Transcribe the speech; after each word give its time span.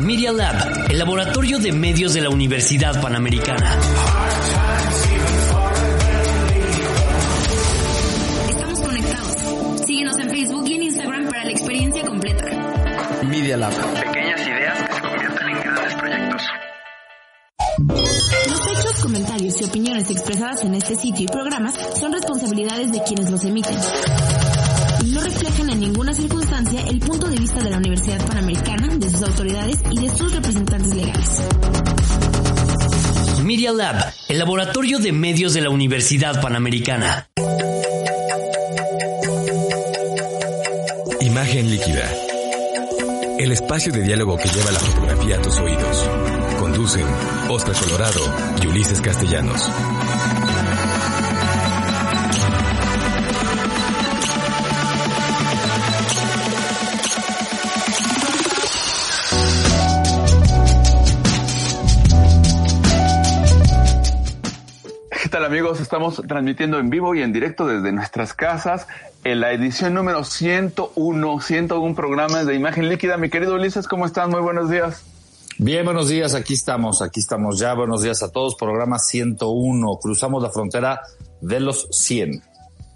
Media 0.00 0.30
Lab, 0.30 0.90
el 0.90 0.98
laboratorio 0.98 1.58
de 1.58 1.72
medios 1.72 2.14
de 2.14 2.20
la 2.20 2.30
Universidad 2.30 3.00
Panamericana. 3.02 3.76
Estamos 8.48 8.80
conectados. 8.80 9.80
Síguenos 9.84 10.18
en 10.18 10.30
Facebook 10.30 10.68
y 10.68 10.74
en 10.74 10.82
Instagram 10.84 11.28
para 11.28 11.44
la 11.44 11.50
experiencia 11.50 12.04
completa. 12.04 12.44
Media 13.24 13.56
Lab. 13.56 13.72
Pequeñas 13.72 14.40
ideas 14.46 14.88
que 14.88 14.94
se 14.94 15.00
convierten 15.00 15.48
en 15.48 15.60
grandes 15.60 15.94
proyectos. 15.94 16.42
Los 18.48 18.66
hechos, 18.66 19.02
comentarios 19.02 19.60
y 19.60 19.64
opiniones 19.64 20.10
expresadas 20.10 20.64
en 20.64 20.74
este 20.74 20.94
sitio 20.94 21.24
y 21.24 21.26
programas 21.26 21.74
son 21.98 22.12
responsabilidades 22.12 22.92
de 22.92 23.02
quienes 23.02 23.30
los 23.30 23.44
emiten. 23.44 23.76
En 25.78 25.82
ninguna 25.82 26.12
circunstancia 26.12 26.80
el 26.88 26.98
punto 26.98 27.28
de 27.28 27.36
vista 27.36 27.62
de 27.62 27.70
la 27.70 27.76
Universidad 27.76 28.26
Panamericana, 28.26 28.96
de 28.96 29.10
sus 29.10 29.22
autoridades 29.22 29.78
y 29.92 30.00
de 30.00 30.08
sus 30.08 30.34
representantes 30.34 30.92
legales. 30.92 31.40
Media 33.44 33.70
Lab, 33.70 34.12
el 34.26 34.40
laboratorio 34.40 34.98
de 34.98 35.12
medios 35.12 35.54
de 35.54 35.60
la 35.60 35.70
Universidad 35.70 36.42
Panamericana. 36.42 37.28
Imagen 41.20 41.70
líquida. 41.70 42.10
El 43.38 43.52
espacio 43.52 43.92
de 43.92 44.02
diálogo 44.02 44.36
que 44.36 44.48
lleva 44.48 44.72
la 44.72 44.80
fotografía 44.80 45.36
a 45.36 45.42
tus 45.42 45.60
oídos. 45.60 46.10
Conducen 46.58 47.06
Oscar 47.50 47.76
Colorado 47.76 48.20
y 48.60 48.66
Ulises 48.66 49.00
Castellanos. 49.00 49.70
Amigos? 65.58 65.80
Estamos 65.80 66.22
transmitiendo 66.28 66.78
en 66.78 66.88
vivo 66.88 67.16
y 67.16 67.22
en 67.22 67.32
directo 67.32 67.66
desde 67.66 67.90
nuestras 67.90 68.32
casas 68.32 68.86
en 69.24 69.40
la 69.40 69.50
edición 69.50 69.92
número 69.92 70.22
101, 70.22 71.40
101 71.40 71.94
programas 71.96 72.46
de 72.46 72.54
imagen 72.54 72.88
líquida. 72.88 73.16
Mi 73.16 73.28
querido 73.28 73.56
Ulises, 73.56 73.88
¿cómo 73.88 74.06
estás? 74.06 74.28
Muy 74.28 74.40
buenos 74.40 74.70
días. 74.70 75.02
Bien, 75.58 75.84
buenos 75.84 76.10
días, 76.10 76.36
aquí 76.36 76.54
estamos, 76.54 77.02
aquí 77.02 77.18
estamos 77.18 77.58
ya. 77.58 77.74
Buenos 77.74 78.02
días 78.02 78.22
a 78.22 78.30
todos, 78.30 78.54
programa 78.54 79.00
101. 79.00 79.98
Cruzamos 80.00 80.40
la 80.44 80.50
frontera 80.50 81.00
de 81.40 81.58
los 81.58 81.88
100. 81.90 82.40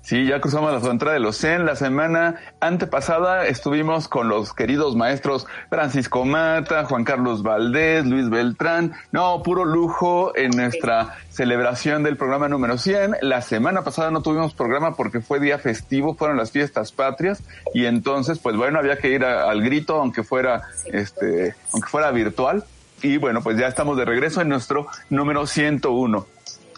Sí, 0.04 0.26
ya 0.26 0.40
cruzamos 0.40 0.72
la 0.72 0.80
frontera 0.80 1.12
de 1.12 1.20
los 1.20 1.36
100. 1.36 1.64
La 1.64 1.76
semana 1.76 2.34
antepasada 2.58 3.46
estuvimos 3.46 4.08
con 4.08 4.28
los 4.28 4.52
queridos 4.52 4.96
maestros 4.96 5.46
Francisco 5.70 6.24
Mata, 6.24 6.84
Juan 6.86 7.04
Carlos 7.04 7.44
Valdés, 7.44 8.04
Luis 8.04 8.28
Beltrán. 8.28 8.94
No, 9.12 9.42
puro 9.44 9.64
lujo 9.64 10.36
en 10.36 10.50
nuestra 10.56 11.14
celebración 11.30 12.02
del 12.02 12.16
programa 12.16 12.48
número 12.48 12.78
100. 12.78 13.18
La 13.22 13.42
semana 13.42 13.82
pasada 13.84 14.10
no 14.10 14.22
tuvimos 14.22 14.54
programa 14.54 14.96
porque 14.96 15.20
fue 15.20 15.38
día 15.38 15.58
festivo, 15.58 16.14
fueron 16.16 16.36
las 16.36 16.50
fiestas 16.50 16.90
patrias 16.90 17.40
y 17.72 17.86
entonces, 17.86 18.40
pues 18.40 18.56
bueno, 18.56 18.80
había 18.80 18.96
que 18.98 19.08
ir 19.10 19.24
a- 19.24 19.48
al 19.48 19.62
grito 19.62 20.00
aunque 20.00 20.24
fuera, 20.24 20.62
este, 20.86 21.54
aunque 21.72 21.88
fuera 21.88 22.10
virtual. 22.10 22.64
Y 23.02 23.18
bueno, 23.18 23.40
pues 23.40 23.56
ya 23.56 23.68
estamos 23.68 23.96
de 23.96 24.04
regreso 24.04 24.40
en 24.40 24.48
nuestro 24.48 24.88
número 25.10 25.46
101 25.46 26.26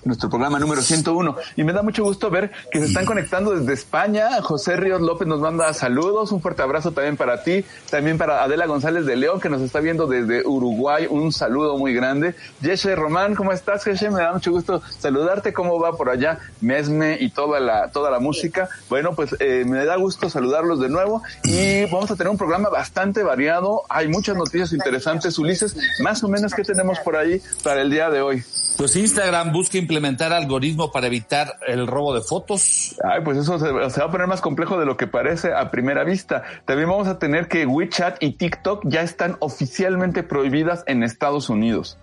nuestro 0.04 0.28
programa 0.28 0.58
número 0.58 0.82
101. 0.82 1.36
Y 1.56 1.64
me 1.64 1.72
da 1.72 1.82
mucho 1.82 2.04
gusto 2.04 2.30
ver 2.30 2.50
que 2.70 2.78
se 2.78 2.86
están 2.86 3.04
conectando 3.04 3.56
desde 3.56 3.72
España. 3.72 4.42
José 4.42 4.76
Ríos 4.76 5.00
López 5.00 5.26
nos 5.26 5.40
manda 5.40 5.72
saludos. 5.74 6.32
Un 6.32 6.40
fuerte 6.40 6.62
abrazo 6.62 6.92
también 6.92 7.16
para 7.16 7.42
ti. 7.42 7.64
También 7.90 8.18
para 8.18 8.42
Adela 8.42 8.66
González 8.66 9.06
de 9.06 9.16
León, 9.16 9.40
que 9.40 9.48
nos 9.48 9.62
está 9.62 9.80
viendo 9.80 10.06
desde 10.06 10.46
Uruguay. 10.46 11.06
Un 11.08 11.32
saludo 11.32 11.78
muy 11.78 11.94
grande. 11.94 12.34
Yeshe 12.60 12.94
Román, 12.94 13.34
¿cómo 13.34 13.52
estás, 13.52 13.84
Yeshe? 13.84 14.10
Me 14.10 14.20
da 14.20 14.32
mucho 14.32 14.50
gusto 14.50 14.82
saludarte. 14.98 15.52
¿Cómo 15.52 15.78
va 15.78 15.96
por 15.96 16.10
allá 16.10 16.38
Mesme 16.60 17.16
y 17.20 17.30
toda 17.30 17.60
la, 17.60 17.88
toda 17.90 18.10
la 18.10 18.18
música? 18.18 18.68
Bueno, 18.88 19.14
pues 19.14 19.34
eh, 19.40 19.64
me 19.66 19.84
da 19.84 19.96
gusto 19.96 20.28
saludarlos 20.28 20.80
de 20.80 20.88
nuevo. 20.88 21.22
Y 21.44 21.84
vamos 21.86 22.10
a 22.10 22.16
tener 22.16 22.30
un 22.30 22.38
programa 22.38 22.68
bastante 22.68 23.22
variado. 23.22 23.82
Hay 23.88 24.08
muchas 24.08 24.36
noticias 24.36 24.72
interesantes. 24.72 25.38
Ulises, 25.38 25.76
más 26.00 26.22
o 26.24 26.28
menos, 26.28 26.54
¿qué 26.54 26.62
tenemos 26.62 26.98
por 27.00 27.16
ahí 27.16 27.40
para 27.62 27.82
el 27.82 27.90
día 27.90 28.10
de 28.10 28.20
hoy? 28.20 28.44
Pues 28.76 28.96
Instagram 28.96 29.52
busca 29.52 29.78
implementar 29.78 30.32
algoritmo 30.32 30.90
para 30.90 31.06
evitar 31.06 31.58
el 31.66 31.86
robo 31.86 32.14
de 32.14 32.22
fotos. 32.22 32.96
Ay, 33.04 33.20
pues 33.24 33.38
eso 33.38 33.58
se, 33.58 33.66
se 33.90 34.00
va 34.00 34.06
a 34.06 34.10
poner 34.10 34.26
más 34.26 34.40
complejo 34.40 34.78
de 34.78 34.86
lo 34.86 34.96
que 34.96 35.06
parece 35.06 35.52
a 35.52 35.70
primera 35.70 36.02
vista. 36.02 36.42
También 36.64 36.88
vamos 36.88 37.06
a 37.06 37.18
tener 37.18 37.48
que 37.48 37.66
WeChat 37.66 38.22
y 38.22 38.32
TikTok 38.32 38.82
ya 38.86 39.02
están 39.02 39.36
oficialmente 39.38 40.22
prohibidas 40.22 40.82
en 40.86 41.02
Estados 41.02 41.48
Unidos. 41.48 41.98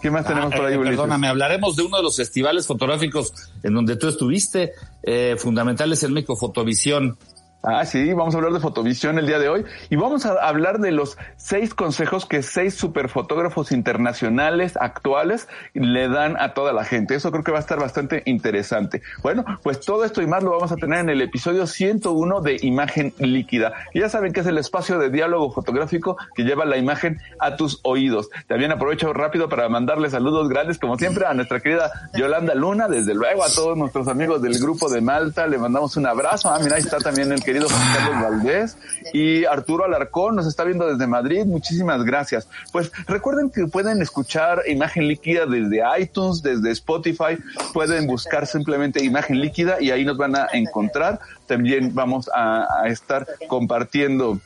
¿Qué 0.00 0.10
más 0.10 0.26
tenemos 0.26 0.52
Ah, 0.52 0.56
por 0.56 0.66
ahí, 0.66 0.74
eh, 0.74 0.78
perdóname, 0.78 1.28
hablaremos 1.28 1.76
de 1.76 1.82
uno 1.82 1.98
de 1.98 2.02
los 2.02 2.16
festivales 2.16 2.66
fotográficos 2.66 3.32
en 3.62 3.74
donde 3.74 3.96
tú 3.96 4.08
estuviste, 4.08 4.72
eh, 5.02 5.36
fundamentales 5.38 6.02
en 6.02 6.14
México, 6.14 6.36
Fotovisión. 6.36 7.18
Ah, 7.62 7.84
sí, 7.84 8.14
vamos 8.14 8.34
a 8.34 8.38
hablar 8.38 8.54
de 8.54 8.60
fotovisión 8.60 9.18
el 9.18 9.26
día 9.26 9.38
de 9.38 9.50
hoy 9.50 9.66
y 9.90 9.96
vamos 9.96 10.24
a 10.24 10.32
hablar 10.32 10.78
de 10.78 10.92
los 10.92 11.18
seis 11.36 11.74
consejos 11.74 12.24
que 12.24 12.42
seis 12.42 12.74
superfotógrafos 12.74 13.70
internacionales 13.70 14.78
actuales 14.80 15.46
le 15.74 16.08
dan 16.08 16.40
a 16.40 16.54
toda 16.54 16.72
la 16.72 16.84
gente. 16.84 17.14
Eso 17.14 17.30
creo 17.30 17.44
que 17.44 17.52
va 17.52 17.58
a 17.58 17.60
estar 17.60 17.78
bastante 17.78 18.22
interesante. 18.24 19.02
Bueno, 19.22 19.44
pues 19.62 19.80
todo 19.80 20.06
esto 20.06 20.22
y 20.22 20.26
más 20.26 20.42
lo 20.42 20.52
vamos 20.52 20.72
a 20.72 20.76
tener 20.76 21.00
en 21.00 21.10
el 21.10 21.20
episodio 21.20 21.66
101 21.66 22.40
de 22.40 22.56
Imagen 22.62 23.12
Líquida. 23.18 23.74
Ya 23.92 24.08
saben 24.08 24.32
que 24.32 24.40
es 24.40 24.46
el 24.46 24.56
espacio 24.56 24.98
de 24.98 25.10
diálogo 25.10 25.52
fotográfico 25.52 26.16
que 26.34 26.44
lleva 26.44 26.64
la 26.64 26.78
imagen 26.78 27.20
a 27.40 27.56
tus 27.56 27.80
oídos. 27.82 28.30
También 28.46 28.72
aprovecho 28.72 29.12
rápido 29.12 29.50
para 29.50 29.68
mandarle 29.68 30.08
saludos 30.08 30.48
grandes, 30.48 30.78
como 30.78 30.96
siempre, 30.96 31.26
a 31.26 31.34
nuestra 31.34 31.60
querida 31.60 32.08
Yolanda 32.14 32.54
Luna, 32.54 32.88
desde 32.88 33.14
luego 33.14 33.44
a 33.44 33.50
todos 33.54 33.76
nuestros 33.76 34.08
amigos 34.08 34.40
del 34.40 34.58
grupo 34.58 34.88
de 34.88 35.02
Malta. 35.02 35.46
Le 35.46 35.58
mandamos 35.58 35.98
un 35.98 36.06
abrazo. 36.06 36.48
Ah, 36.48 36.58
mira, 36.62 36.76
ahí 36.76 36.82
está 36.82 36.96
también 36.96 37.30
el 37.32 37.44
querido 37.50 37.68
Juan 37.68 37.92
Carlos 37.92 38.22
Valdés 38.22 38.76
y 39.12 39.44
Arturo 39.44 39.84
Alarcón 39.84 40.36
nos 40.36 40.46
está 40.46 40.62
viendo 40.62 40.86
desde 40.86 41.08
Madrid. 41.08 41.44
Muchísimas 41.46 42.04
gracias. 42.04 42.46
Pues 42.70 42.92
recuerden 43.08 43.50
que 43.50 43.66
pueden 43.66 44.00
escuchar 44.02 44.62
Imagen 44.68 45.08
Líquida 45.08 45.46
desde 45.46 45.82
iTunes, 45.98 46.42
desde 46.42 46.70
Spotify. 46.70 47.38
Pueden 47.72 48.06
buscar 48.06 48.46
simplemente 48.46 49.02
Imagen 49.04 49.40
Líquida 49.40 49.78
y 49.80 49.90
ahí 49.90 50.04
nos 50.04 50.16
van 50.16 50.36
a 50.36 50.46
encontrar. 50.52 51.18
También 51.48 51.92
vamos 51.92 52.30
a, 52.32 52.68
a 52.84 52.86
estar 52.86 53.26
compartiendo 53.48 54.38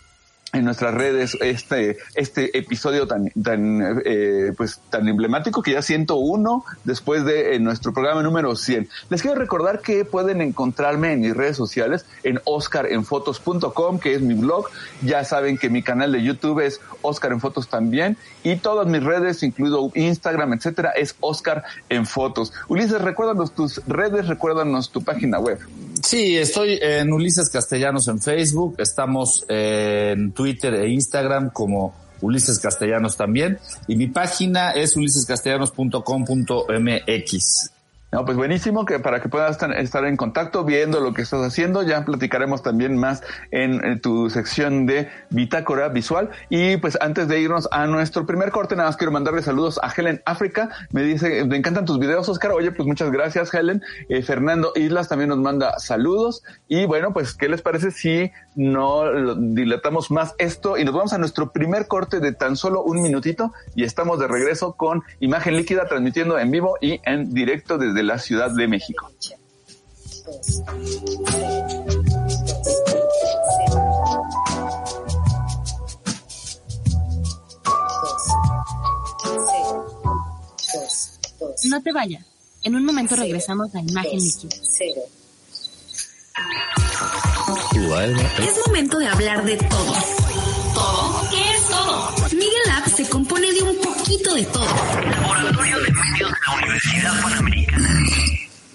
en 0.55 0.65
nuestras 0.65 0.95
redes 0.95 1.37
este 1.41 1.99
este 2.15 2.57
episodio 2.57 3.07
tan 3.07 3.31
tan 3.31 4.01
eh, 4.05 4.53
pues 4.57 4.81
tan 4.91 5.09
emblemático 5.09 5.63
que 5.63 5.73
ya 5.73 5.83
101 5.83 6.65
después 6.85 7.25
de 7.25 7.57
eh, 7.57 7.61
nuestro 7.61 7.93
programa 7.93 8.23
número 8.23 8.57
100. 8.57 8.89
Les 9.11 9.21
quiero 9.21 9.39
recordar 9.39 9.81
que 9.81 10.05
pueden 10.05 10.41
encontrarme 10.41 11.13
en 11.13 11.21
mis 11.21 11.37
redes 11.37 11.57
sociales 11.57 12.07
en 12.23 12.41
oscarenfotos.com 12.45 13.99
que 13.99 14.15
es 14.15 14.23
mi 14.23 14.35
blog. 14.35 14.67
Ya 15.03 15.25
saben 15.25 15.59
que 15.59 15.69
mi 15.69 15.83
canal 15.83 16.13
de 16.13 16.23
YouTube 16.23 16.61
es 16.61 16.81
Oscar 17.03 17.33
en 17.33 17.41
Fotos 17.41 17.69
también 17.69 18.17
y 18.43 18.57
todas 18.57 18.87
mis 18.87 19.03
redes 19.03 19.43
incluido 19.43 19.91
Instagram, 19.95 20.53
etcétera, 20.55 20.91
es 20.91 21.17
Oscar 21.21 21.65
en 21.89 22.07
Fotos. 22.07 22.53
Ulises, 22.69 23.01
recuérdanos 23.01 23.55
tus 23.55 23.85
redes, 23.87 24.29
recuérdanos 24.29 24.91
tu 24.91 25.03
página 25.03 25.39
web. 25.39 25.59
Sí, 26.05 26.37
estoy 26.37 26.79
en 26.83 27.11
Ulises 27.15 27.49
Castellanos 27.49 28.09
en 28.09 28.21
Facebook, 28.21 28.75
estamos 28.79 29.47
en 29.49 30.33
Twitter 30.33 30.75
e 30.75 30.91
Instagram 30.91 31.49
como 31.49 31.95
Ulises 32.21 32.59
Castellanos 32.59 33.17
también, 33.17 33.59
y 33.89 33.97
mi 33.97 34.09
página 34.09 34.73
es 34.73 34.97
ulisescastellanos.com.mx. 34.97 37.74
No, 38.15 38.25
pues 38.25 38.37
buenísimo 38.37 38.85
que 38.85 39.01
para 39.01 39.21
que 39.21 39.29
puedas 39.29 39.59
estar 39.77 40.05
en 40.05 40.17
contacto 40.17 40.63
viendo 40.63 41.01
lo 41.01 41.13
que 41.13 41.23
estás 41.23 41.45
haciendo. 41.45 41.83
Ya 41.83 42.05
platicaremos 42.05 42.63
también 42.63 42.97
más 42.97 43.25
en, 43.51 44.01
tu 44.03 44.31
sección 44.31 44.87
de 44.87 45.09
bitácora 45.31 45.89
visual. 45.89 46.31
Y 46.49 46.77
pues 46.77 46.97
antes 47.01 47.27
de 47.27 47.41
irnos 47.41 47.69
a 47.73 47.89
nuestro 47.89 48.25
primer 48.25 48.53
corte, 48.53 48.77
nada 48.77 48.91
más 48.91 48.97
quiero 48.97 49.11
mandarle 49.11 49.43
saludos 49.43 49.81
a 49.83 49.91
Helen 49.93 50.23
África. 50.27 50.69
Me 50.93 51.03
dice, 51.03 51.45
me 51.45 51.57
encantan 51.57 51.87
tus 51.87 51.99
videos, 51.99 52.29
Oscar. 52.29 52.53
Oye, 52.53 52.71
pues 52.71 52.87
muchas 52.87 53.11
gracias, 53.11 53.53
Helen. 53.53 53.83
Eh, 54.09 54.23
Fernando 54.23 54.71
Islas 54.77 55.09
también 55.09 55.31
nos 55.31 55.39
manda 55.39 55.77
saludos. 55.81 56.45
Y 56.69 56.87
bueno, 56.87 57.13
pues, 57.13 57.35
¿qué 57.35 57.49
les 57.49 57.63
parece 57.63 57.91
si 57.91 58.31
no 58.55 59.35
dilatamos 59.35 60.13
más 60.13 60.37
esto 60.39 60.79
y 60.79 60.85
nos 60.85 60.95
vamos 60.95 61.13
a 61.13 61.19
nuestro 61.19 61.51
primer 61.51 61.89
corte 61.89 62.21
de 62.21 62.33
tan 62.33 62.55
solo 62.55 62.85
un 62.85 63.03
minutito 63.03 63.53
y 63.75 63.83
estamos 63.83 64.21
de 64.21 64.29
regreso 64.29 64.75
con 64.75 65.03
imagen 65.19 65.57
líquida 65.57 65.89
transmitiendo 65.89 66.39
en 66.39 66.53
vivo 66.53 66.79
y 66.81 67.01
en 67.05 67.35
directo 67.35 67.77
desde 67.77 68.04
la 68.05 68.19
Ciudad 68.19 68.51
de 68.51 68.69
México. 68.69 69.11
No 81.65 81.83
te 81.83 81.93
vayas. 81.93 82.25
En 82.63 82.77
un 82.77 82.85
momento 82.85 83.17
regresamos 83.17 83.75
a 83.75 83.81
imagen 83.81 84.19
líquida. 84.19 84.57
Es 88.39 88.67
momento 88.67 88.99
de 88.99 89.07
hablar 89.07 89.45
de 89.45 89.57
todo. 89.57 89.95
¿Todo? 90.75 91.31
¿Qué 91.31 91.55
es 91.55 91.69
todo? 91.69 92.13
Miguel 92.33 92.71
App 92.77 92.87
se 92.87 93.09
compone 93.09 93.53
de 93.53 93.63
un 93.63 93.77
poquito 93.77 94.35
de 94.35 94.45
todo. 94.47 94.65
Laboratorio 94.65 95.79
de 95.81 95.93
Medios 95.93 96.31
de 96.31 96.37
la 96.47 96.57
Universidad 96.57 96.84
Panamericana. 97.23 97.89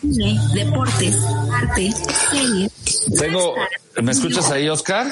Cine, 0.01 0.39
deportes, 0.53 1.17
arte, 1.53 1.91
series. 2.31 2.71
Tengo, 3.17 3.55
¿me 4.01 4.11
escuchas 4.11 4.49
ahí, 4.51 4.69
Oscar? 4.69 5.07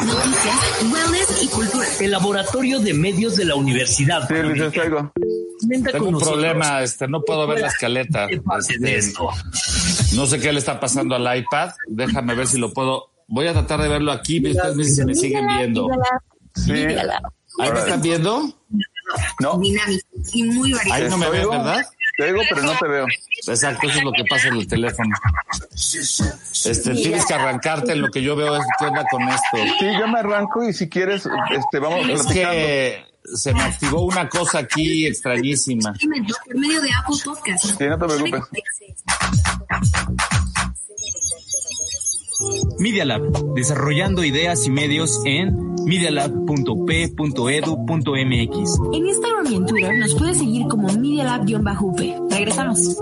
Noticias, 0.00 0.82
wellness 0.82 1.42
y 1.42 1.48
cultura. 1.48 1.86
El 2.00 2.10
Laboratorio 2.12 2.80
de 2.80 2.94
Medios 2.94 3.36
de 3.36 3.44
la 3.44 3.54
Universidad. 3.54 4.26
Sí, 4.28 4.34
les 4.34 4.72
traigo. 4.72 5.12
Tengo 5.92 6.08
un 6.08 6.18
problema, 6.18 6.82
este, 6.82 7.08
no 7.08 7.22
puedo 7.22 7.46
ver 7.46 7.60
la 7.60 7.68
escaleta. 7.68 8.26
Este, 8.26 9.12
no 10.14 10.26
sé 10.26 10.40
qué 10.40 10.52
le 10.52 10.58
está 10.58 10.80
pasando 10.80 11.14
al 11.14 11.38
iPad. 11.38 11.70
Déjame 11.88 12.34
ver 12.34 12.46
si 12.46 12.58
lo 12.58 12.72
puedo. 12.72 13.10
Voy 13.28 13.46
a 13.46 13.52
tratar 13.52 13.82
de 13.82 13.88
verlo 13.88 14.12
aquí. 14.12 14.44
Ustedes 14.44 14.76
me, 14.76 14.84
si 14.84 15.04
me 15.04 15.14
siguen 15.14 15.46
viendo. 15.46 15.88
Sí. 16.54 16.72
¿Ahí 16.72 17.72
me 17.72 17.78
están 17.78 18.02
viendo? 18.02 18.54
No. 19.40 19.58
Dinámico 19.58 20.06
y 20.32 20.42
muy 20.44 20.72
variado. 20.72 21.04
Ahí 21.04 21.10
no 21.10 21.18
me 21.18 21.30
ven, 21.30 21.50
¿verdad? 21.50 21.82
Te 22.20 22.26
digo, 22.26 22.42
pero 22.50 22.62
no 22.62 22.76
te 22.76 22.86
veo. 22.86 23.06
Exacto, 23.46 23.88
eso 23.88 23.98
es 23.98 24.04
lo 24.04 24.12
que 24.12 24.24
pasa 24.28 24.48
en 24.48 24.56
el 24.56 24.66
teléfono. 24.66 25.16
Este, 25.72 26.94
tienes 26.94 27.24
que 27.24 27.32
arrancarte 27.32 27.92
en 27.92 28.02
lo 28.02 28.10
que 28.10 28.20
yo 28.20 28.36
veo 28.36 28.56
es 28.56 28.64
qué 28.78 28.84
onda 28.84 29.04
con 29.10 29.22
esto. 29.22 29.56
Sí, 29.78 29.86
yo 29.98 30.06
me 30.06 30.18
arranco 30.18 30.62
y 30.62 30.74
si 30.74 30.90
quieres, 30.90 31.26
este, 31.50 31.78
vamos 31.78 32.06
Es 32.10 32.26
que 32.26 33.06
se 33.24 33.54
me 33.54 33.62
activó 33.62 34.02
una 34.02 34.28
cosa 34.28 34.58
aquí 34.58 35.06
extrañísima. 35.06 35.94
Por 35.94 36.58
medio 36.58 36.82
de 36.82 36.90
Apple 36.92 37.16
Podcast. 37.24 37.64
Sí, 37.64 37.84
no 37.86 37.98
te 37.98 38.04
preocupes. 38.04 38.42
Media 42.78 43.04
Lab, 43.04 43.54
desarrollando 43.54 44.24
ideas 44.24 44.66
y 44.66 44.70
medios 44.70 45.20
en 45.24 45.74
medialab.p.edu.mx. 45.84 48.80
En 48.92 49.06
Instagram 49.06 49.46
y 49.50 49.54
en 49.56 49.66
Twitter 49.66 49.98
nos 49.98 50.14
puedes 50.14 50.38
seguir 50.38 50.66
como 50.68 50.92
Media 50.92 51.24
Lab-up. 51.24 52.00
Regresamos. 52.30 52.96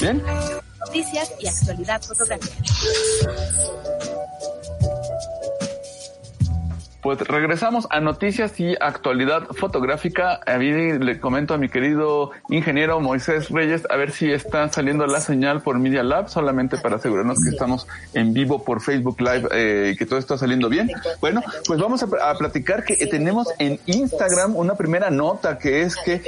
¿Bien? 0.00 0.22
Noticias 0.80 1.32
y 1.40 1.46
actualidad 1.46 2.02
fotográfica. 2.02 2.56
Pues 7.06 7.20
regresamos 7.20 7.86
a 7.90 8.00
noticias 8.00 8.58
y 8.58 8.74
actualidad 8.80 9.44
fotográfica. 9.52 10.40
A 10.44 10.58
mí 10.58 10.72
le 10.72 11.20
comento 11.20 11.54
a 11.54 11.56
mi 11.56 11.68
querido 11.68 12.32
ingeniero 12.48 12.98
Moisés 12.98 13.48
Reyes 13.48 13.84
a 13.88 13.94
ver 13.94 14.10
si 14.10 14.32
está 14.32 14.68
saliendo 14.72 15.06
la 15.06 15.20
señal 15.20 15.62
por 15.62 15.78
Media 15.78 16.02
Lab, 16.02 16.28
solamente 16.28 16.78
para 16.78 16.96
asegurarnos 16.96 17.38
que 17.44 17.50
estamos 17.50 17.86
en 18.12 18.32
vivo 18.32 18.64
por 18.64 18.80
Facebook 18.80 19.20
Live 19.20 19.48
eh, 19.52 19.94
que 19.96 20.04
todo 20.04 20.18
está 20.18 20.36
saliendo 20.36 20.68
bien. 20.68 20.90
Bueno, 21.20 21.44
pues 21.68 21.78
vamos 21.78 22.02
a, 22.02 22.06
a 22.28 22.34
platicar 22.34 22.82
que 22.82 22.96
tenemos 23.06 23.46
en 23.60 23.78
Instagram 23.86 24.56
una 24.56 24.74
primera 24.74 25.08
nota 25.08 25.58
que 25.58 25.82
es 25.82 25.94
que 25.94 26.22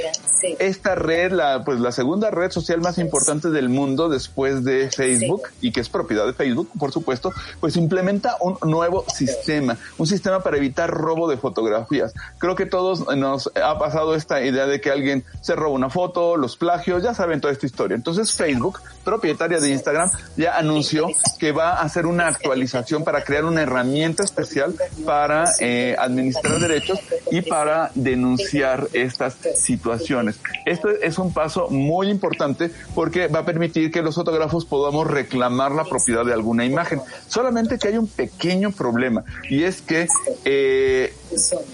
esta 0.59 0.95
red, 0.95 1.33
la, 1.33 1.65
pues 1.65 1.81
la 1.81 1.91
segunda 1.91 2.31
red 2.31 2.51
social 2.51 2.79
más 2.79 2.99
importante 2.99 3.49
del 3.49 3.67
mundo 3.67 4.07
después 4.07 4.63
de 4.63 4.89
Facebook 4.89 5.41
y 5.59 5.73
que 5.73 5.81
es 5.81 5.89
propiedad 5.89 6.25
de 6.25 6.31
Facebook, 6.31 6.69
por 6.79 6.93
supuesto, 6.93 7.33
pues 7.59 7.75
implementa 7.75 8.37
un 8.39 8.57
nuevo 8.61 9.03
sistema, 9.13 9.77
un 9.97 10.07
sistema 10.07 10.39
para 10.39 10.55
evitar 10.55 10.68
robo 10.87 11.29
de 11.29 11.37
fotografías. 11.37 12.13
Creo 12.37 12.55
que 12.55 12.65
todos 12.65 13.05
nos 13.15 13.51
ha 13.61 13.77
pasado 13.77 14.15
esta 14.15 14.41
idea 14.43 14.65
de 14.65 14.81
que 14.81 14.91
alguien 14.91 15.23
se 15.41 15.55
roba 15.55 15.75
una 15.75 15.89
foto, 15.89 16.37
los 16.37 16.57
plagios, 16.57 17.03
ya 17.03 17.13
saben 17.13 17.41
toda 17.41 17.53
esta 17.53 17.65
historia. 17.65 17.95
Entonces 17.95 18.33
Facebook, 18.33 18.79
propietaria 19.03 19.59
de 19.59 19.69
Instagram, 19.69 20.09
ya 20.37 20.57
anunció 20.57 21.07
que 21.39 21.51
va 21.51 21.71
a 21.71 21.81
hacer 21.81 22.05
una 22.05 22.27
actualización 22.27 23.03
para 23.03 23.23
crear 23.23 23.45
una 23.45 23.61
herramienta 23.61 24.23
especial 24.23 24.75
para 25.05 25.45
eh, 25.59 25.95
administrar 25.97 26.59
derechos 26.59 26.99
y 27.31 27.41
para 27.41 27.91
denunciar 27.95 28.87
estas 28.93 29.35
situaciones. 29.55 30.39
Esto 30.65 30.89
es 30.89 31.17
un 31.17 31.33
paso 31.33 31.69
muy 31.69 32.09
importante 32.09 32.71
porque 32.95 33.27
va 33.27 33.39
a 33.39 33.45
permitir 33.45 33.91
que 33.91 34.01
los 34.01 34.15
fotógrafos 34.15 34.65
podamos 34.65 35.07
reclamar 35.07 35.71
la 35.71 35.85
propiedad 35.85 36.25
de 36.25 36.33
alguna 36.33 36.65
imagen. 36.65 37.01
Solamente 37.27 37.77
que 37.77 37.89
hay 37.89 37.97
un 37.97 38.07
pequeño 38.07 38.71
problema 38.71 39.23
y 39.49 39.63
es 39.63 39.81
que 39.81 40.07
eh, 40.45 40.58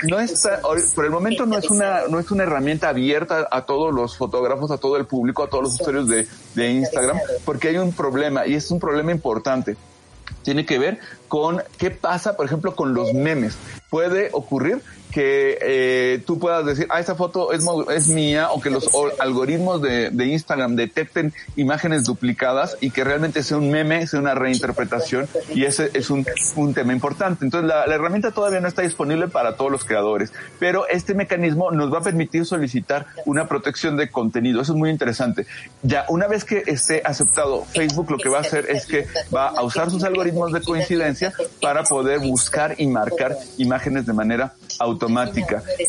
no 0.04 0.20
está, 0.20 0.62
por 0.96 1.06
el 1.06 1.12
momento 1.12 1.46
no 1.46 1.58
es 1.58 1.70
una, 1.70 2.08
no 2.10 2.20
es 2.20 2.32
una 2.32 2.44
herramienta 2.44 2.90
abierta 2.90 3.48
a 3.52 3.66
todos 3.66 3.94
los 3.94 4.18
fotógrafos, 4.18 4.72
a 4.72 4.78
todo 4.78 4.98
el 4.98 5.06
público, 5.06 5.44
a 5.44 5.50
todos 5.50 5.64
los 5.64 5.74
usuarios 5.76 6.08
de, 6.08 6.28
de 6.56 6.72
Instagram, 6.72 7.18
porque 7.46 7.70
hay 7.70 7.78
un 7.78 7.94
problema 7.94 8.46
y 8.46 8.56
es 8.56 8.70
un 8.72 8.80
problema 8.80 9.12
importante. 9.12 9.78
Tiene 10.44 10.66
que 10.66 10.78
ver 10.78 11.00
con 11.28 11.64
qué 11.78 11.92
pasa, 11.92 12.36
por 12.36 12.46
ejemplo, 12.46 12.76
con 12.76 12.94
los 12.94 13.14
memes. 13.14 13.56
Puede 13.90 14.30
ocurrir 14.32 14.82
que 15.16 15.58
eh, 15.62 16.24
tú 16.26 16.40
puedas 16.40 16.66
decir, 16.66 16.88
ah, 16.90 17.00
esa 17.00 17.16
foto 17.16 17.54
es, 17.54 18.10
mía, 18.10 18.50
o 18.52 18.60
que 18.60 18.70
los 18.70 18.90
algoritmos 19.18 19.82
de, 19.82 20.10
de 20.10 20.26
Instagram 20.26 20.76
detecten 20.76 21.34
imágenes 21.56 22.04
duplicadas 22.04 22.76
y 22.82 22.90
que 22.90 23.06
realmente 23.06 23.42
sea 23.42 23.56
un 23.56 23.72
meme, 23.72 24.06
sea 24.08 24.20
una 24.20 24.36
reinterpretación, 24.36 25.30
y 25.54 25.64
ese 25.64 25.90
es 25.94 26.10
un, 26.10 26.26
un 26.58 26.74
tema 26.74 26.92
importante. 26.92 27.46
Entonces, 27.46 27.66
la, 27.66 27.88
la 27.88 27.96
herramienta 27.96 28.32
todavía 28.32 28.60
no 28.60 28.68
está 28.68 28.82
disponible 28.82 29.30
para 29.30 29.56
todos 29.56 29.72
los 29.72 29.86
creadores, 29.86 30.34
pero 30.60 30.86
este 30.90 31.14
mecanismo 31.14 31.72
nos 31.72 31.94
va 31.94 32.00
a 32.00 32.04
permitir 32.04 32.46
solicitar 32.46 33.06
una 33.24 33.48
protección 33.48 33.96
de 33.96 34.10
contenido. 34.10 34.62
Eso 34.64 34.74
es 34.74 34.78
muy 34.78 34.90
interesante. 34.90 35.48
Ya, 35.81 36.04
una 36.10 36.28
vez 36.28 36.44
que 36.44 36.64
esté 36.68 37.02
aceptado, 37.06 37.64
Facebook 37.64 38.12
lo 38.12 38.18
que 38.18 38.28
va 38.28 38.40
a 38.40 38.42
hacer 38.42 38.69
es 38.69 38.86
que 38.86 39.07
va 39.34 39.48
a 39.48 39.64
usar 39.64 39.90
sus 39.90 40.04
algoritmos 40.04 40.52
de 40.52 40.60
coincidencia 40.60 41.31
para 41.62 41.84
poder 41.84 42.19
buscar 42.19 42.76
y 42.78 42.88
marcar 42.88 43.38
imágenes 43.57 44.06
de 44.06 44.12
manera 44.12 44.56
automática. 44.78 45.05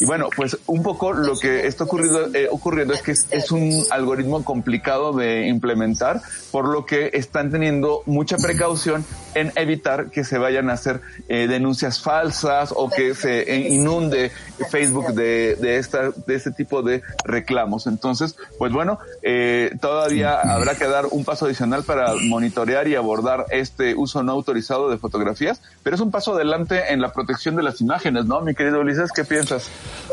Y 0.01 0.05
bueno, 0.05 0.29
pues 0.35 0.59
un 0.67 0.83
poco 0.83 1.13
lo 1.13 1.39
que 1.39 1.67
está 1.67 1.85
ocurriendo, 1.85 2.35
eh, 2.35 2.49
ocurriendo 2.51 2.95
es 2.95 3.03
que 3.03 3.13
es, 3.13 3.27
es 3.31 3.51
un 3.51 3.85
algoritmo 3.91 4.45
complicado 4.45 5.13
de 5.13 5.47
implementar, 5.47 6.21
por 6.51 6.69
lo 6.69 6.87
que 6.87 7.11
están 7.15 7.51
teniendo 7.51 8.03
mucha 8.07 8.37
precaución 8.37 9.05
en 9.35 9.53
evitar 9.57 10.11
que 10.11 10.25
se 10.25 10.39
vayan 10.39 10.71
a 10.71 10.75
hacer 10.75 11.01
eh, 11.29 11.47
denuncias 11.47 12.01
falsas 12.01 12.73
o 12.75 12.89
que 12.89 13.15
se 13.15 13.43
eh, 13.43 13.69
inunde 13.69 14.31
Facebook 14.71 15.13
de, 15.13 15.57
de 15.57 15.77
esta, 15.77 16.11
de 16.11 16.35
este 16.35 16.51
tipo 16.53 16.83
de 16.83 17.03
reclamos. 17.25 17.87
Entonces, 17.87 18.37
pues 18.59 18.73
bueno, 18.73 18.99
eh, 19.23 19.77
todavía 19.81 20.41
habrá 20.41 20.75
que 20.75 20.87
dar 20.87 21.07
un 21.11 21.25
paso 21.25 21.47
adicional 21.47 21.85
para 21.85 22.15
monitorear 22.15 22.89
y 22.89 22.95
abordar 22.95 23.47
este 23.51 23.95
uso 23.95 24.23
no 24.23 24.33
autorizado 24.33 24.89
de 24.89 24.99
fotografías, 24.99 25.61
pero 25.83 25.97
es 25.97 26.01
un 26.01 26.11
paso 26.11 26.35
adelante 26.35 26.93
en 26.93 27.01
la 27.01 27.13
protección 27.13 27.57
de 27.57 27.63
las 27.63 27.81
imágenes, 27.81 28.25
¿no? 28.27 28.41
Mi 28.41 28.55
querido 28.55 28.81
Ulises, 28.81 29.06
¿qué 29.13 29.25
piensas? 29.25 29.69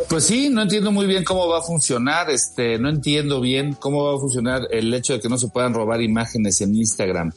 Pues 0.09 0.25
sí, 0.25 0.49
no 0.49 0.61
entiendo 0.61 0.91
muy 0.91 1.05
bien 1.05 1.23
cómo 1.23 1.47
va 1.47 1.59
a 1.59 1.61
funcionar, 1.61 2.29
este, 2.29 2.77
no 2.77 2.89
entiendo 2.89 3.41
bien 3.41 3.73
cómo 3.73 4.05
va 4.05 4.15
a 4.15 4.19
funcionar 4.19 4.67
el 4.71 4.93
hecho 4.93 5.13
de 5.13 5.19
que 5.19 5.29
no 5.29 5.37
se 5.37 5.47
puedan 5.47 5.73
robar 5.73 6.01
imágenes 6.01 6.61
en 6.61 6.75
Instagram. 6.75 7.31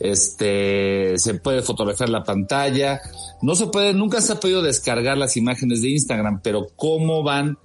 Este, 0.00 1.14
se 1.16 1.34
puede 1.34 1.62
fotografiar 1.62 2.08
la 2.08 2.24
pantalla, 2.24 3.00
no 3.42 3.54
se 3.54 3.66
puede, 3.66 3.94
nunca 3.94 4.20
se 4.20 4.32
ha 4.32 4.40
podido 4.40 4.62
descargar 4.62 5.16
las 5.16 5.36
imágenes 5.36 5.82
de 5.82 5.90
Instagram, 5.90 6.40
pero 6.42 6.66
cómo 6.76 7.22
van 7.22 7.58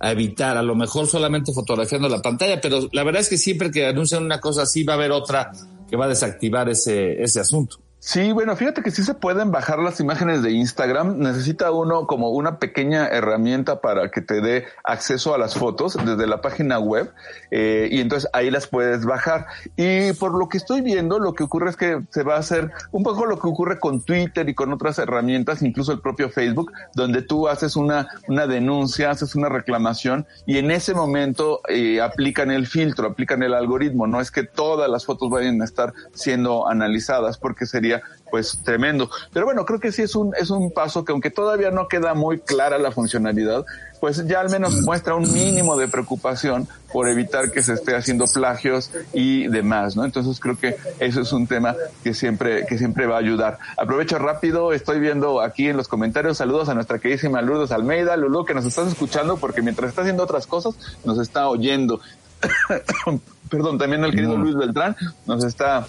a 0.00 0.10
evitar, 0.10 0.56
a 0.56 0.62
lo 0.62 0.74
mejor 0.74 1.06
solamente 1.06 1.52
fotografiando 1.52 2.08
la 2.08 2.20
pantalla, 2.20 2.60
pero 2.60 2.88
la 2.92 3.04
verdad 3.04 3.22
es 3.22 3.28
que 3.28 3.38
siempre 3.38 3.70
que 3.70 3.86
anuncian 3.86 4.24
una 4.24 4.40
cosa 4.40 4.62
así 4.62 4.82
va 4.82 4.94
a 4.94 4.96
haber 4.96 5.12
otra 5.12 5.52
que 5.88 5.96
va 5.96 6.06
a 6.06 6.08
desactivar 6.08 6.68
ese, 6.68 7.22
ese 7.22 7.38
asunto. 7.38 7.78
Sí, 8.04 8.32
bueno, 8.32 8.56
fíjate 8.56 8.82
que 8.82 8.90
sí 8.90 9.04
se 9.04 9.14
pueden 9.14 9.52
bajar 9.52 9.78
las 9.78 10.00
imágenes 10.00 10.42
de 10.42 10.50
Instagram. 10.50 11.20
Necesita 11.20 11.70
uno 11.70 12.08
como 12.08 12.30
una 12.30 12.58
pequeña 12.58 13.06
herramienta 13.06 13.80
para 13.80 14.10
que 14.10 14.20
te 14.20 14.40
dé 14.40 14.64
acceso 14.82 15.36
a 15.36 15.38
las 15.38 15.54
fotos 15.54 15.96
desde 16.04 16.26
la 16.26 16.40
página 16.40 16.80
web 16.80 17.12
eh, 17.52 17.86
y 17.92 18.00
entonces 18.00 18.28
ahí 18.32 18.50
las 18.50 18.66
puedes 18.66 19.04
bajar. 19.04 19.46
Y 19.76 20.14
por 20.14 20.36
lo 20.36 20.48
que 20.48 20.56
estoy 20.56 20.80
viendo, 20.80 21.20
lo 21.20 21.32
que 21.32 21.44
ocurre 21.44 21.70
es 21.70 21.76
que 21.76 22.02
se 22.10 22.24
va 22.24 22.34
a 22.34 22.38
hacer 22.40 22.72
un 22.90 23.04
poco 23.04 23.24
lo 23.24 23.38
que 23.38 23.46
ocurre 23.46 23.78
con 23.78 24.02
Twitter 24.02 24.48
y 24.48 24.54
con 24.56 24.72
otras 24.72 24.98
herramientas, 24.98 25.62
incluso 25.62 25.92
el 25.92 26.00
propio 26.00 26.28
Facebook, 26.28 26.72
donde 26.96 27.22
tú 27.22 27.46
haces 27.46 27.76
una, 27.76 28.08
una 28.26 28.48
denuncia, 28.48 29.10
haces 29.10 29.36
una 29.36 29.48
reclamación 29.48 30.26
y 30.44 30.58
en 30.58 30.72
ese 30.72 30.92
momento 30.92 31.60
eh, 31.68 32.00
aplican 32.00 32.50
el 32.50 32.66
filtro, 32.66 33.06
aplican 33.06 33.44
el 33.44 33.54
algoritmo. 33.54 34.08
No 34.08 34.20
es 34.20 34.32
que 34.32 34.42
todas 34.42 34.90
las 34.90 35.06
fotos 35.06 35.30
vayan 35.30 35.62
a 35.62 35.64
estar 35.64 35.92
siendo 36.14 36.68
analizadas 36.68 37.38
porque 37.38 37.64
sería 37.64 37.91
pues 38.32 38.60
tremendo. 38.64 39.10
Pero 39.34 39.44
bueno, 39.44 39.66
creo 39.66 39.78
que 39.78 39.92
sí 39.92 40.00
es 40.00 40.16
un, 40.16 40.34
es 40.34 40.48
un 40.48 40.72
paso 40.72 41.04
que 41.04 41.12
aunque 41.12 41.30
todavía 41.30 41.70
no 41.70 41.86
queda 41.86 42.14
muy 42.14 42.40
clara 42.40 42.78
la 42.78 42.90
funcionalidad, 42.90 43.66
pues 44.00 44.26
ya 44.26 44.40
al 44.40 44.48
menos 44.48 44.80
muestra 44.80 45.14
un 45.14 45.30
mínimo 45.30 45.76
de 45.76 45.86
preocupación 45.86 46.66
por 46.90 47.08
evitar 47.08 47.50
que 47.50 47.62
se 47.62 47.74
esté 47.74 47.94
haciendo 47.94 48.24
plagios 48.24 48.90
y 49.12 49.48
demás, 49.48 49.96
¿no? 49.96 50.06
Entonces 50.06 50.40
creo 50.40 50.58
que 50.58 50.76
eso 50.98 51.20
es 51.20 51.32
un 51.34 51.46
tema 51.46 51.76
que 52.02 52.14
siempre, 52.14 52.64
que 52.66 52.78
siempre 52.78 53.06
va 53.06 53.16
a 53.16 53.18
ayudar. 53.18 53.58
Aprovecho 53.76 54.18
rápido, 54.18 54.72
estoy 54.72 54.98
viendo 54.98 55.42
aquí 55.42 55.68
en 55.68 55.76
los 55.76 55.86
comentarios 55.86 56.38
saludos 56.38 56.70
a 56.70 56.74
nuestra 56.74 56.98
queridísima 56.98 57.42
Lourdes 57.42 57.70
Almeida, 57.70 58.16
Lulu, 58.16 58.46
que 58.46 58.54
nos 58.54 58.64
estás 58.64 58.88
escuchando 58.88 59.36
porque 59.36 59.60
mientras 59.60 59.90
está 59.90 60.00
haciendo 60.00 60.22
otras 60.22 60.46
cosas, 60.46 60.74
nos 61.04 61.18
está 61.18 61.48
oyendo. 61.48 62.00
Perdón, 63.50 63.76
también 63.76 64.02
el 64.04 64.12
querido 64.12 64.38
Luis 64.38 64.56
Beltrán 64.56 64.96
nos 65.26 65.44
está 65.44 65.86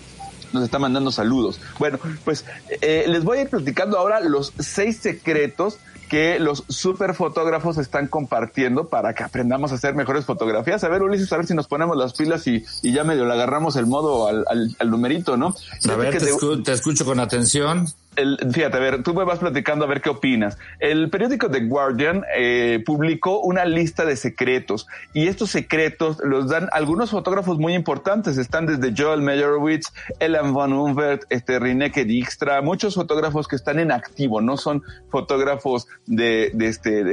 nos 0.54 0.64
está 0.64 0.80
mandando 0.80 1.12
saludos. 1.12 1.60
Bueno, 1.80 2.00
pues 2.24 2.46
eh, 2.82 3.06
les 3.08 3.24
voy 3.24 3.40
a 3.40 3.42
ir 3.42 3.50
platicando 3.50 3.98
ahora 3.98 4.20
los 4.20 4.54
seis 4.60 4.98
secretos 4.98 5.78
que 6.10 6.38
los 6.40 6.64
super 6.68 7.16
fotógrafos 7.16 7.80
están 7.80 8.08
compartiendo 8.08 8.88
para 8.88 9.16
que 9.16 9.24
aprendamos 9.24 9.72
a 9.72 9.76
hacer 9.76 9.96
mejores 9.96 10.26
fotografías. 10.26 10.84
A 10.84 10.90
ver, 10.90 11.02
Ulises, 11.02 11.34
a 11.34 11.38
ver 11.38 11.48
si 11.48 11.56
nos 11.56 11.68
ponemos 11.68 11.98
las 11.98 12.14
pilas 12.14 12.46
y, 12.46 12.64
y 12.84 12.94
ya 12.94 13.04
medio 13.04 13.26
le 13.26 13.34
agarramos 13.34 13.76
el 13.78 13.88
modo 13.88 14.28
al, 14.28 14.46
al, 14.48 14.90
numerito, 14.92 15.38
¿no? 15.38 15.56
A 15.90 15.96
ver, 15.96 16.18
te, 16.20 16.28
te 16.64 16.72
escucho 16.72 17.04
con 17.06 17.20
atención 17.20 17.88
el, 18.16 18.38
fíjate, 18.52 18.78
a 18.78 18.80
ver, 18.80 19.04
tú 19.04 19.14
me 19.14 19.24
vas 19.24 19.40
platicando 19.40 19.86
a 19.86 19.88
ver 19.88 20.02
qué 20.02 20.10
opinas. 20.10 20.58
El 20.80 21.10
periódico 21.10 21.50
The 21.50 21.62
Guardian 21.62 22.24
eh, 22.36 22.82
publicó 22.86 23.42
una 23.42 23.66
lista 23.66 24.06
de 24.06 24.16
secretos 24.16 24.88
y 25.14 25.28
estos 25.28 25.50
secretos 25.50 26.18
los 26.24 26.50
dan 26.50 26.70
algunos 26.72 27.12
fotógrafos 27.12 27.58
muy 27.58 27.74
importantes. 27.74 28.38
Están 28.38 28.66
desde 28.66 28.94
Joel 28.96 29.22
Meyerowitz, 29.22 29.94
Ellen 30.20 30.54
Van 30.54 30.74
Humbert, 30.74 31.24
este, 31.30 31.60
Rineke 31.60 32.06
Dijkstra, 32.06 32.62
muchos 32.62 32.96
fotógrafos 32.96 33.48
que 33.48 33.56
están 33.56 33.80
en 33.80 33.92
activo, 33.92 34.42
no 34.42 34.58
son 34.58 34.84
fotógrafos 35.10 35.88
de, 36.06 36.52
este, 36.60 37.04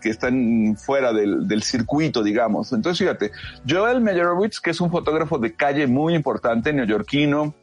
que 0.00 0.08
están 0.08 0.76
fuera 0.76 1.12
del, 1.12 1.48
del 1.48 1.62
circuito, 1.62 2.22
digamos. 2.22 2.72
Entonces, 2.72 2.98
fíjate, 2.98 3.32
Joel 3.68 4.00
Meyerowitz, 4.00 4.60
que 4.60 4.70
es 4.70 4.80
un 4.80 4.90
fotógrafo 4.90 5.38
de 5.38 5.54
calle 5.54 5.86
muy 5.86 6.14
importante, 6.14 6.72
neoyorquino, 6.72 7.54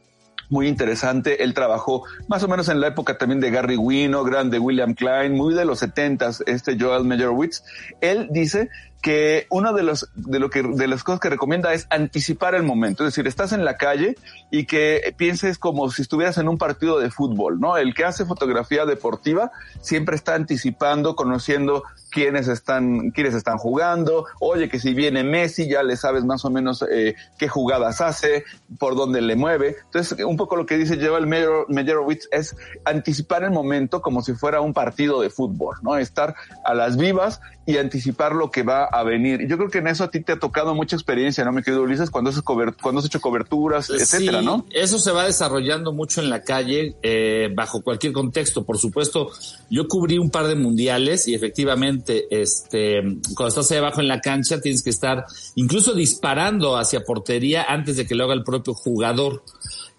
muy 0.48 0.68
interesante. 0.68 1.42
Él 1.42 1.54
trabajó 1.54 2.04
más 2.28 2.42
o 2.42 2.48
menos 2.48 2.68
en 2.68 2.80
la 2.80 2.88
época 2.88 3.18
también 3.18 3.40
de 3.40 3.50
Gary 3.50 3.76
Winogrand, 3.76 4.50
de 4.50 4.58
William 4.58 4.94
Klein, 4.94 5.34
muy 5.34 5.54
de 5.54 5.64
los 5.64 5.80
setentas, 5.80 6.42
este 6.46 6.76
Joel 6.78 7.04
Meyerowitz. 7.04 7.62
Él 8.00 8.28
dice 8.30 8.70
que 9.02 9.46
uno 9.50 9.72
de 9.72 9.82
los 9.82 10.08
de 10.14 10.38
lo 10.38 10.50
que 10.50 10.62
de 10.62 10.88
las 10.88 11.04
cosas 11.04 11.20
que 11.20 11.30
recomienda 11.30 11.72
es 11.72 11.86
anticipar 11.90 12.54
el 12.54 12.64
momento, 12.64 13.04
es 13.04 13.14
decir, 13.14 13.26
estás 13.26 13.52
en 13.52 13.64
la 13.64 13.76
calle 13.76 14.16
y 14.50 14.64
que 14.64 15.14
pienses 15.16 15.58
como 15.58 15.90
si 15.90 16.02
estuvieras 16.02 16.38
en 16.38 16.48
un 16.48 16.58
partido 16.58 16.98
de 16.98 17.10
fútbol, 17.10 17.60
¿no? 17.60 17.76
El 17.76 17.94
que 17.94 18.04
hace 18.04 18.24
fotografía 18.24 18.86
deportiva 18.86 19.52
siempre 19.80 20.16
está 20.16 20.34
anticipando, 20.34 21.14
conociendo 21.14 21.84
quiénes 22.10 22.48
están 22.48 23.10
quiénes 23.10 23.34
están 23.34 23.58
jugando, 23.58 24.26
oye 24.40 24.68
que 24.68 24.80
si 24.80 24.94
viene 24.94 25.22
Messi 25.22 25.68
ya 25.68 25.82
le 25.82 25.96
sabes 25.96 26.24
más 26.24 26.44
o 26.44 26.50
menos 26.50 26.84
eh, 26.90 27.14
qué 27.38 27.48
jugadas 27.48 28.00
hace, 28.00 28.44
por 28.78 28.96
dónde 28.96 29.20
le 29.20 29.36
mueve. 29.36 29.76
Entonces, 29.84 30.24
un 30.24 30.36
poco 30.36 30.56
lo 30.56 30.66
que 30.66 30.76
dice 30.76 30.98
Joel 31.00 31.26
Meyerowitz 31.26 32.28
es 32.32 32.56
anticipar 32.84 33.44
el 33.44 33.50
momento 33.50 34.02
como 34.02 34.22
si 34.22 34.34
fuera 34.34 34.60
un 34.60 34.72
partido 34.72 35.20
de 35.20 35.30
fútbol, 35.30 35.76
¿no? 35.82 35.96
Estar 35.96 36.34
a 36.64 36.74
las 36.74 36.96
vivas 36.96 37.40
y 37.68 37.76
anticipar 37.76 38.34
lo 38.34 38.50
que 38.50 38.62
va 38.62 38.84
a 38.84 39.02
venir. 39.02 39.46
Yo 39.46 39.58
creo 39.58 39.68
que 39.68 39.76
en 39.76 39.88
eso 39.88 40.02
a 40.02 40.10
ti 40.10 40.20
te 40.20 40.32
ha 40.32 40.38
tocado 40.38 40.74
mucha 40.74 40.96
experiencia, 40.96 41.44
¿no, 41.44 41.52
mi 41.52 41.62
querido 41.62 41.82
Ulises? 41.82 42.08
Cuando 42.10 42.30
has, 42.30 42.40
cuando 42.40 43.00
has 43.00 43.04
hecho 43.04 43.20
coberturas, 43.20 43.90
etcétera, 43.90 44.40
¿no? 44.40 44.64
Eso 44.70 44.98
se 44.98 45.12
va 45.12 45.26
desarrollando 45.26 45.92
mucho 45.92 46.22
en 46.22 46.30
la 46.30 46.40
calle, 46.40 46.96
eh, 47.02 47.50
bajo 47.54 47.82
cualquier 47.82 48.14
contexto. 48.14 48.64
Por 48.64 48.78
supuesto, 48.78 49.30
yo 49.68 49.86
cubrí 49.86 50.16
un 50.16 50.30
par 50.30 50.46
de 50.46 50.54
mundiales 50.54 51.28
y 51.28 51.34
efectivamente, 51.34 52.26
este, 52.30 53.02
cuando 53.36 53.48
estás 53.48 53.70
ahí 53.70 53.76
abajo 53.76 54.00
en 54.00 54.08
la 54.08 54.22
cancha, 54.22 54.62
tienes 54.62 54.82
que 54.82 54.88
estar 54.88 55.26
incluso 55.54 55.92
disparando 55.92 56.78
hacia 56.78 57.04
portería 57.04 57.64
antes 57.64 57.98
de 57.98 58.06
que 58.06 58.14
lo 58.14 58.24
haga 58.24 58.32
el 58.32 58.44
propio 58.44 58.72
jugador. 58.72 59.42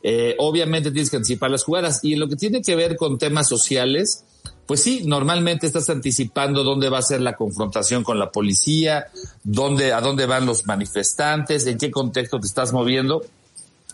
Eh, 0.02 0.34
obviamente 0.40 0.90
tienes 0.90 1.12
que 1.12 1.18
anticipar 1.18 1.52
las 1.52 1.64
jugadas. 1.64 2.00
Y 2.02 2.14
en 2.14 2.20
lo 2.20 2.28
que 2.28 2.36
tiene 2.36 2.64
que 2.64 2.76
ver 2.76 2.96
con 2.96 3.20
temas 3.20 3.48
sociales, 3.48 4.26
pues 4.70 4.84
sí, 4.84 5.02
normalmente 5.04 5.66
estás 5.66 5.90
anticipando 5.90 6.64
dónde 6.64 6.90
va 6.90 7.00
a 7.00 7.02
ser 7.02 7.22
la 7.22 7.36
confrontación 7.36 8.04
con 8.04 8.20
la 8.20 8.30
policía, 8.30 9.08
dónde, 9.44 9.94
a 9.94 10.00
dónde 10.00 10.28
van 10.28 10.46
los 10.46 10.68
manifestantes, 10.68 11.66
en 11.66 11.80
qué 11.80 11.90
contexto 11.90 12.40
te 12.40 12.46
estás 12.46 12.72
moviendo. 12.72 13.24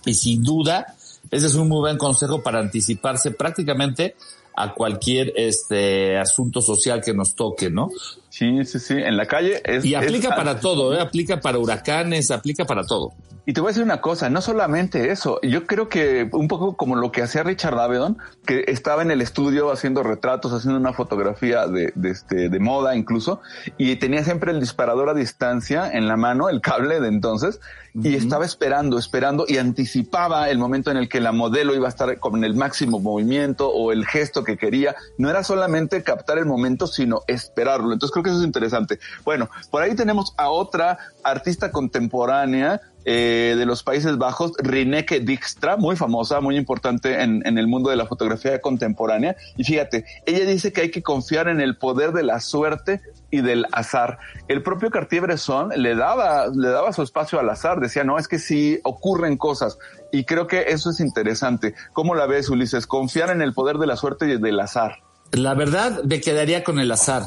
Y 0.06 0.16
sin 0.16 0.44
duda, 0.44 0.94
ese 1.32 1.46
es 1.46 1.56
un 1.56 1.70
muy 1.70 1.80
buen 1.80 1.98
consejo 1.98 2.44
para 2.44 2.60
anticiparse 2.60 3.32
prácticamente 3.32 4.18
a 4.54 4.74
cualquier 4.74 5.32
este 5.38 6.18
asunto 6.18 6.60
social 6.60 7.02
que 7.02 7.14
nos 7.14 7.36
toque, 7.36 7.70
¿no? 7.70 7.90
Sí, 8.36 8.66
sí, 8.66 8.80
sí. 8.80 8.96
En 8.96 9.16
la 9.16 9.28
calle 9.28 9.62
es. 9.64 9.86
Y 9.86 9.96
aplica 9.96 10.36
para 10.36 10.60
todo, 10.60 10.94
¿eh? 10.94 11.00
aplica 11.00 11.40
para 11.40 11.58
huracanes, 11.58 12.32
aplica 12.32 12.66
para 12.66 12.84
todo. 12.84 13.14
Y 13.46 13.54
te 13.54 13.62
voy 13.62 13.70
a 13.70 13.72
decir 13.72 13.84
una 13.84 14.02
cosa, 14.02 14.30
no 14.30 14.42
solamente 14.42 15.12
eso, 15.12 15.40
yo 15.42 15.68
creo 15.68 15.88
que 15.88 16.28
un 16.34 16.48
poco 16.48 16.76
como 16.76 16.96
lo 16.96 17.12
que 17.12 17.22
hacía 17.22 17.44
Richard 17.44 17.80
Avedon, 17.80 18.18
que 18.46 18.66
estaba 18.68 19.04
en 19.04 19.12
el 19.12 19.22
estudio 19.22 19.72
haciendo 19.72 20.02
retratos, 20.02 20.52
haciendo 20.52 20.80
una 20.80 20.94
fotografía 20.94 21.68
de, 21.68 21.94
de, 21.96 22.10
este, 22.10 22.50
de 22.50 22.60
moda 22.60 22.96
incluso, 22.96 23.42
y 23.78 23.96
tenía 23.98 24.24
siempre 24.24 24.52
el 24.52 24.60
disparador 24.60 25.10
a 25.10 25.14
distancia 25.14 25.90
en 25.92 26.08
la 26.08 26.18
mano, 26.18 26.50
el 26.50 26.60
cable 26.60 27.00
de 27.00 27.08
entonces, 27.08 27.60
y 28.04 28.16
estaba 28.16 28.46
esperando, 28.46 28.98
esperando 28.98 29.46
y 29.48 29.58
anticipaba 29.58 30.50
el 30.50 30.58
momento 30.58 30.92
en 30.92 30.98
el 30.98 31.08
que 31.08 31.22
la 31.22 31.32
modelo 31.32 31.74
iba 31.76 31.86
a 31.86 31.90
estar 31.90 32.20
con 32.20 32.44
el 32.44 32.54
máximo 32.54 33.00
movimiento 33.00 33.70
o 33.70 33.94
el 33.94 34.06
gesto 34.06 34.44
que 34.44 34.58
quería. 34.58 34.96
No 35.18 35.30
era 35.30 35.44
solamente 35.44 36.04
captar 36.04 36.38
el 36.38 36.46
momento, 36.46 36.88
sino 36.88 37.22
esperarlo. 37.28 37.94
Entonces 37.94 38.12
creo 38.12 38.24
que 38.26 38.32
eso 38.32 38.40
es 38.40 38.46
interesante. 38.46 39.00
Bueno, 39.24 39.50
por 39.72 39.82
ahí 39.82 39.96
tenemos 39.96 40.34
a 40.38 40.50
otra 40.50 40.98
artista 41.24 41.72
contemporánea 41.72 42.82
eh, 43.08 43.54
de 43.56 43.68
los 43.68 43.84
Países 43.84 44.18
Bajos, 44.18 44.54
Rineke 44.58 45.20
Dijkstra, 45.20 45.78
muy 45.78 45.96
famosa, 45.96 46.42
muy 46.42 46.58
importante 46.58 47.22
en, 47.22 47.44
el 47.46 47.68
mundo 47.68 47.92
de 47.92 47.96
la 47.96 48.08
fotografía 48.08 48.60
contemporánea. 48.60 49.36
Y 49.56 49.64
fíjate, 49.64 50.06
ella 50.26 50.44
dice 50.46 50.74
que 50.74 50.82
hay 50.82 50.92
que 50.92 51.04
confiar 51.04 51.48
en 51.48 51.62
el 51.62 51.78
poder 51.78 52.14
de 52.14 52.24
la 52.24 52.40
suerte 52.40 53.02
y 53.30 53.42
del 53.42 53.68
azar. 53.72 54.18
El 54.48 54.64
propio 54.64 54.90
Cartier-Bresson 54.90 55.70
le 55.76 55.96
daba, 55.96 56.48
le 56.48 56.70
daba 56.70 56.94
su 56.94 57.04
espacio 57.04 57.40
al 57.40 57.48
azar, 57.48 57.80
decía, 57.80 58.04
no, 58.04 58.18
es 58.18 58.28
que 58.28 58.40
sí 58.40 58.80
ocurren 58.84 59.38
cosas. 59.38 59.78
Y 60.12 60.24
creo 60.24 60.48
que 60.48 60.66
eso 60.70 60.90
es 60.90 61.00
interesante. 61.00 61.76
¿Cómo 61.94 62.16
la 62.16 62.26
ves, 62.26 62.50
Ulises? 62.50 62.88
Confiar 62.88 63.30
en 63.30 63.44
el 63.44 63.54
poder 63.54 63.78
de 63.78 63.86
la 63.86 63.98
suerte 63.98 64.28
y 64.28 64.38
del 64.40 64.60
azar. 64.60 65.04
La 65.32 65.54
verdad, 65.54 66.04
me 66.06 66.22
quedaría 66.22 66.64
con 66.64 66.80
el 66.80 66.92
azar. 66.92 67.24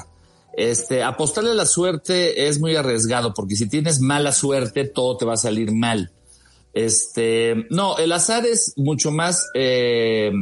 Este, 0.55 1.03
apostarle 1.03 1.53
a 1.53 1.55
la 1.55 1.67
suerte 1.67 2.49
es 2.49 2.59
muy 2.59 2.75
arriesgado 2.75 3.33
porque 3.33 3.55
si 3.55 3.69
tienes 3.69 4.01
mala 4.01 4.33
suerte, 4.33 4.85
todo 4.85 5.17
te 5.17 5.25
va 5.25 5.35
a 5.35 5.37
salir 5.37 5.73
mal. 5.73 6.11
Este, 6.75 7.67
no, 7.71 7.97
el 7.99 8.13
azar 8.13 8.47
es 8.47 8.75
mucho 8.77 9.11
más 9.11 9.49
eh, 9.55 10.33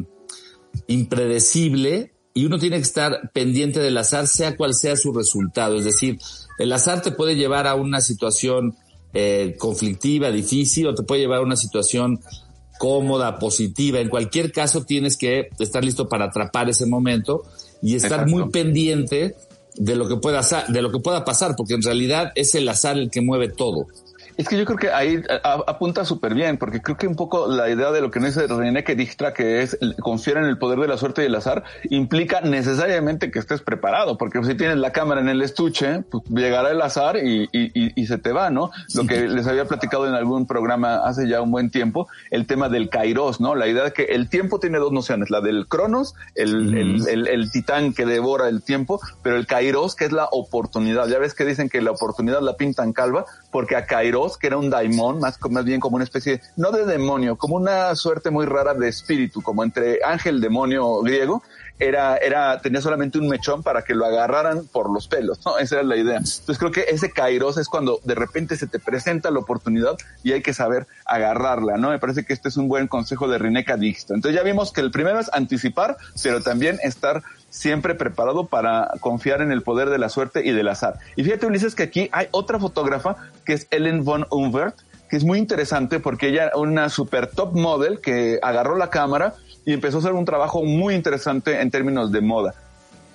impredecible 0.86 2.12
y 2.34 2.44
uno 2.44 2.58
tiene 2.58 2.76
que 2.76 2.82
estar 2.82 3.30
pendiente 3.32 3.80
del 3.80 3.96
azar, 3.96 4.26
sea 4.26 4.56
cual 4.56 4.74
sea 4.74 4.96
su 4.96 5.12
resultado. 5.12 5.76
Es 5.76 5.84
decir, 5.84 6.18
el 6.58 6.72
azar 6.72 7.00
te 7.00 7.12
puede 7.12 7.34
llevar 7.34 7.66
a 7.66 7.74
una 7.74 8.00
situación 8.00 8.76
eh, 9.14 9.56
conflictiva, 9.58 10.30
difícil, 10.30 10.88
o 10.88 10.94
te 10.94 11.02
puede 11.02 11.22
llevar 11.22 11.38
a 11.38 11.42
una 11.42 11.56
situación 11.56 12.20
cómoda, 12.78 13.38
positiva. 13.38 14.00
En 14.00 14.10
cualquier 14.10 14.52
caso, 14.52 14.84
tienes 14.84 15.16
que 15.16 15.48
estar 15.58 15.82
listo 15.82 16.08
para 16.08 16.26
atrapar 16.26 16.68
ese 16.68 16.84
momento 16.84 17.44
y 17.80 17.94
estar 17.94 18.20
Exacto. 18.20 18.30
muy 18.30 18.50
pendiente 18.50 19.34
de 19.76 19.96
lo 19.96 20.08
que 20.08 20.16
pueda 20.16 20.40
de 20.68 20.82
lo 20.82 20.90
que 20.90 20.98
pueda 20.98 21.24
pasar, 21.24 21.54
porque 21.56 21.74
en 21.74 21.82
realidad 21.82 22.32
es 22.34 22.54
el 22.54 22.68
azar 22.68 22.96
el 22.98 23.10
que 23.10 23.20
mueve 23.20 23.48
todo. 23.48 23.86
Es 24.36 24.48
que 24.48 24.58
yo 24.58 24.64
creo 24.64 24.78
que 24.78 24.90
ahí 24.90 25.22
apunta 25.42 26.04
súper 26.04 26.34
bien, 26.34 26.58
porque 26.58 26.82
creo 26.82 26.96
que 26.96 27.06
un 27.06 27.16
poco 27.16 27.46
la 27.46 27.70
idea 27.70 27.90
de 27.90 28.00
lo 28.00 28.10
que 28.10 28.20
no 28.20 28.26
dice 28.26 28.46
René 28.46 28.84
que 28.84 28.94
Dijkstra, 28.94 29.32
que 29.32 29.62
es 29.62 29.78
confiar 30.00 30.38
en 30.38 30.44
el 30.44 30.58
poder 30.58 30.78
de 30.78 30.88
la 30.88 30.98
suerte 30.98 31.22
y 31.22 31.26
el 31.26 31.34
azar, 31.34 31.64
implica 31.88 32.42
necesariamente 32.42 33.30
que 33.30 33.38
estés 33.38 33.62
preparado, 33.62 34.18
porque 34.18 34.42
si 34.44 34.54
tienes 34.54 34.76
la 34.76 34.92
cámara 34.92 35.20
en 35.20 35.28
el 35.28 35.40
estuche, 35.40 36.02
pues 36.10 36.24
llegará 36.28 36.70
el 36.70 36.82
azar 36.82 37.16
y, 37.16 37.48
y, 37.52 38.06
se 38.06 38.18
te 38.18 38.32
va, 38.32 38.50
¿no? 38.50 38.70
Lo 38.94 39.06
que 39.06 39.26
les 39.26 39.46
había 39.46 39.64
platicado 39.64 40.06
en 40.06 40.14
algún 40.14 40.46
programa 40.46 40.96
hace 40.96 41.28
ya 41.28 41.40
un 41.40 41.50
buen 41.50 41.70
tiempo, 41.70 42.06
el 42.30 42.46
tema 42.46 42.68
del 42.68 42.88
kairos, 42.90 43.40
¿no? 43.40 43.54
La 43.54 43.66
idea 43.66 43.84
de 43.84 43.92
que 43.92 44.04
el 44.04 44.28
tiempo 44.28 44.60
tiene 44.60 44.78
dos 44.78 44.92
nociones, 44.92 45.30
la 45.30 45.40
del 45.40 45.66
cronos, 45.66 46.14
el, 46.34 46.76
el, 47.08 47.26
el, 47.26 47.50
titán 47.50 47.94
que 47.94 48.06
devora 48.06 48.48
el 48.48 48.62
tiempo, 48.62 49.00
pero 49.22 49.36
el 49.36 49.46
kairos, 49.46 49.96
que 49.96 50.04
es 50.04 50.12
la 50.12 50.28
oportunidad. 50.30 51.08
Ya 51.08 51.18
ves 51.18 51.34
que 51.34 51.44
dicen 51.44 51.68
que 51.68 51.80
la 51.80 51.90
oportunidad 51.90 52.40
la 52.42 52.56
pintan 52.56 52.92
calva, 52.92 53.24
porque 53.56 53.74
a 53.74 53.86
kairos, 53.86 54.36
que 54.36 54.48
era 54.48 54.58
un 54.58 54.68
daimon, 54.68 55.18
más, 55.18 55.38
más 55.48 55.64
bien 55.64 55.80
como 55.80 55.96
una 55.96 56.04
especie, 56.04 56.42
no 56.58 56.72
de 56.72 56.84
demonio, 56.84 57.36
como 57.36 57.56
una 57.56 57.94
suerte 57.94 58.30
muy 58.30 58.44
rara 58.44 58.74
de 58.74 58.86
espíritu, 58.86 59.40
como 59.40 59.64
entre 59.64 60.00
ángel, 60.04 60.42
demonio 60.42 61.00
griego, 61.00 61.42
era, 61.78 62.18
era, 62.18 62.60
tenía 62.60 62.82
solamente 62.82 63.18
un 63.18 63.28
mechón 63.28 63.62
para 63.62 63.82
que 63.82 63.94
lo 63.94 64.04
agarraran 64.04 64.66
por 64.66 64.90
los 64.90 65.08
pelos, 65.08 65.40
¿no? 65.44 65.58
Esa 65.58 65.76
era 65.76 65.84
la 65.84 65.96
idea. 65.96 66.16
Entonces 66.16 66.58
creo 66.58 66.70
que 66.70 66.86
ese 66.88 67.10
kairos 67.10 67.56
es 67.58 67.68
cuando 67.68 67.98
de 68.04 68.14
repente 68.14 68.56
se 68.56 68.66
te 68.66 68.78
presenta 68.78 69.30
la 69.30 69.38
oportunidad 69.38 69.96
y 70.22 70.32
hay 70.32 70.42
que 70.42 70.54
saber 70.54 70.86
agarrarla, 71.06 71.76
¿no? 71.76 71.90
Me 71.90 71.98
parece 71.98 72.24
que 72.24 72.32
este 72.32 72.48
es 72.48 72.56
un 72.56 72.68
buen 72.68 72.88
consejo 72.88 73.28
de 73.28 73.38
Rineca 73.38 73.76
Dixto. 73.76 74.14
Entonces 74.14 74.38
ya 74.38 74.44
vimos 74.44 74.72
que 74.72 74.80
el 74.82 74.90
primero 74.90 75.18
es 75.18 75.30
anticipar, 75.32 75.96
pero 76.22 76.42
también 76.42 76.78
estar 76.82 77.22
siempre 77.56 77.94
preparado 77.94 78.46
para 78.46 78.90
confiar 79.00 79.40
en 79.40 79.50
el 79.50 79.62
poder 79.62 79.88
de 79.88 79.98
la 79.98 80.10
suerte 80.10 80.46
y 80.46 80.52
del 80.52 80.68
azar. 80.68 80.98
Y 81.16 81.24
fíjate, 81.24 81.46
Ulises, 81.46 81.74
que 81.74 81.84
aquí 81.84 82.10
hay 82.12 82.28
otra 82.30 82.58
fotógrafa 82.58 83.16
que 83.46 83.54
es 83.54 83.66
Ellen 83.70 84.04
von 84.04 84.26
Unvert, 84.30 84.76
que 85.08 85.16
es 85.16 85.24
muy 85.24 85.38
interesante 85.38 85.98
porque 85.98 86.28
ella 86.28 86.50
una 86.54 86.90
super 86.90 87.28
top 87.28 87.54
model 87.54 88.00
que 88.00 88.38
agarró 88.42 88.76
la 88.76 88.90
cámara 88.90 89.34
y 89.64 89.72
empezó 89.72 89.96
a 89.96 90.00
hacer 90.00 90.12
un 90.12 90.26
trabajo 90.26 90.64
muy 90.64 90.94
interesante 90.94 91.62
en 91.62 91.70
términos 91.70 92.12
de 92.12 92.20
moda. 92.20 92.54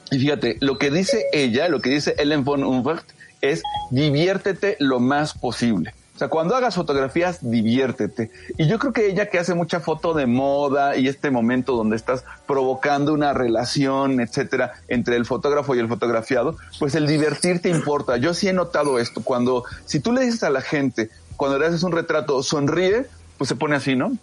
Y 0.10 0.18
fíjate, 0.18 0.58
lo 0.60 0.80
que 0.80 0.90
dice 0.90 1.26
ella, 1.34 1.70
lo 1.70 1.80
que 1.80 1.92
dice 1.92 2.16
Ellen 2.18 2.44
von 2.44 2.64
Unvert 2.64 3.06
es 3.42 3.62
diviértete 3.92 4.76
lo 4.80 5.00
más 5.00 5.34
posible. 5.34 5.94
Sea, 6.22 6.30
cuando 6.30 6.56
hagas 6.56 6.76
fotografías, 6.76 7.40
diviértete. 7.42 8.30
Y 8.56 8.68
yo 8.68 8.78
creo 8.78 8.94
que 8.94 9.08
ella 9.08 9.26
que 9.26 9.40
hace 9.40 9.56
mucha 9.56 9.80
foto 9.80 10.14
de 10.14 10.28
moda 10.28 10.96
y 10.96 11.08
este 11.08 11.32
momento 11.32 11.76
donde 11.76 11.96
estás 11.96 12.26
provocando 12.46 13.12
una 13.12 13.34
relación, 13.34 14.20
etcétera, 14.20 14.74
entre 14.88 15.16
el 15.16 15.26
fotógrafo 15.26 15.74
y 15.74 15.80
el 15.80 15.88
fotografiado, 15.88 16.58
pues 16.78 16.94
el 16.94 17.08
divertirte 17.08 17.70
importa. 17.70 18.18
Yo 18.18 18.36
sí 18.36 18.48
he 18.48 18.54
notado 18.54 19.00
esto. 19.00 19.24
Cuando, 19.24 19.64
si 19.88 20.00
tú 20.00 20.12
le 20.12 20.22
dices 20.22 20.44
a 20.44 20.52
la 20.52 20.62
gente, 20.62 21.10
cuando 21.38 21.58
le 21.58 21.66
haces 21.66 21.82
un 21.82 21.92
retrato, 21.92 22.44
sonríe, 22.44 23.08
pues 23.40 23.48
se 23.48 23.56
pone 23.56 23.78
así, 23.78 23.96
¿no? 23.96 24.16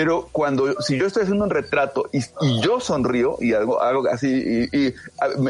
Pero 0.00 0.30
cuando, 0.32 0.80
si 0.80 0.96
yo 0.96 1.06
estoy 1.06 1.24
haciendo 1.24 1.44
un 1.44 1.50
retrato 1.50 2.08
y, 2.10 2.22
yo 2.62 2.80
sonrío 2.80 3.36
y 3.38 3.52
algo, 3.52 3.82
algo 3.82 4.08
así, 4.08 4.66
y, 4.72 4.94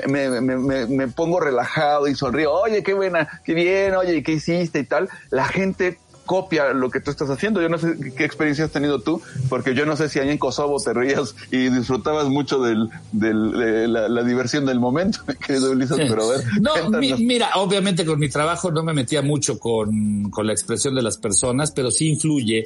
me, 0.09 0.29
me, 0.41 0.87
me, 0.89 1.07
pongo 1.07 1.39
relajado 1.39 2.09
y 2.09 2.17
sonrío, 2.17 2.53
oye, 2.53 2.83
qué 2.83 2.93
buena, 2.93 3.29
qué 3.45 3.55
bien, 3.55 3.95
oye, 3.95 4.25
¿qué 4.25 4.33
hiciste 4.33 4.81
y 4.81 4.85
tal? 4.85 5.09
La 5.31 5.45
gente 5.45 6.01
copia 6.27 6.73
lo 6.73 6.91
que 6.91 6.99
tú 6.99 7.13
estás 7.13 7.31
haciendo. 7.31 7.63
Yo 7.63 7.69
no 7.69 7.79
sé 7.79 7.95
qué 8.17 8.25
experiencia 8.25 8.65
has 8.65 8.73
tenido 8.73 9.01
tú, 9.01 9.23
porque 9.49 9.73
yo 9.73 9.87
no 9.87 9.97
sé 9.97 10.09
si 10.09 10.19
ahí 10.19 10.31
en 10.31 10.39
Kosovo 10.39 10.83
te 10.83 10.93
reías 10.93 11.37
y 11.53 11.69
disfrutabas 11.69 12.29
mucho 12.29 12.61
del, 12.61 12.89
del 13.13 13.53
de 13.53 13.87
la, 13.87 14.25
diversión 14.25 14.67
del 14.67 14.81
momento, 14.81 15.21
querido 15.47 15.71
Ulises, 15.71 15.97
pero 15.97 16.25
a 16.25 16.37
ver. 16.37 16.45
No, 16.61 16.73
mira, 17.19 17.51
obviamente 17.55 18.05
con 18.05 18.19
mi 18.19 18.29
trabajo 18.29 18.73
no 18.73 18.83
me 18.83 18.95
metía 18.95 19.23
mucho 19.23 19.61
con, 19.61 20.29
con 20.31 20.45
la 20.45 20.53
expresión 20.53 20.97
de 20.97 21.03
las 21.03 21.19
personas, 21.19 21.71
pero 21.71 21.93
sí 21.93 22.09
influye 22.09 22.65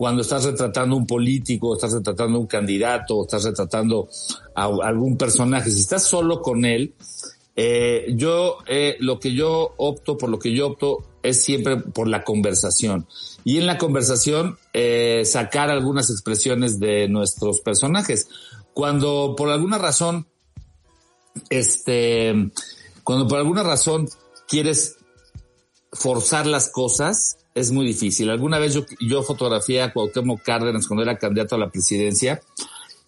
cuando 0.00 0.22
estás 0.22 0.44
retratando 0.44 0.96
un 0.96 1.06
político, 1.06 1.74
estás 1.74 1.92
retratando 1.92 2.40
un 2.40 2.46
candidato, 2.46 3.20
estás 3.20 3.44
retratando 3.44 4.08
a 4.54 4.64
algún 4.64 5.18
personaje, 5.18 5.70
si 5.70 5.78
estás 5.78 6.04
solo 6.04 6.40
con 6.40 6.64
él, 6.64 6.94
eh, 7.54 8.06
yo, 8.14 8.56
eh, 8.66 8.96
lo 9.00 9.20
que 9.20 9.34
yo 9.34 9.74
opto, 9.76 10.16
por 10.16 10.30
lo 10.30 10.38
que 10.38 10.54
yo 10.54 10.68
opto, 10.68 11.04
es 11.22 11.42
siempre 11.42 11.76
por 11.76 12.08
la 12.08 12.24
conversación. 12.24 13.06
Y 13.44 13.58
en 13.58 13.66
la 13.66 13.76
conversación, 13.76 14.56
eh, 14.72 15.24
sacar 15.26 15.68
algunas 15.68 16.08
expresiones 16.08 16.80
de 16.80 17.06
nuestros 17.06 17.60
personajes. 17.60 18.26
Cuando 18.72 19.34
por 19.36 19.50
alguna 19.50 19.76
razón, 19.76 20.26
este, 21.50 22.50
cuando 23.04 23.28
por 23.28 23.36
alguna 23.36 23.64
razón 23.64 24.08
quieres 24.48 24.96
forzar 25.92 26.46
las 26.46 26.70
cosas, 26.70 27.36
es 27.54 27.72
muy 27.72 27.86
difícil. 27.86 28.30
Alguna 28.30 28.58
vez 28.58 28.74
yo, 28.74 28.84
yo 29.00 29.22
fotografié 29.22 29.82
a 29.82 29.92
Cuauhtémoc 29.92 30.42
Cárdenas 30.42 30.86
cuando 30.86 31.02
era 31.02 31.18
candidato 31.18 31.56
a 31.56 31.58
la 31.58 31.70
presidencia 31.70 32.40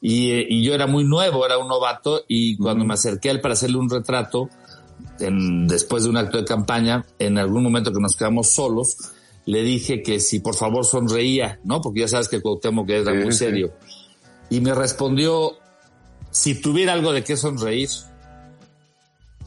y, 0.00 0.32
y 0.32 0.64
yo 0.64 0.74
era 0.74 0.86
muy 0.86 1.04
nuevo, 1.04 1.46
era 1.46 1.58
un 1.58 1.68
novato 1.68 2.24
y 2.28 2.56
cuando 2.56 2.84
me 2.84 2.94
acerqué 2.94 3.28
a 3.28 3.32
él 3.32 3.40
para 3.40 3.54
hacerle 3.54 3.76
un 3.76 3.88
retrato, 3.88 4.48
en, 5.20 5.68
después 5.68 6.04
de 6.04 6.10
un 6.10 6.16
acto 6.16 6.38
de 6.38 6.44
campaña, 6.44 7.04
en 7.18 7.38
algún 7.38 7.62
momento 7.62 7.92
que 7.92 8.00
nos 8.00 8.16
quedamos 8.16 8.52
solos, 8.52 8.96
le 9.46 9.62
dije 9.62 10.02
que 10.02 10.20
si 10.20 10.40
por 10.40 10.54
favor 10.54 10.84
sonreía, 10.84 11.60
¿no? 11.64 11.80
Porque 11.80 12.00
ya 12.00 12.08
sabes 12.08 12.28
que 12.28 12.40
Cuauhtémoc 12.40 12.88
era 12.90 13.14
muy 13.14 13.32
serio. 13.32 13.72
Y 14.50 14.60
me 14.60 14.74
respondió, 14.74 15.56
si 16.30 16.60
tuviera 16.60 16.92
algo 16.92 17.12
de 17.12 17.24
qué 17.24 17.36
sonreír, 17.36 17.88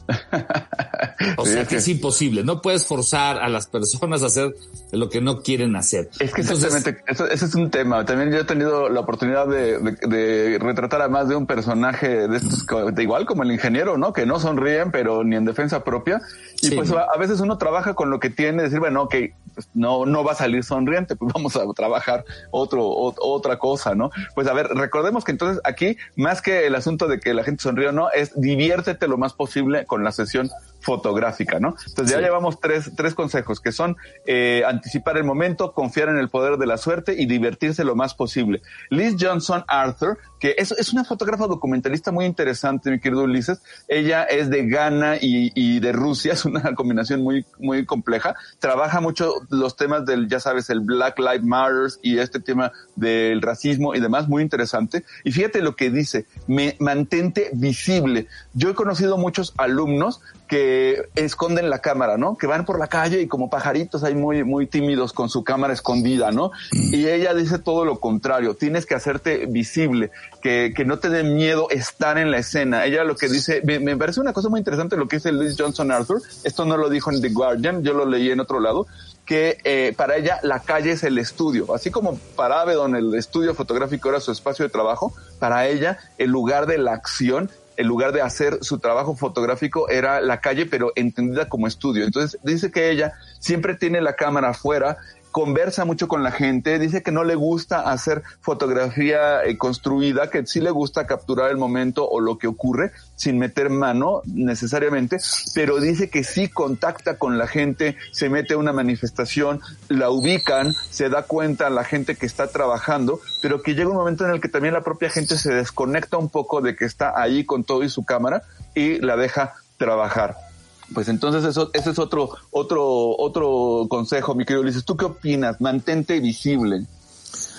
o 1.36 1.46
sea 1.46 1.64
que 1.66 1.76
es 1.76 1.88
imposible, 1.88 2.44
no 2.44 2.60
puedes 2.62 2.86
forzar 2.86 3.38
a 3.38 3.48
las 3.48 3.66
personas 3.66 4.22
a 4.22 4.26
hacer 4.26 4.54
lo 4.92 5.08
que 5.08 5.20
no 5.20 5.42
quieren 5.42 5.76
hacer. 5.76 6.08
Es 6.20 6.32
que 6.32 6.42
exactamente, 6.42 6.98
eso, 7.06 7.28
ese 7.28 7.44
es 7.46 7.54
un 7.54 7.70
tema. 7.70 8.04
También 8.04 8.30
yo 8.30 8.38
he 8.38 8.44
tenido 8.44 8.88
la 8.88 9.00
oportunidad 9.00 9.46
de, 9.46 10.58
retratar 10.60 11.02
a 11.02 11.08
más 11.08 11.28
de 11.28 11.36
un 11.36 11.46
personaje 11.46 12.28
de 12.28 12.36
estos, 12.36 12.66
de 12.92 13.02
igual 13.02 13.26
como 13.26 13.42
el 13.42 13.52
ingeniero, 13.52 13.98
¿no? 13.98 14.12
Que 14.12 14.26
no 14.26 14.38
sonríen, 14.38 14.90
pero 14.90 15.24
ni 15.24 15.36
en 15.36 15.44
defensa 15.44 15.84
propia. 15.84 16.20
Y 16.62 16.70
pues 16.70 16.90
a, 16.92 17.16
veces 17.18 17.40
uno 17.40 17.58
trabaja 17.58 17.94
con 17.94 18.10
lo 18.10 18.20
que 18.20 18.30
tiene, 18.30 18.64
decir, 18.64 18.78
bueno, 18.78 19.02
ok, 19.02 19.14
pues 19.56 19.70
no, 19.72 20.04
no 20.04 20.22
va 20.22 20.32
a 20.32 20.34
salir 20.34 20.62
sonriente, 20.62 21.16
pues 21.16 21.32
vamos 21.32 21.56
a 21.56 21.64
trabajar 21.74 22.24
otro, 22.50 22.86
otra 22.86 23.58
cosa, 23.58 23.94
¿no? 23.94 24.10
Pues 24.34 24.46
a 24.48 24.52
ver, 24.52 24.68
recordemos 24.68 25.24
que 25.24 25.32
entonces 25.32 25.62
aquí, 25.64 25.96
más 26.14 26.42
que 26.42 26.66
el 26.66 26.74
asunto 26.74 27.08
de 27.08 27.18
que 27.18 27.32
la 27.32 27.42
gente 27.42 27.62
sonríe 27.62 27.88
o 27.88 27.92
no, 27.92 28.10
es 28.10 28.38
diviértete 28.38 29.08
lo 29.08 29.16
más 29.16 29.32
posible 29.32 29.86
con 29.86 30.04
la 30.04 30.12
sesión 30.12 30.50
fotográfica, 30.80 31.60
¿no? 31.60 31.76
Entonces 31.86 32.14
ya 32.14 32.20
llevamos 32.20 32.60
tres, 32.60 32.92
tres 32.96 33.14
consejos 33.14 33.60
que 33.60 33.72
son 33.72 33.96
eh, 34.26 34.62
anticipar 34.66 35.16
el 35.16 35.24
momento, 35.24 35.72
confiar 35.72 36.08
en 36.08 36.18
el 36.18 36.28
poder 36.28 36.58
de 36.58 36.66
la 36.66 36.76
suerte 36.76 37.14
y 37.16 37.26
divertirse 37.26 37.84
lo 37.84 37.96
más 37.96 38.14
posible. 38.14 38.62
Liz 38.90 39.16
Johnson 39.18 39.64
Arthur, 39.68 40.18
que 40.38 40.54
es, 40.58 40.72
es 40.72 40.92
una 40.92 41.04
fotógrafa 41.04 41.46
documentalista 41.46 42.12
muy 42.12 42.24
interesante, 42.24 42.90
mi 42.90 43.00
querido 43.00 43.22
Ulises. 43.22 43.60
Ella 43.88 44.24
es 44.24 44.50
de 44.50 44.66
Ghana 44.66 45.16
y, 45.16 45.52
y 45.54 45.80
de 45.80 45.92
Rusia, 45.92 46.32
es 46.34 46.44
una 46.44 46.74
combinación 46.74 47.22
muy, 47.22 47.44
muy 47.58 47.84
compleja. 47.84 48.36
Trabaja 48.58 49.00
mucho 49.00 49.34
los 49.50 49.76
temas 49.76 50.04
del, 50.06 50.28
ya 50.28 50.40
sabes, 50.40 50.70
el 50.70 50.80
Black 50.80 51.18
Lives 51.18 51.44
Matters 51.44 51.98
y 52.02 52.18
este 52.18 52.40
tema 52.40 52.72
del 52.94 53.42
racismo 53.42 53.94
y 53.94 54.00
demás, 54.00 54.28
muy 54.28 54.42
interesante. 54.42 55.04
Y 55.24 55.32
fíjate 55.32 55.62
lo 55.62 55.76
que 55.76 55.90
dice, 55.90 56.26
me 56.46 56.76
mantente 56.78 57.50
visible. 57.52 58.28
Yo 58.54 58.70
he 58.70 58.74
conocido 58.74 59.18
muchos 59.18 59.54
alumnos 59.56 60.20
que 60.48 60.75
esconden 61.14 61.70
la 61.70 61.80
cámara, 61.80 62.16
¿no? 62.16 62.36
Que 62.36 62.46
van 62.46 62.64
por 62.64 62.78
la 62.78 62.88
calle 62.88 63.20
y 63.20 63.26
como 63.26 63.50
pajaritos 63.50 64.04
ahí 64.04 64.14
muy, 64.14 64.44
muy 64.44 64.66
tímidos 64.66 65.12
con 65.12 65.28
su 65.28 65.44
cámara 65.44 65.72
escondida, 65.72 66.30
¿no? 66.30 66.50
Y 66.72 67.06
ella 67.08 67.34
dice 67.34 67.58
todo 67.58 67.84
lo 67.84 68.00
contrario, 68.00 68.54
tienes 68.54 68.86
que 68.86 68.94
hacerte 68.94 69.46
visible, 69.46 70.10
que, 70.42 70.72
que 70.74 70.84
no 70.84 70.98
te 70.98 71.08
dé 71.08 71.22
miedo 71.22 71.68
estar 71.70 72.18
en 72.18 72.30
la 72.30 72.38
escena. 72.38 72.84
Ella 72.84 73.04
lo 73.04 73.16
que 73.16 73.28
dice, 73.28 73.62
me, 73.64 73.96
parece 73.96 74.20
una 74.20 74.32
cosa 74.32 74.48
muy 74.48 74.58
interesante 74.58 74.96
lo 74.96 75.08
que 75.08 75.16
dice 75.16 75.32
Liz 75.32 75.56
Johnson 75.58 75.90
Arthur, 75.90 76.22
esto 76.44 76.64
no 76.64 76.76
lo 76.76 76.88
dijo 76.88 77.10
en 77.10 77.20
The 77.20 77.30
Guardian, 77.30 77.82
yo 77.82 77.92
lo 77.92 78.06
leí 78.06 78.30
en 78.30 78.40
otro 78.40 78.60
lado, 78.60 78.86
que 79.24 79.58
eh, 79.64 79.92
para 79.96 80.16
ella 80.16 80.38
la 80.42 80.60
calle 80.60 80.92
es 80.92 81.02
el 81.02 81.18
estudio. 81.18 81.74
Así 81.74 81.90
como 81.90 82.18
para 82.36 82.60
Avedon 82.60 82.94
el 82.94 83.14
estudio 83.14 83.54
fotográfico 83.54 84.08
era 84.08 84.20
su 84.20 84.30
espacio 84.30 84.64
de 84.64 84.70
trabajo, 84.70 85.12
para 85.38 85.66
ella 85.66 85.98
el 86.18 86.30
lugar 86.30 86.66
de 86.66 86.78
la 86.78 86.92
acción 86.92 87.50
en 87.76 87.86
lugar 87.86 88.12
de 88.12 88.22
hacer 88.22 88.58
su 88.62 88.78
trabajo 88.78 89.16
fotográfico 89.16 89.88
era 89.88 90.20
la 90.20 90.40
calle, 90.40 90.66
pero 90.66 90.92
entendida 90.96 91.48
como 91.48 91.66
estudio. 91.66 92.04
Entonces 92.04 92.40
dice 92.42 92.70
que 92.70 92.90
ella 92.90 93.12
siempre 93.38 93.74
tiene 93.74 94.00
la 94.00 94.14
cámara 94.14 94.50
afuera 94.50 94.96
conversa 95.36 95.84
mucho 95.84 96.08
con 96.08 96.22
la 96.22 96.30
gente, 96.30 96.78
dice 96.78 97.02
que 97.02 97.12
no 97.12 97.22
le 97.22 97.34
gusta 97.34 97.90
hacer 97.90 98.22
fotografía 98.40 99.44
eh, 99.44 99.58
construida, 99.58 100.30
que 100.30 100.46
sí 100.46 100.62
le 100.62 100.70
gusta 100.70 101.06
capturar 101.06 101.50
el 101.50 101.58
momento 101.58 102.08
o 102.08 102.20
lo 102.20 102.38
que 102.38 102.46
ocurre 102.46 102.92
sin 103.16 103.38
meter 103.38 103.68
mano 103.68 104.22
necesariamente, 104.24 105.18
pero 105.54 105.78
dice 105.78 106.08
que 106.08 106.24
sí 106.24 106.48
contacta 106.48 107.18
con 107.18 107.36
la 107.36 107.46
gente, 107.46 107.98
se 108.12 108.30
mete 108.30 108.54
a 108.54 108.56
una 108.56 108.72
manifestación, 108.72 109.60
la 109.90 110.08
ubican, 110.08 110.72
se 110.72 111.10
da 111.10 111.24
cuenta 111.24 111.68
la 111.68 111.84
gente 111.84 112.16
que 112.16 112.24
está 112.24 112.46
trabajando, 112.46 113.20
pero 113.42 113.60
que 113.60 113.74
llega 113.74 113.90
un 113.90 113.96
momento 113.96 114.24
en 114.24 114.30
el 114.30 114.40
que 114.40 114.48
también 114.48 114.72
la 114.72 114.80
propia 114.80 115.10
gente 115.10 115.36
se 115.36 115.52
desconecta 115.52 116.16
un 116.16 116.30
poco 116.30 116.62
de 116.62 116.74
que 116.74 116.86
está 116.86 117.12
ahí 117.14 117.44
con 117.44 117.62
todo 117.62 117.82
y 117.84 117.90
su 117.90 118.06
cámara 118.06 118.44
y 118.74 119.00
la 119.00 119.18
deja 119.18 119.52
trabajar. 119.76 120.45
Pues 120.94 121.08
entonces 121.08 121.44
eso, 121.44 121.70
ese 121.74 121.90
es 121.90 121.98
otro, 121.98 122.30
otro, 122.50 123.16
otro 123.18 123.86
consejo, 123.88 124.34
mi 124.34 124.44
querido 124.44 124.62
Ulises. 124.62 124.84
¿Tú 124.84 124.96
qué 124.96 125.04
opinas? 125.06 125.60
Mantente 125.60 126.20
visible. 126.20 126.86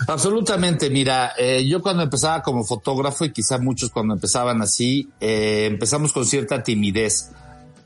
Absolutamente, 0.08 0.90
mira, 0.90 1.34
eh, 1.38 1.66
yo 1.68 1.82
cuando 1.82 2.04
empezaba 2.04 2.42
como 2.42 2.64
fotógrafo 2.64 3.26
y 3.26 3.32
quizá 3.32 3.58
muchos 3.58 3.90
cuando 3.90 4.14
empezaban 4.14 4.62
así, 4.62 5.10
eh, 5.20 5.66
empezamos 5.70 6.14
con 6.14 6.26
cierta 6.26 6.64
timidez 6.64 7.32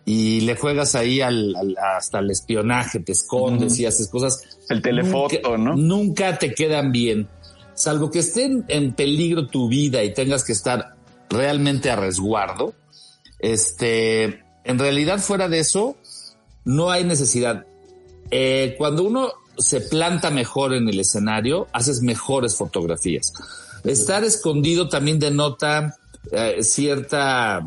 y 0.06 0.42
le 0.42 0.56
juegas 0.56 0.96
ahí 0.96 1.22
al, 1.22 1.56
al- 1.56 1.78
hasta 1.98 2.20
el 2.20 2.30
espionaje, 2.32 3.00
te 3.00 3.14
escondes 3.14 3.80
y 3.80 3.86
haces 3.86 4.10
cosas. 4.10 4.42
El 4.70 4.82
telefoto, 4.82 5.58
nunca, 5.58 5.58
¿no? 5.58 5.76
Nunca 5.76 6.38
te 6.38 6.54
quedan 6.54 6.92
bien, 6.92 7.28
salvo 7.74 8.12
que 8.12 8.20
estén 8.20 8.66
en 8.68 8.94
peligro 8.94 9.48
tu 9.48 9.68
vida 9.70 10.04
y 10.04 10.14
tengas 10.14 10.44
que 10.44 10.52
estar 10.54 10.96
realmente 11.30 11.90
a 11.90 11.96
resguardo. 11.96 12.74
Este, 13.40 14.44
en 14.64 14.80
realidad 14.80 15.20
fuera 15.20 15.48
de 15.48 15.60
eso, 15.60 15.96
no 16.66 16.92
hay 16.92 17.04
necesidad. 17.04 17.66
Eh, 18.30 18.76
cuando 18.78 19.04
uno 19.04 19.32
se 19.58 19.82
planta 19.82 20.30
mejor 20.30 20.74
en 20.74 20.88
el 20.88 21.00
escenario, 21.00 21.68
haces 21.74 22.02
mejores 22.02 22.56
fotografías. 22.56 23.34
Estar 23.84 24.24
escondido 24.24 24.90
también 24.90 25.20
denota 25.20 25.98
eh, 26.32 26.64
cierta 26.64 27.66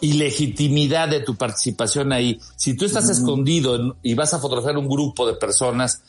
ilegitimidad 0.00 1.08
de 1.08 1.20
tu 1.20 1.36
participación 1.36 2.12
ahí. 2.12 2.40
Si 2.56 2.76
tú 2.76 2.84
estás 2.86 3.08
escondido 3.08 3.76
en- 3.76 3.94
y 4.02 4.14
vas 4.14 4.32
a 4.34 4.38
fotografiar 4.38 4.76
un 4.78 4.88
grupo 4.88 5.26
de 5.26 5.34
personas 5.34 6.02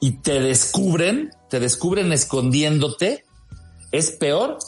y 0.00 0.12
te 0.12 0.40
descubren, 0.40 1.30
te 1.50 1.60
descubren 1.60 2.12
escondiéndote, 2.12 3.24
es 3.90 4.12
peor 4.12 4.58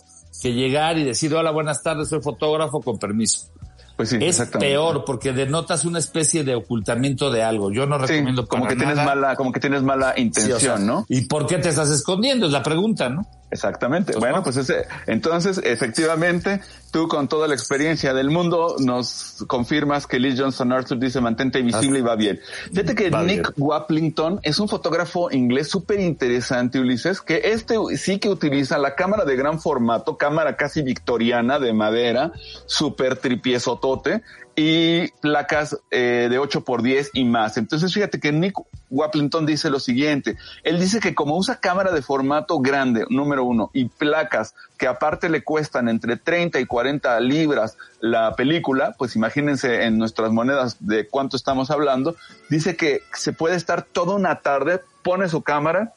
que 0.43 0.53
llegar 0.53 0.99
y 0.99 1.05
decir, 1.05 1.35
hola, 1.35 1.51
buenas 1.53 1.83
tardes, 1.83 2.09
soy 2.09 2.21
fotógrafo, 2.21 2.83
con 2.83 2.99
permiso. 2.99 3.49
Pues 3.97 4.09
sí, 4.09 4.19
es 4.21 4.41
peor 4.59 5.05
porque 5.05 5.33
denotas 5.33 5.85
una 5.85 6.01
especie 6.01 6.43
de 6.43 6.57
ocultamiento 6.57 7.31
de 7.31 7.45
algo. 7.45 7.71
Yo 7.71 7.87
no 7.87 7.97
Sí, 8.07 8.15
recomiendo 8.15 8.47
como 8.49 8.67
que 8.67 8.75
tienes 8.75 8.97
mala, 8.97 9.37
como 9.37 9.53
que 9.53 9.61
tienes 9.61 9.83
mala 9.83 10.15
Sí, 10.17 10.23
intención, 10.23 10.57
o 10.57 10.61
sea, 10.61 10.79
¿no? 10.79 11.07
¿Y 11.09 11.23
por 11.27 11.47
qué 11.47 11.59
te 11.59 11.69
estás 11.69 11.91
escondiendo? 11.91 12.47
Es 12.47 12.53
la 12.53 12.63
pregunta, 12.65 13.09
¿no? 13.09 13.25
Exactamente. 13.55 14.17
Bueno, 14.19 14.39
no. 14.39 14.43
pues 14.43 14.57
ese, 14.57 14.89
entonces, 15.07 15.61
efectivamente, 15.63 16.61
tú 16.91 17.07
con 17.07 17.29
toda 17.29 17.47
la 17.47 17.55
experiencia 17.55 18.13
del 18.13 18.29
mundo 18.29 18.75
nos 18.81 19.45
confirmas 19.47 20.09
que 20.09 20.19
Lee 20.19 20.37
Johnson 20.37 20.73
Arthur 20.73 20.99
dice 20.99 21.21
mantente 21.21 21.63
visible 21.63 22.01
y 22.01 22.03
va 22.03 22.17
bien. 22.17 22.41
Fíjate 22.73 22.97
que 22.97 23.13
Nick 23.13 23.53
Waplington 23.57 24.41
es 24.43 24.59
un 24.59 24.69
fotógrafo 24.69 25.31
inglés 25.31 25.69
súper 25.69 26.01
interesante, 26.01 26.81
Ulises, 26.81 27.21
que 27.21 27.43
este 27.45 27.77
sí 27.97 28.19
que 28.19 28.29
utiliza 28.29 28.77
la 28.77 28.97
cámara 28.97 29.25
de 29.25 29.37
gran 29.37 29.61
formato, 29.61 30.17
cámara 30.17 30.57
casi 30.57 30.83
victoriana 30.83 31.61
de 31.61 31.73
madera, 31.73 32.33
súper 32.67 33.17
tripiezotote 33.17 34.23
y 34.57 35.09
placas 35.21 35.79
eh, 35.91 36.29
de 36.31 36.39
8 36.39 36.65
por 36.65 36.83
10 36.83 37.11
y 37.15 37.25
más. 37.25 37.57
Entonces, 37.57 37.93
fíjate 37.93 38.21
que 38.21 38.33
Nick 38.33 38.55
Waplington 38.91 39.47
dice 39.47 39.71
lo 39.71 39.81
siguiente. 39.81 40.37
Él 40.63 40.79
dice 40.79 41.01
que 41.01 41.15
como 41.15 41.37
usa 41.37 41.61
cámara 41.61 41.93
de 41.93 42.03
formato 42.03 42.61
grande, 42.61 43.05
número 43.11 43.45
uno, 43.45 43.71
y 43.73 43.87
placas 43.87 44.55
que 44.79 44.87
aparte 44.87 45.29
le 45.29 45.43
cuestan 45.43 45.89
entre 45.89 46.17
30 46.17 46.61
y 46.61 46.67
40 46.67 47.19
libras 47.21 47.77
la 48.01 48.37
película, 48.37 48.95
pues 48.97 49.17
imagínense 49.17 49.85
en 49.85 49.99
nuestras 49.99 50.31
monedas 50.31 50.77
de 50.81 51.09
cuánto 51.09 51.37
estamos 51.37 51.71
hablando, 51.71 52.15
dice 52.51 52.77
que 52.77 53.01
se 53.13 53.33
puede 53.33 53.57
estar 53.57 53.83
toda 53.83 54.15
una 54.15 54.41
tarde, 54.41 54.81
pone 55.03 55.29
su 55.29 55.43
cámara, 55.43 55.95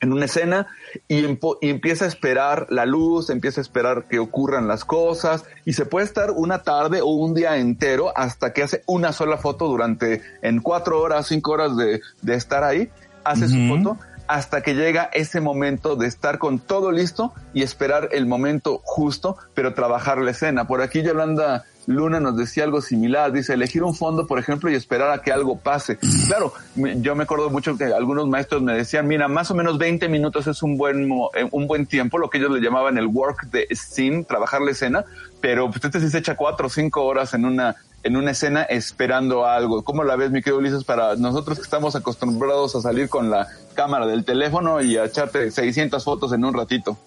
en 0.00 0.12
una 0.12 0.26
escena 0.26 0.66
y, 1.08 1.24
y 1.24 1.70
empieza 1.70 2.04
a 2.04 2.08
esperar 2.08 2.66
la 2.70 2.86
luz, 2.86 3.30
empieza 3.30 3.60
a 3.60 3.62
esperar 3.62 4.06
que 4.08 4.18
ocurran 4.18 4.68
las 4.68 4.84
cosas 4.84 5.44
y 5.64 5.72
se 5.72 5.86
puede 5.86 6.06
estar 6.06 6.30
una 6.30 6.62
tarde 6.62 7.00
o 7.00 7.06
un 7.06 7.34
día 7.34 7.56
entero 7.56 8.12
hasta 8.16 8.52
que 8.52 8.62
hace 8.62 8.82
una 8.86 9.12
sola 9.12 9.36
foto 9.36 9.66
durante 9.68 10.22
en 10.42 10.60
cuatro 10.60 11.00
horas, 11.00 11.26
cinco 11.26 11.52
horas 11.52 11.76
de, 11.76 12.00
de 12.22 12.34
estar 12.34 12.64
ahí, 12.64 12.90
hace 13.24 13.48
su 13.48 13.68
foto 13.68 13.98
hasta 14.28 14.62
que 14.62 14.74
llega 14.74 15.08
ese 15.12 15.40
momento 15.40 15.96
de 15.96 16.06
estar 16.06 16.38
con 16.38 16.58
todo 16.58 16.90
listo 16.90 17.32
y 17.54 17.62
esperar 17.62 18.08
el 18.12 18.26
momento 18.26 18.80
justo, 18.84 19.36
pero 19.54 19.74
trabajar 19.74 20.18
la 20.18 20.32
escena. 20.32 20.66
Por 20.66 20.82
aquí 20.82 21.02
Yolanda 21.02 21.64
Luna 21.86 22.18
nos 22.18 22.36
decía 22.36 22.64
algo 22.64 22.80
similar, 22.80 23.30
dice 23.32 23.54
elegir 23.54 23.82
un 23.84 23.94
fondo, 23.94 24.26
por 24.26 24.38
ejemplo, 24.38 24.68
y 24.70 24.74
esperar 24.74 25.10
a 25.12 25.22
que 25.22 25.30
algo 25.32 25.56
pase. 25.58 25.98
Claro, 26.26 26.52
me- 26.74 27.00
yo 27.00 27.14
me 27.14 27.22
acuerdo 27.24 27.48
mucho 27.50 27.76
que 27.76 27.84
algunos 27.84 28.26
maestros 28.28 28.60
me 28.62 28.72
decían, 28.74 29.06
mira, 29.06 29.28
más 29.28 29.50
o 29.50 29.54
menos 29.54 29.78
20 29.78 30.08
minutos 30.08 30.46
es 30.48 30.62
un 30.64 30.76
buen, 30.76 31.08
eh, 31.34 31.48
un 31.52 31.66
buen 31.68 31.86
tiempo, 31.86 32.18
lo 32.18 32.28
que 32.28 32.38
ellos 32.38 32.50
le 32.50 32.60
llamaban 32.60 32.98
el 32.98 33.06
work 33.06 33.46
de 33.50 33.68
scene, 33.74 34.24
trabajar 34.24 34.62
la 34.62 34.72
escena, 34.72 35.04
pero 35.40 35.70
pues 35.70 35.84
este 35.84 36.00
sí 36.00 36.10
se 36.10 36.18
echa 36.18 36.34
cuatro 36.34 36.66
o 36.66 36.70
cinco 36.70 37.04
horas 37.04 37.34
en 37.34 37.44
una, 37.44 37.76
en 38.02 38.16
una 38.16 38.32
escena 38.32 38.62
esperando 38.64 39.46
algo. 39.46 39.84
¿Cómo 39.84 40.02
la 40.02 40.16
ves, 40.16 40.30
mi 40.32 40.42
querido 40.42 40.58
Ulises, 40.58 40.82
para 40.84 41.14
nosotros 41.16 41.58
que 41.58 41.62
estamos 41.64 41.94
acostumbrados 41.94 42.74
a 42.74 42.80
salir 42.80 43.08
con 43.08 43.30
la 43.30 43.46
cámara 43.74 44.06
del 44.06 44.24
teléfono 44.24 44.80
y 44.82 44.96
a 44.96 45.04
echarte 45.04 45.50
600 45.52 46.02
fotos 46.02 46.32
en 46.32 46.44
un 46.44 46.52
ratito? 46.54 46.98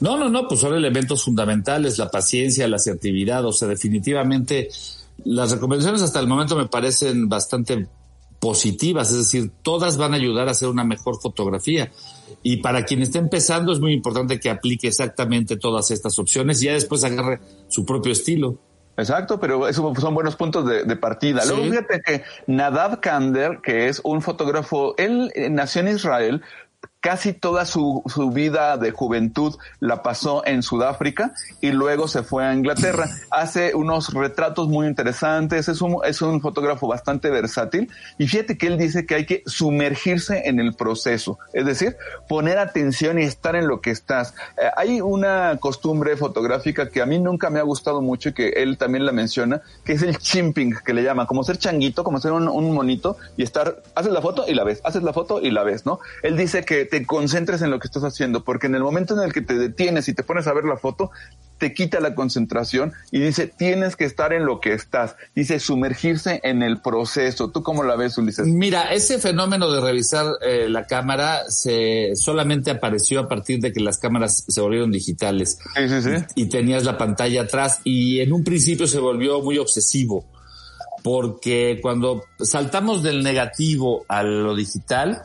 No, 0.00 0.16
no, 0.16 0.28
no, 0.28 0.48
pues 0.48 0.60
son 0.60 0.74
elementos 0.74 1.24
fundamentales, 1.24 1.98
la 1.98 2.10
paciencia, 2.10 2.68
la 2.68 2.76
asertividad, 2.76 3.44
o 3.44 3.52
sea, 3.52 3.68
definitivamente 3.68 4.68
las 5.24 5.52
recomendaciones 5.52 6.02
hasta 6.02 6.20
el 6.20 6.26
momento 6.26 6.56
me 6.56 6.66
parecen 6.66 7.28
bastante 7.28 7.86
positivas, 8.38 9.10
es 9.10 9.18
decir, 9.18 9.50
todas 9.62 9.98
van 9.98 10.14
a 10.14 10.16
ayudar 10.16 10.48
a 10.48 10.52
hacer 10.52 10.68
una 10.68 10.84
mejor 10.84 11.20
fotografía. 11.20 11.92
Y 12.42 12.58
para 12.58 12.84
quien 12.84 13.02
esté 13.02 13.18
empezando 13.18 13.72
es 13.72 13.80
muy 13.80 13.92
importante 13.92 14.40
que 14.40 14.48
aplique 14.48 14.88
exactamente 14.88 15.58
todas 15.58 15.90
estas 15.90 16.18
opciones 16.18 16.62
y 16.62 16.66
ya 16.66 16.72
después 16.72 17.04
agarre 17.04 17.40
su 17.68 17.84
propio 17.84 18.12
estilo. 18.12 18.58
Exacto, 18.96 19.38
pero 19.38 19.68
esos 19.68 19.98
son 19.98 20.14
buenos 20.14 20.36
puntos 20.36 20.66
de, 20.66 20.84
de 20.84 20.96
partida. 20.96 21.44
Luego 21.44 21.62
Sí. 21.64 21.70
fíjate 21.70 22.00
que 22.04 22.22
Nadav 22.46 23.00
Kander, 23.00 23.60
que 23.62 23.88
es 23.88 24.00
un 24.04 24.22
fotógrafo, 24.22 24.94
él 24.96 25.30
eh, 25.34 25.48
nació 25.50 25.82
en 25.82 25.88
Israel, 25.88 26.42
casi 27.00 27.32
toda 27.32 27.64
su, 27.64 28.02
su 28.06 28.30
vida 28.30 28.76
de 28.76 28.90
juventud 28.90 29.56
la 29.80 30.02
pasó 30.02 30.46
en 30.46 30.62
Sudáfrica 30.62 31.32
y 31.60 31.70
luego 31.70 32.08
se 32.08 32.22
fue 32.22 32.44
a 32.44 32.54
Inglaterra. 32.54 33.08
Hace 33.30 33.74
unos 33.74 34.12
retratos 34.12 34.68
muy 34.68 34.86
interesantes, 34.86 35.68
es 35.68 35.80
un, 35.80 35.98
es 36.04 36.20
un 36.20 36.40
fotógrafo 36.40 36.86
bastante 36.86 37.30
versátil 37.30 37.90
y 38.18 38.28
fíjate 38.28 38.58
que 38.58 38.66
él 38.66 38.76
dice 38.76 39.06
que 39.06 39.14
hay 39.14 39.26
que 39.26 39.42
sumergirse 39.46 40.42
en 40.48 40.60
el 40.60 40.74
proceso, 40.74 41.38
es 41.52 41.64
decir, 41.64 41.96
poner 42.28 42.58
atención 42.58 43.18
y 43.18 43.22
estar 43.22 43.56
en 43.56 43.66
lo 43.66 43.80
que 43.80 43.90
estás. 43.90 44.34
Eh, 44.58 44.70
hay 44.76 45.00
una 45.00 45.56
costumbre 45.58 46.16
fotográfica 46.16 46.90
que 46.90 47.00
a 47.00 47.06
mí 47.06 47.18
nunca 47.18 47.48
me 47.48 47.60
ha 47.60 47.62
gustado 47.62 48.02
mucho 48.02 48.28
y 48.28 48.32
que 48.34 48.48
él 48.50 48.76
también 48.76 49.06
la 49.06 49.12
menciona, 49.12 49.62
que 49.84 49.94
es 49.94 50.02
el 50.02 50.18
chimping, 50.18 50.74
que 50.84 50.92
le 50.92 51.02
llama, 51.02 51.26
como 51.26 51.44
ser 51.44 51.56
changuito, 51.56 52.04
como 52.04 52.20
ser 52.20 52.32
un, 52.32 52.46
un 52.48 52.74
monito 52.74 53.16
y 53.36 53.42
estar, 53.42 53.82
haces 53.94 54.12
la 54.12 54.20
foto 54.20 54.44
y 54.46 54.54
la 54.54 54.64
ves, 54.64 54.80
haces 54.84 55.02
la 55.02 55.14
foto 55.14 55.40
y 55.40 55.50
la 55.50 55.62
ves, 55.62 55.86
¿no? 55.86 56.00
Él 56.22 56.36
dice 56.36 56.64
que 56.64 56.89
te 56.90 57.06
concentres 57.06 57.62
en 57.62 57.70
lo 57.70 57.78
que 57.78 57.86
estás 57.86 58.04
haciendo, 58.04 58.44
porque 58.44 58.66
en 58.66 58.74
el 58.74 58.82
momento 58.82 59.14
en 59.14 59.22
el 59.22 59.32
que 59.32 59.40
te 59.40 59.54
detienes 59.54 60.08
y 60.08 60.14
te 60.14 60.22
pones 60.22 60.46
a 60.46 60.52
ver 60.52 60.64
la 60.64 60.76
foto, 60.76 61.10
te 61.58 61.72
quita 61.72 62.00
la 62.00 62.14
concentración 62.14 62.92
y 63.12 63.20
dice, 63.20 63.46
tienes 63.46 63.94
que 63.94 64.04
estar 64.04 64.32
en 64.32 64.44
lo 64.44 64.60
que 64.60 64.72
estás. 64.72 65.14
Dice, 65.34 65.60
sumergirse 65.60 66.40
en 66.42 66.62
el 66.62 66.80
proceso. 66.80 67.50
¿Tú 67.50 67.62
cómo 67.62 67.84
la 67.84 67.96
ves, 67.96 68.18
Ulises? 68.18 68.46
Mira, 68.46 68.92
ese 68.92 69.18
fenómeno 69.18 69.70
de 69.70 69.80
revisar 69.80 70.26
eh, 70.42 70.68
la 70.68 70.86
cámara 70.86 71.42
se 71.48 72.16
solamente 72.16 72.70
apareció 72.70 73.20
a 73.20 73.28
partir 73.28 73.60
de 73.60 73.72
que 73.72 73.80
las 73.80 73.98
cámaras 73.98 74.44
se 74.48 74.60
volvieron 74.60 74.90
digitales. 74.90 75.58
Sí, 75.76 75.88
sí, 75.88 76.02
sí. 76.02 76.24
y 76.34 76.48
tenías 76.48 76.84
la 76.84 76.98
pantalla 76.98 77.42
atrás 77.42 77.80
y 77.84 78.20
en 78.20 78.32
un 78.32 78.42
principio 78.42 78.86
se 78.86 78.98
volvió 78.98 79.40
muy 79.40 79.58
obsesivo 79.58 80.26
porque 81.02 81.78
cuando 81.80 82.22
saltamos 82.40 83.02
del 83.02 83.22
negativo 83.22 84.04
a 84.08 84.22
lo 84.22 84.54
digital 84.54 85.22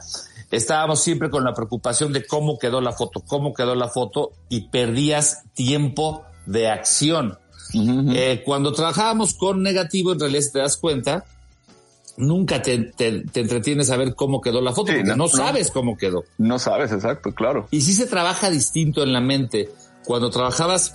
estábamos 0.55 1.01
siempre 1.01 1.29
con 1.29 1.43
la 1.43 1.53
preocupación 1.53 2.13
de 2.13 2.25
cómo 2.25 2.57
quedó 2.59 2.81
la 2.81 2.91
foto, 2.91 3.21
cómo 3.21 3.53
quedó 3.53 3.75
la 3.75 3.87
foto 3.89 4.31
y 4.49 4.69
perdías 4.69 5.43
tiempo 5.53 6.23
de 6.45 6.69
acción. 6.69 7.37
Eh, 7.73 8.41
cuando 8.45 8.71
trabajábamos 8.73 9.33
con 9.33 9.61
negativo, 9.63 10.13
en 10.13 10.19
realidad 10.19 10.41
si 10.41 10.51
te 10.51 10.59
das 10.59 10.77
cuenta, 10.77 11.25
nunca 12.17 12.61
te, 12.61 12.77
te- 12.77 13.23
te 13.25 13.41
entretienes 13.41 13.89
a 13.91 13.97
ver 13.97 14.15
cómo 14.15 14.39
quedó 14.39 14.61
la 14.61 14.71
foto, 14.71 14.91
Sí, 14.91 14.99
porque 14.99 15.09
no, 15.09 15.15
no, 15.17 15.23
no. 15.23 15.27
sabes 15.29 15.71
cómo 15.71 15.97
quedó. 15.97 16.23
No 16.37 16.59
sabes, 16.59 16.91
exacto, 16.91 17.31
claro. 17.33 17.67
Y 17.71 17.81
sí 17.81 17.93
se 17.93 18.05
trabaja 18.05 18.49
distinto 18.49 19.03
en 19.03 19.11
la 19.13 19.19
mente. 19.21 19.69
Cuando 20.05 20.29
trabajabas 20.29 20.93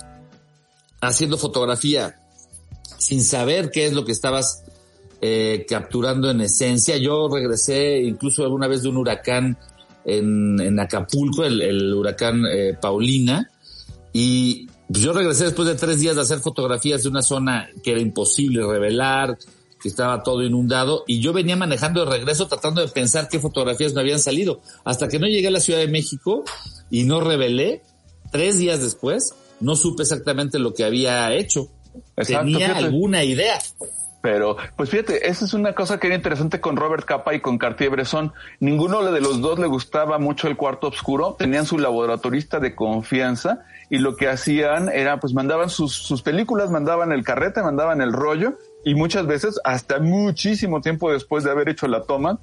haciendo 1.01 1.37
fotografía 1.37 2.17
sin 2.97 3.23
saber 3.23 3.71
qué 3.71 3.85
es 3.87 3.93
lo 3.93 4.05
que 4.05 4.11
estabas 4.11 4.63
eh, 5.21 5.65
capturando 5.69 6.29
en 6.29 6.41
esencia. 6.41 6.97
Yo 6.97 7.29
regresé 7.29 7.99
incluso 8.01 8.43
alguna 8.43 8.67
vez 8.67 8.81
de 8.81 8.89
un 8.89 8.97
huracán 8.97 9.57
en, 10.03 10.59
en 10.59 10.79
Acapulco, 10.79 11.45
el, 11.45 11.61
el 11.61 11.93
huracán 11.93 12.43
eh, 12.51 12.75
Paulina, 12.81 13.49
y 14.13 14.67
pues, 14.87 15.03
yo 15.03 15.13
regresé 15.13 15.45
después 15.45 15.67
de 15.67 15.75
tres 15.75 15.99
días 15.99 16.15
de 16.15 16.23
hacer 16.23 16.39
fotografías 16.39 17.03
de 17.03 17.09
una 17.09 17.21
zona 17.21 17.69
que 17.83 17.91
era 17.91 18.01
imposible 18.01 18.65
revelar, 18.65 19.37
que 19.81 19.87
estaba 19.87 20.21
todo 20.21 20.43
inundado, 20.43 21.03
y 21.07 21.21
yo 21.21 21.33
venía 21.33 21.55
manejando 21.55 22.03
de 22.05 22.11
regreso 22.11 22.47
tratando 22.47 22.81
de 22.81 22.87
pensar 22.87 23.29
qué 23.29 23.39
fotografías 23.39 23.93
me 23.93 24.01
habían 24.01 24.19
salido, 24.19 24.61
hasta 24.83 25.07
que 25.07 25.19
no 25.19 25.27
llegué 25.27 25.47
a 25.47 25.51
la 25.51 25.59
Ciudad 25.59 25.79
de 25.79 25.87
México 25.87 26.43
y 26.89 27.03
no 27.03 27.21
revelé, 27.21 27.81
tres 28.31 28.57
días 28.57 28.81
después, 28.81 29.33
no 29.59 29.75
supe 29.75 30.03
exactamente 30.03 30.59
lo 30.59 30.73
que 30.73 30.83
había 30.83 31.33
hecho. 31.33 31.67
Exacto, 32.15 32.45
Tenía 32.45 32.67
fíjate. 32.67 32.85
alguna 32.85 33.23
idea. 33.23 33.59
Pero, 34.21 34.55
pues 34.75 34.89
fíjate, 34.89 35.27
esa 35.27 35.45
es 35.45 35.53
una 35.53 35.73
cosa 35.73 35.99
que 35.99 36.07
era 36.07 36.15
interesante 36.15 36.61
con 36.61 36.77
Robert 36.77 37.05
Capa 37.05 37.33
y 37.33 37.39
con 37.39 37.57
Cartier-Bresson. 37.57 38.33
Ninguno 38.59 39.03
de 39.11 39.19
los 39.19 39.41
dos 39.41 39.57
le 39.57 39.67
gustaba 39.67 40.19
mucho 40.19 40.47
el 40.47 40.57
cuarto 40.57 40.87
oscuro. 40.87 41.35
Tenían 41.39 41.65
su 41.65 41.79
laboratorista 41.79 42.59
de 42.59 42.75
confianza 42.75 43.63
y 43.89 43.97
lo 43.97 44.15
que 44.15 44.29
hacían 44.29 44.89
era, 44.89 45.19
pues 45.19 45.33
mandaban 45.33 45.69
sus, 45.69 45.93
sus 45.93 46.21
películas, 46.21 46.69
mandaban 46.69 47.11
el 47.11 47.23
carrete, 47.23 47.63
mandaban 47.63 48.01
el 48.01 48.13
rollo 48.13 48.57
y 48.85 48.95
muchas 48.95 49.25
veces, 49.27 49.59
hasta 49.63 49.99
muchísimo 49.99 50.81
tiempo 50.81 51.11
después 51.11 51.43
de 51.43 51.51
haber 51.51 51.69
hecho 51.69 51.87
la 51.87 52.03
toma, 52.03 52.39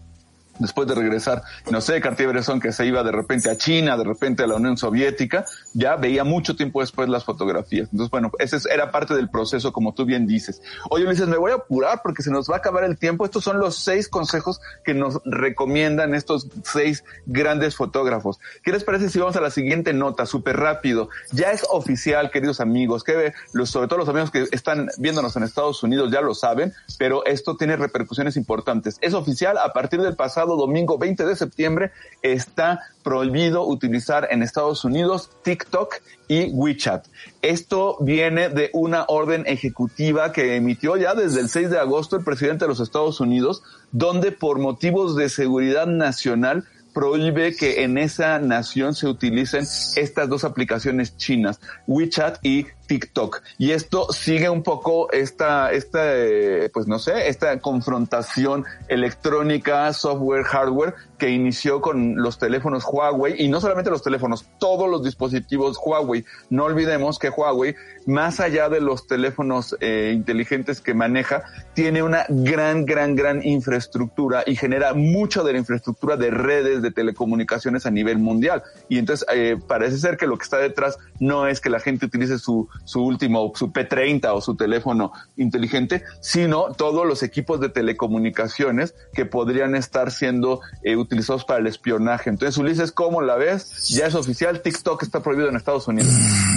después 0.58 0.88
de 0.88 0.94
regresar, 0.94 1.42
no 1.70 1.80
sé, 1.80 2.00
Cartier-Bresson 2.00 2.60
que 2.60 2.72
se 2.72 2.86
iba 2.86 3.02
de 3.02 3.12
repente 3.12 3.50
a 3.50 3.56
China, 3.56 3.96
de 3.96 4.04
repente 4.04 4.42
a 4.42 4.46
la 4.46 4.56
Unión 4.56 4.76
Soviética, 4.76 5.44
ya 5.74 5.96
veía 5.96 6.24
mucho 6.24 6.56
tiempo 6.56 6.80
después 6.80 7.08
las 7.08 7.24
fotografías. 7.24 7.88
Entonces, 7.92 8.10
bueno, 8.10 8.30
ese 8.38 8.58
era 8.72 8.90
parte 8.90 9.14
del 9.14 9.28
proceso, 9.28 9.72
como 9.72 9.94
tú 9.94 10.04
bien 10.04 10.26
dices. 10.26 10.60
Oye, 10.90 11.06
Ulises, 11.06 11.28
me 11.28 11.36
voy 11.36 11.52
a 11.52 11.56
apurar 11.56 12.00
porque 12.02 12.22
se 12.22 12.30
nos 12.30 12.48
va 12.50 12.56
a 12.56 12.58
acabar 12.58 12.84
el 12.84 12.98
tiempo. 12.98 13.24
Estos 13.24 13.44
son 13.44 13.58
los 13.58 13.76
seis 13.76 14.08
consejos 14.08 14.60
que 14.84 14.94
nos 14.94 15.20
recomiendan 15.24 16.14
estos 16.14 16.48
seis 16.64 17.04
grandes 17.26 17.76
fotógrafos. 17.76 18.38
¿Qué 18.62 18.72
les 18.72 18.84
parece 18.84 19.08
si 19.08 19.18
vamos 19.18 19.36
a 19.36 19.40
la 19.40 19.50
siguiente 19.50 19.92
nota, 19.92 20.26
súper 20.26 20.56
rápido? 20.56 21.08
Ya 21.32 21.52
es 21.52 21.64
oficial, 21.70 22.30
queridos 22.30 22.60
amigos, 22.60 23.04
que 23.04 23.32
los, 23.52 23.70
sobre 23.70 23.88
todo 23.88 23.98
los 23.98 24.08
amigos 24.08 24.30
que 24.30 24.46
están 24.52 24.88
viéndonos 24.98 25.36
en 25.36 25.42
Estados 25.42 25.82
Unidos 25.82 26.10
ya 26.10 26.20
lo 26.20 26.34
saben, 26.34 26.72
pero 26.98 27.24
esto 27.26 27.56
tiene 27.56 27.76
repercusiones 27.76 28.36
importantes. 28.36 28.98
Es 29.00 29.14
oficial 29.14 29.58
a 29.58 29.72
partir 29.72 30.00
del 30.00 30.16
pasado 30.16 30.47
domingo 30.56 30.98
20 30.98 31.24
de 31.24 31.36
septiembre 31.36 31.90
está 32.22 32.80
prohibido 33.02 33.66
utilizar 33.66 34.28
en 34.30 34.42
Estados 34.42 34.84
Unidos 34.84 35.30
TikTok 35.42 35.96
y 36.28 36.50
WeChat. 36.52 37.06
Esto 37.42 37.96
viene 38.00 38.48
de 38.48 38.70
una 38.72 39.04
orden 39.08 39.44
ejecutiva 39.46 40.32
que 40.32 40.56
emitió 40.56 40.96
ya 40.96 41.14
desde 41.14 41.40
el 41.40 41.48
6 41.48 41.70
de 41.70 41.78
agosto 41.78 42.16
el 42.16 42.24
presidente 42.24 42.64
de 42.64 42.68
los 42.68 42.80
Estados 42.80 43.20
Unidos, 43.20 43.62
donde 43.92 44.32
por 44.32 44.58
motivos 44.58 45.16
de 45.16 45.28
seguridad 45.28 45.86
nacional 45.86 46.64
prohíbe 46.92 47.54
que 47.54 47.84
en 47.84 47.96
esa 47.96 48.38
nación 48.40 48.94
se 48.94 49.06
utilicen 49.06 49.64
estas 49.96 50.28
dos 50.28 50.44
aplicaciones 50.44 51.16
chinas, 51.16 51.60
WeChat 51.86 52.44
y 52.44 52.66
TikTok. 52.88 53.42
Y 53.58 53.70
esto 53.70 54.10
sigue 54.12 54.48
un 54.48 54.64
poco 54.64 55.12
esta, 55.12 55.70
esta, 55.70 56.00
eh, 56.16 56.70
pues 56.72 56.88
no 56.88 56.98
sé, 56.98 57.28
esta 57.28 57.60
confrontación 57.60 58.64
electrónica, 58.88 59.92
software, 59.92 60.42
hardware, 60.44 60.94
que 61.18 61.30
inició 61.30 61.80
con 61.80 62.16
los 62.16 62.38
teléfonos 62.38 62.84
Huawei 62.90 63.34
y 63.38 63.48
no 63.48 63.60
solamente 63.60 63.90
los 63.90 64.02
teléfonos, 64.02 64.46
todos 64.58 64.88
los 64.88 65.04
dispositivos 65.04 65.78
Huawei. 65.84 66.24
No 66.48 66.64
olvidemos 66.64 67.18
que 67.18 67.28
Huawei, 67.28 67.76
más 68.06 68.40
allá 68.40 68.68
de 68.68 68.80
los 68.80 69.06
teléfonos 69.06 69.76
eh, 69.80 70.12
inteligentes 70.14 70.80
que 70.80 70.94
maneja, 70.94 71.42
tiene 71.74 72.02
una 72.02 72.24
gran, 72.28 72.86
gran, 72.86 73.14
gran 73.14 73.44
infraestructura 73.44 74.44
y 74.46 74.56
genera 74.56 74.94
mucho 74.94 75.44
de 75.44 75.52
la 75.52 75.58
infraestructura 75.58 76.16
de 76.16 76.30
redes 76.30 76.82
de 76.82 76.90
telecomunicaciones 76.90 77.84
a 77.84 77.90
nivel 77.90 78.18
mundial. 78.18 78.62
Y 78.88 78.98
entonces 78.98 79.26
eh, 79.32 79.56
parece 79.66 79.98
ser 79.98 80.16
que 80.16 80.26
lo 80.26 80.38
que 80.38 80.44
está 80.44 80.58
detrás 80.58 80.98
no 81.20 81.46
es 81.46 81.60
que 81.60 81.68
la 81.68 81.80
gente 81.80 82.06
utilice 82.06 82.38
su, 82.38 82.68
su 82.84 83.02
último, 83.02 83.52
su 83.54 83.72
P30 83.72 84.30
o 84.34 84.40
su 84.40 84.56
teléfono 84.56 85.12
inteligente, 85.36 86.02
sino 86.20 86.72
todos 86.76 87.06
los 87.06 87.22
equipos 87.22 87.60
de 87.60 87.68
telecomunicaciones 87.68 88.94
que 89.12 89.26
podrían 89.26 89.74
estar 89.74 90.10
siendo 90.10 90.60
eh, 90.82 90.96
utilizados 90.96 91.44
para 91.44 91.60
el 91.60 91.66
espionaje. 91.66 92.30
Entonces, 92.30 92.56
Ulises, 92.58 92.92
¿cómo 92.92 93.22
la 93.22 93.36
ves? 93.36 93.88
Ya 93.88 94.06
es 94.06 94.14
oficial, 94.14 94.62
TikTok 94.62 95.02
está 95.02 95.22
prohibido 95.22 95.48
en 95.48 95.56
Estados 95.56 95.88
Unidos. 95.88 96.12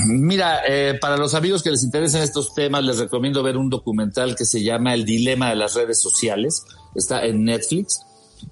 Mira, 0.07 0.61
eh, 0.67 0.97
para 0.99 1.17
los 1.17 1.33
amigos 1.33 1.63
que 1.63 1.71
les 1.71 1.83
interesan 1.83 2.21
estos 2.21 2.53
temas, 2.53 2.83
les 2.83 2.99
recomiendo 2.99 3.43
ver 3.43 3.57
un 3.57 3.69
documental 3.69 4.35
que 4.35 4.45
se 4.45 4.63
llama 4.63 4.93
El 4.93 5.05
Dilema 5.05 5.49
de 5.49 5.55
las 5.55 5.75
Redes 5.75 6.01
Sociales. 6.01 6.63
Está 6.95 7.25
en 7.25 7.43
Netflix. 7.43 8.01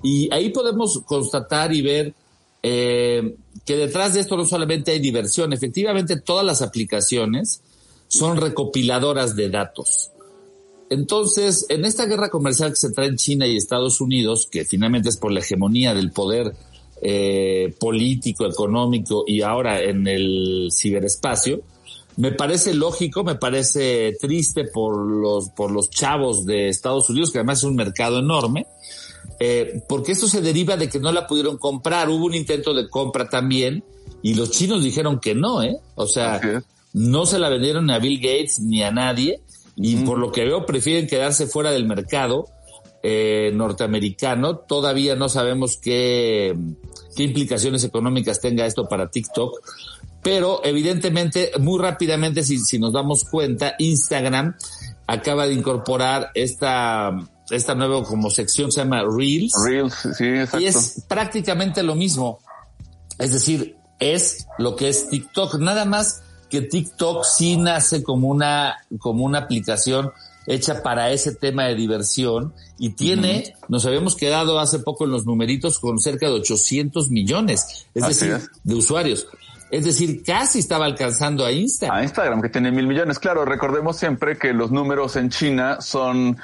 Y 0.03 0.31
ahí 0.33 0.49
podemos 0.49 1.01
constatar 1.05 1.73
y 1.73 1.81
ver 1.81 2.13
eh, 2.61 3.35
que 3.69 3.75
detrás 3.75 4.15
de 4.15 4.21
esto 4.21 4.35
no 4.35 4.45
solamente 4.45 4.89
hay 4.89 4.99
diversión, 4.99 5.53
efectivamente 5.53 6.19
todas 6.19 6.43
las 6.43 6.63
aplicaciones 6.63 7.61
son 8.07 8.37
recopiladoras 8.37 9.35
de 9.35 9.51
datos. 9.51 10.09
Entonces, 10.89 11.67
en 11.69 11.85
esta 11.85 12.07
guerra 12.07 12.31
comercial 12.31 12.71
que 12.71 12.77
se 12.77 12.91
trae 12.91 13.09
en 13.09 13.17
China 13.17 13.45
y 13.45 13.55
Estados 13.55 14.01
Unidos, 14.01 14.47
que 14.51 14.65
finalmente 14.65 15.09
es 15.09 15.17
por 15.17 15.31
la 15.31 15.41
hegemonía 15.41 15.93
del 15.93 16.11
poder 16.11 16.55
eh, 17.03 17.75
político, 17.79 18.47
económico 18.47 19.23
y 19.27 19.43
ahora 19.43 19.83
en 19.83 20.07
el 20.07 20.69
ciberespacio, 20.75 21.61
me 22.17 22.31
parece 22.31 22.73
lógico, 22.73 23.23
me 23.23 23.35
parece 23.35 24.17
triste 24.19 24.63
por 24.63 24.97
los, 24.97 25.49
por 25.51 25.69
los 25.69 25.91
chavos 25.91 26.43
de 26.43 26.69
Estados 26.69 27.07
Unidos, 27.11 27.29
que 27.29 27.37
además 27.37 27.59
es 27.59 27.65
un 27.65 27.75
mercado 27.75 28.17
enorme, 28.17 28.65
eh, 29.39 29.81
porque 29.87 30.11
esto 30.11 30.27
se 30.27 30.41
deriva 30.41 30.77
de 30.77 30.89
que 30.89 30.99
no 30.99 31.11
la 31.11 31.27
pudieron 31.27 31.57
comprar. 31.57 32.09
Hubo 32.09 32.25
un 32.25 32.35
intento 32.35 32.73
de 32.73 32.89
compra 32.89 33.29
también 33.29 33.83
y 34.21 34.33
los 34.33 34.51
chinos 34.51 34.83
dijeron 34.83 35.19
que 35.19 35.35
no, 35.35 35.63
¿eh? 35.63 35.77
O 35.95 36.07
sea, 36.07 36.41
no 36.93 37.25
se 37.25 37.39
la 37.39 37.49
vendieron 37.49 37.87
ni 37.87 37.93
a 37.93 37.99
Bill 37.99 38.19
Gates 38.19 38.59
ni 38.59 38.83
a 38.83 38.91
nadie 38.91 39.41
y 39.75 39.97
por 39.97 40.17
lo 40.17 40.31
que 40.31 40.43
veo 40.43 40.65
prefieren 40.65 41.07
quedarse 41.07 41.47
fuera 41.47 41.71
del 41.71 41.85
mercado 41.85 42.47
eh, 43.01 43.51
norteamericano. 43.53 44.57
Todavía 44.57 45.15
no 45.15 45.29
sabemos 45.29 45.77
qué, 45.77 46.55
qué 47.15 47.23
implicaciones 47.23 47.83
económicas 47.83 48.41
tenga 48.41 48.65
esto 48.65 48.89
para 48.89 49.09
TikTok, 49.09 49.59
pero 50.21 50.61
evidentemente 50.65 51.51
muy 51.59 51.79
rápidamente 51.79 52.43
si, 52.43 52.59
si 52.59 52.77
nos 52.77 52.91
damos 52.91 53.23
cuenta, 53.23 53.75
Instagram 53.79 54.55
acaba 55.07 55.47
de 55.47 55.53
incorporar 55.53 56.31
esta 56.33 57.11
esta 57.49 57.75
nueva 57.75 58.03
como 58.03 58.29
sección 58.29 58.71
se 58.71 58.81
llama 58.81 59.03
Reels. 59.03 59.53
Reels, 59.65 59.93
sí, 60.17 60.25
exacto. 60.25 60.59
Y 60.59 60.67
es 60.67 61.03
prácticamente 61.07 61.83
lo 61.83 61.95
mismo. 61.95 62.39
Es 63.17 63.33
decir, 63.33 63.75
es 63.99 64.47
lo 64.57 64.75
que 64.75 64.89
es 64.89 65.09
TikTok. 65.09 65.55
Nada 65.59 65.85
más 65.85 66.21
que 66.49 66.61
TikTok 66.61 67.23
sí 67.23 67.57
nace 67.57 68.03
como 68.03 68.27
una, 68.27 68.77
como 68.99 69.25
una 69.25 69.39
aplicación 69.39 70.11
hecha 70.47 70.81
para 70.81 71.11
ese 71.11 71.35
tema 71.35 71.65
de 71.65 71.75
diversión 71.75 72.53
y 72.79 72.89
tiene, 72.91 73.53
nos 73.67 73.85
habíamos 73.85 74.15
quedado 74.15 74.59
hace 74.59 74.79
poco 74.79 75.05
en 75.05 75.11
los 75.11 75.25
numeritos 75.25 75.79
con 75.79 75.99
cerca 75.99 76.25
de 76.25 76.33
800 76.33 77.11
millones, 77.11 77.85
es 77.93 78.07
decir, 78.07 78.41
de 78.63 78.73
usuarios. 78.75 79.27
Es 79.71 79.85
decir, 79.85 80.23
casi 80.23 80.59
estaba 80.59 80.85
alcanzando 80.85 81.45
a 81.45 81.51
Instagram. 81.51 81.97
A 81.97 82.03
Instagram, 82.03 82.41
que 82.41 82.49
tiene 82.49 82.71
mil 82.71 82.87
millones. 82.87 83.19
Claro, 83.19 83.45
recordemos 83.45 83.97
siempre 83.97 84.37
que 84.37 84.53
los 84.53 84.71
números 84.71 85.15
en 85.15 85.29
China 85.29 85.79
son 85.81 86.37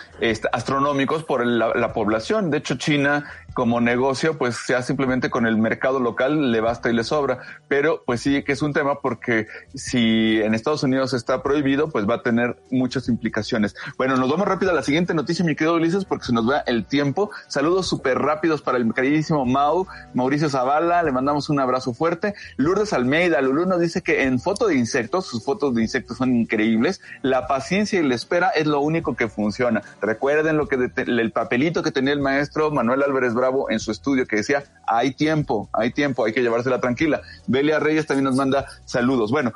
astronómicos 0.52 1.24
por 1.24 1.46
la, 1.46 1.94
población. 1.94 2.52
De 2.52 2.58
hecho, 2.58 2.76
China 2.76 3.26
como 3.54 3.80
negocio, 3.80 4.38
pues 4.38 4.58
sea 4.58 4.82
simplemente 4.82 5.30
con 5.30 5.48
el 5.48 5.58
mercado 5.58 6.02
local 6.02 6.52
le 6.52 6.60
basta 6.60 6.90
y 6.90 6.94
le 6.94 7.06
sobra. 7.06 7.40
Pero 7.70 8.04
pues 8.06 8.20
sí 8.20 8.44
que 8.44 8.52
es 8.52 8.62
un 8.62 8.74
tema 8.74 9.00
porque 9.00 9.48
si 9.74 10.42
en 10.42 10.54
Estados 10.54 10.84
Unidos 10.84 11.14
está 11.14 11.42
prohibido, 11.42 11.90
pues 11.90 12.08
va 12.08 12.16
a 12.16 12.22
tener 12.22 12.58
muchas 12.70 13.08
implicaciones. 13.08 13.74
Bueno, 13.98 14.18
nos 14.18 14.30
vamos 14.30 14.46
rápido 14.46 14.72
a 14.72 14.76
la 14.76 14.84
siguiente 14.84 15.14
noticia, 15.14 15.46
mi 15.46 15.56
querido 15.56 15.76
Ulises, 15.76 16.04
porque 16.04 16.26
se 16.26 16.34
nos 16.34 16.50
va 16.50 16.60
el 16.66 16.86
tiempo. 16.86 17.32
Saludos 17.48 17.88
súper 17.88 18.20
rápidos 18.20 18.62
para 18.62 18.78
el 18.78 18.94
queridísimo 18.94 19.46
Mau, 19.46 19.88
Mauricio 20.14 20.50
Zavala, 20.50 21.02
le 21.04 21.14
mandamos 21.14 21.50
un 21.50 21.60
abrazo 21.62 21.94
fuerte. 21.94 22.34
Lourdes 22.58 22.92
Almeida, 22.92 23.15
Lulú 23.42 23.66
nos 23.66 23.80
dice 23.80 24.02
que 24.02 24.24
en 24.24 24.40
foto 24.40 24.68
de 24.68 24.76
insectos, 24.76 25.26
sus 25.28 25.44
fotos 25.44 25.74
de 25.74 25.82
insectos 25.82 26.18
son 26.18 26.36
increíbles, 26.36 27.02
la 27.22 27.48
paciencia 27.48 28.00
y 28.00 28.04
la 28.04 28.16
espera 28.16 28.50
es 28.50 28.68
lo 28.68 28.82
único 28.82 29.16
que 29.16 29.30
funciona. 29.30 29.82
Recuerden 30.02 30.58
lo 30.58 30.68
que 30.68 30.92
el 30.96 31.32
papelito 31.32 31.82
que 31.84 31.92
tenía 31.92 32.14
el 32.14 32.20
maestro 32.20 32.72
Manuel 32.72 33.04
Álvarez 33.04 33.34
Bravo 33.34 33.70
en 33.70 33.80
su 33.80 33.92
estudio 33.92 34.28
que 34.28 34.38
decía, 34.38 34.64
hay 34.88 35.14
tiempo, 35.14 35.70
hay 35.74 35.92
tiempo, 35.92 36.26
hay 36.26 36.34
que 36.34 36.42
llevársela 36.42 36.80
tranquila. 36.80 37.22
Belia 37.48 37.80
Reyes 37.80 38.06
también 38.06 38.26
nos 38.26 38.36
manda 38.36 38.66
saludos. 38.86 39.32
Bueno, 39.32 39.54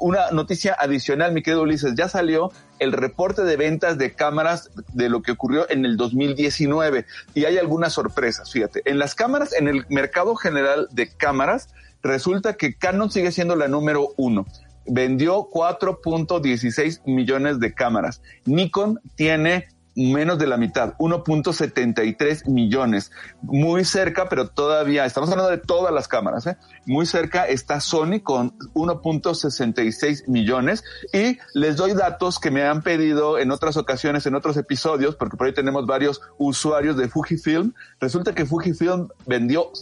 una 0.00 0.30
noticia 0.32 0.76
adicional, 0.78 1.32
mi 1.32 1.42
querido 1.42 1.62
Ulises, 1.62 1.94
ya 1.94 2.08
salió 2.08 2.50
el 2.78 2.92
reporte 2.92 3.42
de 3.42 3.56
ventas 3.56 3.98
de 3.98 4.14
cámaras 4.14 4.70
de 4.92 5.08
lo 5.08 5.22
que 5.22 5.32
ocurrió 5.32 5.68
en 5.70 5.84
el 5.84 5.96
2019 5.96 7.06
y 7.34 7.44
hay 7.44 7.58
algunas 7.58 7.92
sorpresas, 7.92 8.50
fíjate. 8.52 8.82
En 8.84 8.98
las 8.98 9.14
cámaras, 9.14 9.52
en 9.52 9.68
el 9.68 9.86
mercado 9.88 10.34
general 10.36 10.88
de 10.90 11.08
cámaras, 11.08 11.68
resulta 12.06 12.56
que 12.56 12.74
Canon 12.74 13.10
sigue 13.10 13.32
siendo 13.32 13.56
la 13.56 13.68
número 13.68 14.08
uno 14.16 14.46
vendió 14.86 15.48
4.16 15.50 17.02
millones 17.06 17.60
de 17.60 17.74
cámaras. 17.74 18.22
Nikon 18.44 19.00
tiene 19.14 19.68
menos 19.96 20.38
de 20.38 20.46
la 20.46 20.58
mitad, 20.58 20.94
1.73 20.98 22.48
millones. 22.48 23.10
Muy 23.42 23.84
cerca, 23.84 24.28
pero 24.28 24.48
todavía, 24.48 25.06
estamos 25.06 25.30
hablando 25.30 25.50
de 25.50 25.58
todas 25.58 25.92
las 25.92 26.06
cámaras, 26.06 26.46
¿eh? 26.46 26.56
muy 26.86 27.06
cerca 27.06 27.46
está 27.46 27.80
Sony 27.80 28.20
con 28.22 28.56
1.66 28.74 30.28
millones 30.28 30.84
y 31.12 31.38
les 31.54 31.76
doy 31.76 31.94
datos 31.94 32.38
que 32.38 32.50
me 32.50 32.62
han 32.62 32.82
pedido 32.82 33.38
en 33.38 33.50
otras 33.50 33.76
ocasiones, 33.76 34.26
en 34.26 34.34
otros 34.34 34.56
episodios, 34.56 35.16
porque 35.16 35.36
por 35.36 35.46
ahí 35.46 35.54
tenemos 35.54 35.86
varios 35.86 36.20
usuarios 36.38 36.96
de 36.96 37.08
Fujifilm. 37.08 37.72
Resulta 37.98 38.34
que 38.34 38.44
Fujifilm 38.44 39.08
vendió 39.26 39.72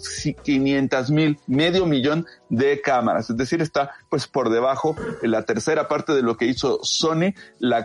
500 0.45 1.11
mil, 1.11 1.39
medio 1.47 1.87
millón 1.87 2.27
de 2.49 2.81
cámaras, 2.81 3.31
es 3.31 3.37
decir, 3.37 3.61
está 3.61 3.91
pues 4.09 4.29
por 4.29 4.49
debajo 4.49 4.97
en 5.23 5.33
la 5.33 5.43
tercera 5.43 5.89
parte 5.89 6.15
de 6.15 6.23
lo 6.23 6.37
que 6.37 6.47
hizo 6.47 6.79
Sony 6.83 7.35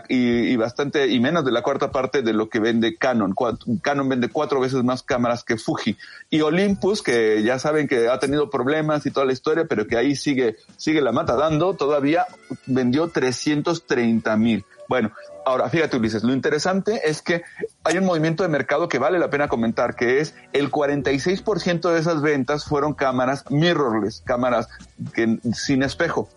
y 0.08 0.56
bastante 0.56 1.08
y 1.08 1.18
menos 1.18 1.44
de 1.44 1.50
la 1.50 1.62
cuarta 1.62 1.90
parte 1.90 2.19
de 2.22 2.32
lo 2.32 2.48
que 2.48 2.60
vende 2.60 2.96
Canon. 2.96 3.34
Canon 3.82 4.08
vende 4.08 4.28
cuatro 4.28 4.60
veces 4.60 4.82
más 4.84 5.02
cámaras 5.02 5.44
que 5.44 5.56
Fuji. 5.56 5.96
Y 6.30 6.40
Olympus, 6.40 7.02
que 7.02 7.42
ya 7.42 7.58
saben 7.58 7.88
que 7.88 8.08
ha 8.08 8.18
tenido 8.18 8.50
problemas 8.50 9.06
y 9.06 9.10
toda 9.10 9.26
la 9.26 9.32
historia, 9.32 9.66
pero 9.68 9.86
que 9.86 9.96
ahí 9.96 10.16
sigue, 10.16 10.56
sigue 10.76 11.00
la 11.00 11.12
mata 11.12 11.34
dando, 11.34 11.74
todavía 11.74 12.26
vendió 12.66 13.08
330 13.08 14.36
mil. 14.36 14.64
Bueno, 14.88 15.12
ahora 15.46 15.68
fíjate 15.68 15.96
Ulises, 15.96 16.24
lo 16.24 16.32
interesante 16.32 17.08
es 17.08 17.22
que 17.22 17.42
hay 17.84 17.98
un 17.98 18.04
movimiento 18.04 18.42
de 18.42 18.48
mercado 18.48 18.88
que 18.88 18.98
vale 18.98 19.18
la 19.18 19.30
pena 19.30 19.46
comentar, 19.46 19.94
que 19.94 20.20
es 20.20 20.34
el 20.52 20.70
46% 20.70 21.92
de 21.92 21.98
esas 22.00 22.22
ventas 22.22 22.64
fueron 22.64 22.94
cámaras 22.94 23.44
mirrorless, 23.50 24.22
cámaras 24.26 24.68
que, 25.14 25.38
sin 25.52 25.82
espejo. 25.82 26.28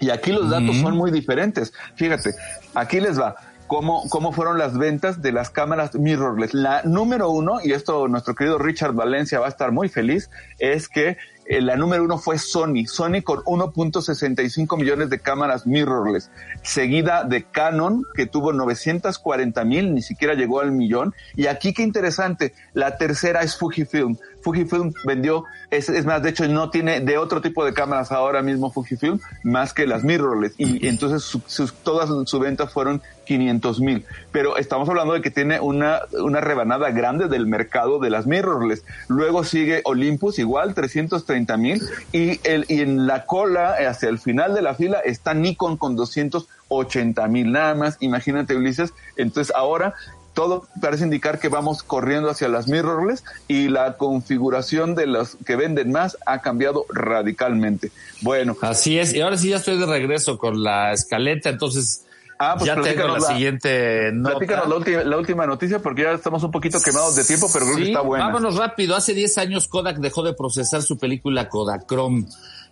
Y 0.00 0.10
aquí 0.10 0.32
los 0.32 0.50
datos 0.50 0.76
son 0.76 0.96
muy 0.96 1.10
diferentes. 1.10 1.72
Fíjate, 1.94 2.34
aquí 2.74 3.00
les 3.00 3.18
va. 3.18 3.36
Cómo, 3.74 4.08
cómo 4.08 4.30
fueron 4.30 4.56
las 4.56 4.78
ventas 4.78 5.20
de 5.20 5.32
las 5.32 5.50
cámaras 5.50 5.96
mirrorless. 5.96 6.54
La 6.54 6.84
número 6.84 7.30
uno, 7.30 7.58
y 7.60 7.72
esto 7.72 8.06
nuestro 8.06 8.36
querido 8.36 8.56
Richard 8.56 8.92
Valencia 8.92 9.40
va 9.40 9.46
a 9.46 9.48
estar 9.48 9.72
muy 9.72 9.88
feliz, 9.88 10.30
es 10.60 10.88
que 10.88 11.16
eh, 11.46 11.60
la 11.60 11.74
número 11.74 12.04
uno 12.04 12.16
fue 12.18 12.38
Sony, 12.38 12.86
Sony 12.86 13.22
con 13.24 13.38
1.65 13.40 14.78
millones 14.78 15.10
de 15.10 15.18
cámaras 15.18 15.66
mirrorless, 15.66 16.30
seguida 16.62 17.24
de 17.24 17.42
Canon, 17.50 18.04
que 18.14 18.26
tuvo 18.26 18.52
940 18.52 19.64
mil, 19.64 19.92
ni 19.92 20.02
siquiera 20.02 20.34
llegó 20.34 20.60
al 20.60 20.70
millón. 20.70 21.12
Y 21.34 21.48
aquí 21.48 21.74
qué 21.74 21.82
interesante, 21.82 22.54
la 22.74 22.96
tercera 22.96 23.42
es 23.42 23.56
Fujifilm. 23.56 24.16
Fujifilm 24.44 24.92
vendió, 25.04 25.44
es, 25.70 25.88
es, 25.88 26.04
más, 26.04 26.22
de 26.22 26.30
hecho 26.30 26.46
no 26.46 26.70
tiene 26.70 27.00
de 27.00 27.16
otro 27.16 27.40
tipo 27.40 27.64
de 27.64 27.72
cámaras 27.72 28.12
ahora 28.12 28.42
mismo 28.42 28.70
Fujifilm, 28.70 29.18
más 29.42 29.72
que 29.72 29.86
las 29.86 30.04
mirrorless. 30.04 30.54
Y 30.58 30.86
entonces 30.86 31.22
su, 31.22 31.68
todas 31.82 32.10
sus 32.28 32.40
ventas 32.40 32.70
fueron 32.72 33.00
500 33.24 33.80
mil. 33.80 34.04
Pero 34.30 34.58
estamos 34.58 34.88
hablando 34.88 35.14
de 35.14 35.22
que 35.22 35.30
tiene 35.30 35.60
una, 35.60 36.00
una 36.12 36.42
rebanada 36.42 36.90
grande 36.90 37.28
del 37.28 37.46
mercado 37.46 37.98
de 37.98 38.10
las 38.10 38.26
mirrorless. 38.26 38.84
Luego 39.08 39.44
sigue 39.44 39.80
Olympus, 39.84 40.38
igual, 40.38 40.74
330 40.74 41.56
mil. 41.56 41.82
Y, 42.12 42.40
el, 42.46 42.66
y 42.68 42.82
en 42.82 43.06
la 43.06 43.24
cola, 43.24 43.76
hacia 43.88 44.10
el 44.10 44.18
final 44.18 44.54
de 44.54 44.60
la 44.60 44.74
fila, 44.74 45.00
está 45.00 45.32
Nikon 45.32 45.78
con 45.78 45.96
280 45.96 47.26
mil. 47.28 47.50
Nada 47.50 47.74
más, 47.74 47.96
imagínate 48.00 48.54
Ulises. 48.54 48.92
Entonces 49.16 49.54
ahora 49.56 49.94
todo 50.34 50.66
parece 50.80 51.04
indicar 51.04 51.38
que 51.38 51.48
vamos 51.48 51.82
corriendo 51.82 52.28
hacia 52.28 52.48
las 52.48 52.68
mirrorless 52.68 53.24
y 53.48 53.68
la 53.68 53.96
configuración 53.96 54.94
de 54.94 55.06
las 55.06 55.36
que 55.46 55.56
venden 55.56 55.92
más 55.92 56.18
ha 56.26 56.40
cambiado 56.40 56.84
radicalmente. 56.90 57.90
Bueno. 58.20 58.56
Así 58.60 58.98
es, 58.98 59.14
y 59.14 59.20
ahora 59.20 59.36
sí 59.36 59.50
ya 59.50 59.56
estoy 59.56 59.78
de 59.78 59.86
regreso 59.86 60.36
con 60.36 60.62
la 60.62 60.92
escaleta, 60.92 61.48
entonces 61.48 62.04
ah, 62.38 62.56
pues 62.58 62.66
ya 62.66 62.80
tengo 62.80 63.08
la, 63.08 63.20
siguiente 63.20 64.10
nota. 64.12 64.66
la, 65.04 65.16
última 65.16 65.46
noticia 65.46 65.78
porque 65.78 66.02
ya 66.02 66.12
estamos 66.12 66.42
un 66.42 66.50
poquito 66.50 66.78
quemados 66.80 67.16
de 67.16 67.24
tiempo, 67.24 67.48
pero 67.52 67.66
creo 67.66 67.76
que 67.76 67.84
está 67.84 68.00
buena. 68.00 68.26
Vámonos 68.26 68.56
rápido. 68.56 68.96
Hace 68.96 69.14
10 69.14 69.38
años 69.38 69.68
Kodak 69.68 69.98
dejó 69.98 70.22
de 70.22 70.34
procesar 70.34 70.82
su 70.82 70.98
película 70.98 71.48
Kodachrome. 71.48 72.26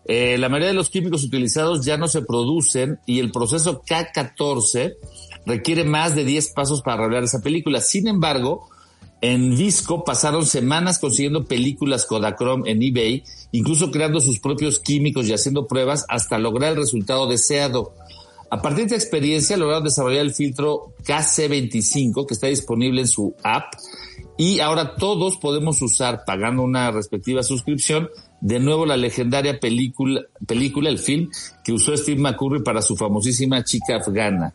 Eh, 0.05 0.37
la 0.37 0.48
mayoría 0.48 0.68
de 0.68 0.75
los 0.75 0.90
químicos 0.90 1.22
utilizados 1.22 1.85
ya 1.85 1.96
no 1.96 2.09
se 2.09 2.22
producen 2.22 2.98
y 3.07 3.20
el 3.20 3.31
proceso 3.31 3.83
K14 3.85 4.96
requiere 5.47 5.85
más 5.85 6.15
de 6.15 6.25
10 6.25 6.51
pasos 6.51 6.83
para 6.83 7.03
revelar 7.03 7.25
esa 7.25 7.41
película. 7.41 7.81
Sin 7.81 8.09
embargo, 8.09 8.69
en 9.21 9.57
Visco 9.57 10.05
pasaron 10.05 10.47
semanas 10.47 10.99
consiguiendo 10.99 11.45
películas 11.45 12.07
Kodachrome 12.07 12.71
en 12.71 12.83
eBay, 12.83 13.23
incluso 13.53 13.91
creando 13.91 14.21
sus 14.21 14.41
propios 14.41 14.81
químicos 14.81 15.29
y 15.29 15.33
haciendo 15.33 15.67
pruebas 15.67 16.05
hasta 16.09 16.39
lograr 16.39 16.73
el 16.73 16.79
resultado 16.79 17.29
deseado. 17.29 17.95
A 18.51 18.61
partir 18.61 18.87
de 18.87 18.97
experiencia 18.97 19.57
lograron 19.57 19.85
desarrollar 19.85 20.23
el 20.23 20.35
filtro 20.35 20.95
KC25 21.05 22.27
que 22.27 22.35
está 22.35 22.49
disponible 22.49 23.01
en 23.01 23.09
su 23.09 23.35
app 23.43 23.75
y 24.37 24.61
ahora 24.61 24.97
todos 24.97 25.37
podemos 25.37 25.81
usar, 25.83 26.25
pagando 26.27 26.63
una 26.63 26.91
respectiva 26.91 27.43
suscripción, 27.43 28.11
de 28.41 28.59
nuevo 28.59 28.87
la 28.87 28.97
legendaria 28.97 29.61
película, 29.61 30.23
película, 30.47 30.91
el 30.91 30.99
film 30.99 31.31
que 31.63 31.73
usó 31.73 31.97
Steve 31.97 32.21
McCurry 32.21 32.63
para 32.63 32.83
su 32.83 32.97
famosísima 32.97 33.63
chica 33.63 33.97
afgana. 33.97 34.53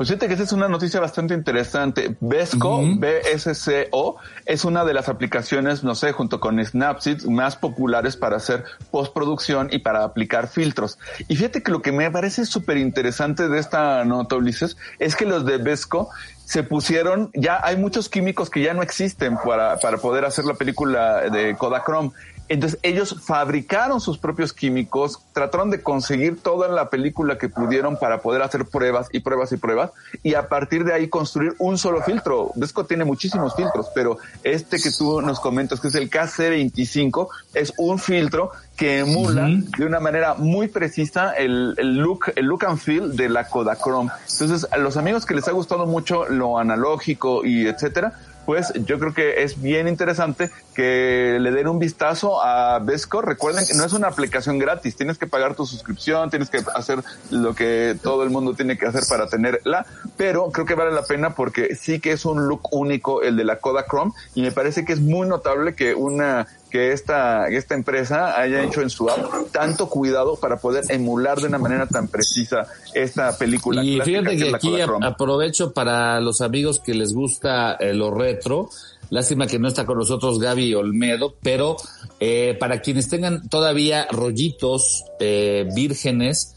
Pues 0.00 0.08
fíjate 0.08 0.28
que 0.28 0.32
esa 0.32 0.44
es 0.44 0.52
una 0.52 0.66
noticia 0.66 0.98
bastante 0.98 1.34
interesante. 1.34 2.16
Vesco, 2.20 2.80
BSCO, 2.82 4.16
es 4.46 4.64
una 4.64 4.86
de 4.86 4.94
las 4.94 5.10
aplicaciones, 5.10 5.84
no 5.84 5.94
sé, 5.94 6.12
junto 6.12 6.40
con 6.40 6.64
Snapseed, 6.64 7.24
más 7.24 7.56
populares 7.56 8.16
para 8.16 8.38
hacer 8.38 8.64
postproducción 8.90 9.68
y 9.70 9.80
para 9.80 10.02
aplicar 10.02 10.48
filtros. 10.48 10.98
Y 11.28 11.36
fíjate 11.36 11.62
que 11.62 11.70
lo 11.70 11.82
que 11.82 11.92
me 11.92 12.10
parece 12.10 12.46
súper 12.46 12.78
interesante 12.78 13.50
de 13.50 13.58
esta 13.58 14.02
nota, 14.06 14.36
Ulises, 14.36 14.78
es 14.98 15.16
que 15.16 15.26
los 15.26 15.44
de 15.44 15.58
Vesco 15.58 16.08
se 16.46 16.62
pusieron, 16.62 17.30
ya 17.34 17.60
hay 17.62 17.76
muchos 17.76 18.08
químicos 18.08 18.48
que 18.48 18.62
ya 18.62 18.72
no 18.72 18.82
existen 18.82 19.36
para, 19.36 19.76
para 19.80 19.98
poder 19.98 20.24
hacer 20.24 20.46
la 20.46 20.54
película 20.54 21.28
de 21.28 21.54
Kodachrome. 21.56 22.12
Entonces 22.50 22.80
ellos 22.82 23.14
fabricaron 23.22 24.00
sus 24.00 24.18
propios 24.18 24.52
químicos, 24.52 25.20
trataron 25.32 25.70
de 25.70 25.84
conseguir 25.84 26.42
toda 26.42 26.66
la 26.66 26.90
película 26.90 27.38
que 27.38 27.48
pudieron 27.48 27.96
para 27.96 28.22
poder 28.22 28.42
hacer 28.42 28.64
pruebas 28.64 29.06
y 29.12 29.20
pruebas 29.20 29.52
y 29.52 29.56
pruebas 29.56 29.92
y 30.24 30.34
a 30.34 30.48
partir 30.48 30.82
de 30.84 30.92
ahí 30.92 31.06
construir 31.06 31.54
un 31.60 31.78
solo 31.78 32.02
filtro. 32.02 32.50
Vesco 32.56 32.84
tiene 32.86 33.04
muchísimos 33.04 33.54
filtros, 33.54 33.86
pero 33.94 34.18
este 34.42 34.78
que 34.80 34.90
tú 34.90 35.22
nos 35.22 35.38
comentas, 35.38 35.78
que 35.78 35.86
es 35.86 35.94
el 35.94 36.10
KC25, 36.10 37.28
es 37.54 37.72
un 37.78 38.00
filtro 38.00 38.50
que 38.76 38.98
emula 38.98 39.48
de 39.78 39.86
una 39.86 40.00
manera 40.00 40.34
muy 40.34 40.66
precisa 40.66 41.32
el, 41.34 41.74
el, 41.76 41.98
look, 41.98 42.32
el 42.34 42.46
look 42.46 42.64
and 42.64 42.78
feel 42.78 43.14
de 43.14 43.28
la 43.28 43.46
Kodachrome. 43.46 44.10
Entonces, 44.28 44.66
a 44.72 44.78
los 44.78 44.96
amigos 44.96 45.24
que 45.24 45.34
les 45.34 45.46
ha 45.46 45.52
gustado 45.52 45.86
mucho 45.86 46.26
lo 46.26 46.58
analógico 46.58 47.44
y 47.44 47.68
etcétera, 47.68 48.14
pues 48.46 48.72
yo 48.86 48.98
creo 48.98 49.14
que 49.14 49.42
es 49.42 49.60
bien 49.60 49.88
interesante 49.88 50.50
que 50.74 51.38
le 51.40 51.50
den 51.50 51.68
un 51.68 51.78
vistazo 51.78 52.42
a 52.42 52.78
Vesco. 52.78 53.22
Recuerden 53.22 53.66
que 53.66 53.74
no 53.74 53.84
es 53.84 53.92
una 53.92 54.08
aplicación 54.08 54.58
gratis, 54.58 54.96
tienes 54.96 55.18
que 55.18 55.26
pagar 55.26 55.54
tu 55.54 55.66
suscripción, 55.66 56.30
tienes 56.30 56.50
que 56.50 56.62
hacer 56.74 57.02
lo 57.30 57.54
que 57.54 57.96
todo 58.02 58.22
el 58.22 58.30
mundo 58.30 58.54
tiene 58.54 58.78
que 58.78 58.86
hacer 58.86 59.02
para 59.08 59.28
tenerla, 59.28 59.86
pero 60.16 60.50
creo 60.50 60.66
que 60.66 60.74
vale 60.74 60.92
la 60.92 61.04
pena 61.04 61.34
porque 61.34 61.74
sí 61.74 62.00
que 62.00 62.12
es 62.12 62.24
un 62.24 62.48
look 62.48 62.68
único 62.72 63.22
el 63.22 63.36
de 63.36 63.44
la 63.44 63.56
Kodachrome 63.56 64.12
y 64.34 64.42
me 64.42 64.52
parece 64.52 64.84
que 64.84 64.92
es 64.92 65.00
muy 65.00 65.28
notable 65.28 65.74
que 65.74 65.94
una 65.94 66.46
que 66.70 66.92
esta, 66.92 67.48
esta 67.48 67.74
empresa 67.74 68.40
haya 68.40 68.62
hecho 68.62 68.80
en 68.80 68.90
su 68.90 69.10
app 69.10 69.50
tanto 69.52 69.88
cuidado 69.88 70.36
para 70.36 70.56
poder 70.58 70.84
emular 70.88 71.40
de 71.40 71.48
una 71.48 71.58
manera 71.58 71.86
tan 71.86 72.08
precisa 72.08 72.66
esta 72.94 73.36
película. 73.36 73.84
Y 73.84 74.00
fíjate 74.00 74.36
que, 74.36 74.54
aquí 74.54 74.80
aprovecho 74.80 75.72
para 75.72 76.20
los 76.20 76.40
amigos 76.40 76.80
que 76.80 76.94
les 76.94 77.12
gusta 77.12 77.74
eh, 77.74 77.92
lo 77.94 78.10
retro. 78.10 78.70
Lástima 79.10 79.48
que 79.48 79.58
no 79.58 79.66
está 79.66 79.84
con 79.84 79.98
nosotros 79.98 80.38
Gaby 80.38 80.74
Olmedo, 80.74 81.34
pero 81.42 81.76
eh, 82.20 82.56
para 82.60 82.80
quienes 82.80 83.08
tengan 83.08 83.48
todavía 83.48 84.06
rollitos 84.12 85.04
eh, 85.18 85.68
vírgenes 85.74 86.54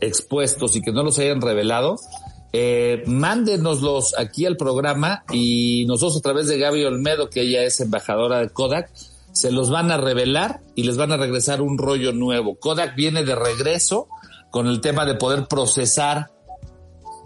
expuestos 0.00 0.76
y 0.76 0.82
que 0.82 0.92
no 0.92 1.02
los 1.02 1.18
hayan 1.18 1.40
revelado, 1.40 1.96
eh, 2.52 3.02
mándenoslos 3.06 4.14
aquí 4.18 4.46
al 4.46 4.56
programa 4.56 5.24
y 5.30 5.84
nosotros 5.86 6.16
a 6.16 6.20
través 6.20 6.46
de 6.48 6.58
Gaby 6.58 6.84
Olmedo, 6.84 7.28
que 7.28 7.42
ella 7.42 7.62
es 7.62 7.80
embajadora 7.80 8.40
de 8.40 8.48
Kodak, 8.48 8.90
se 9.36 9.52
los 9.52 9.68
van 9.68 9.90
a 9.90 9.98
revelar 9.98 10.62
y 10.74 10.84
les 10.84 10.96
van 10.96 11.12
a 11.12 11.18
regresar 11.18 11.60
un 11.60 11.76
rollo 11.76 12.14
nuevo. 12.14 12.58
Kodak 12.58 12.96
viene 12.96 13.22
de 13.22 13.34
regreso 13.34 14.08
con 14.50 14.66
el 14.66 14.80
tema 14.80 15.04
de 15.04 15.16
poder 15.16 15.46
procesar 15.46 16.30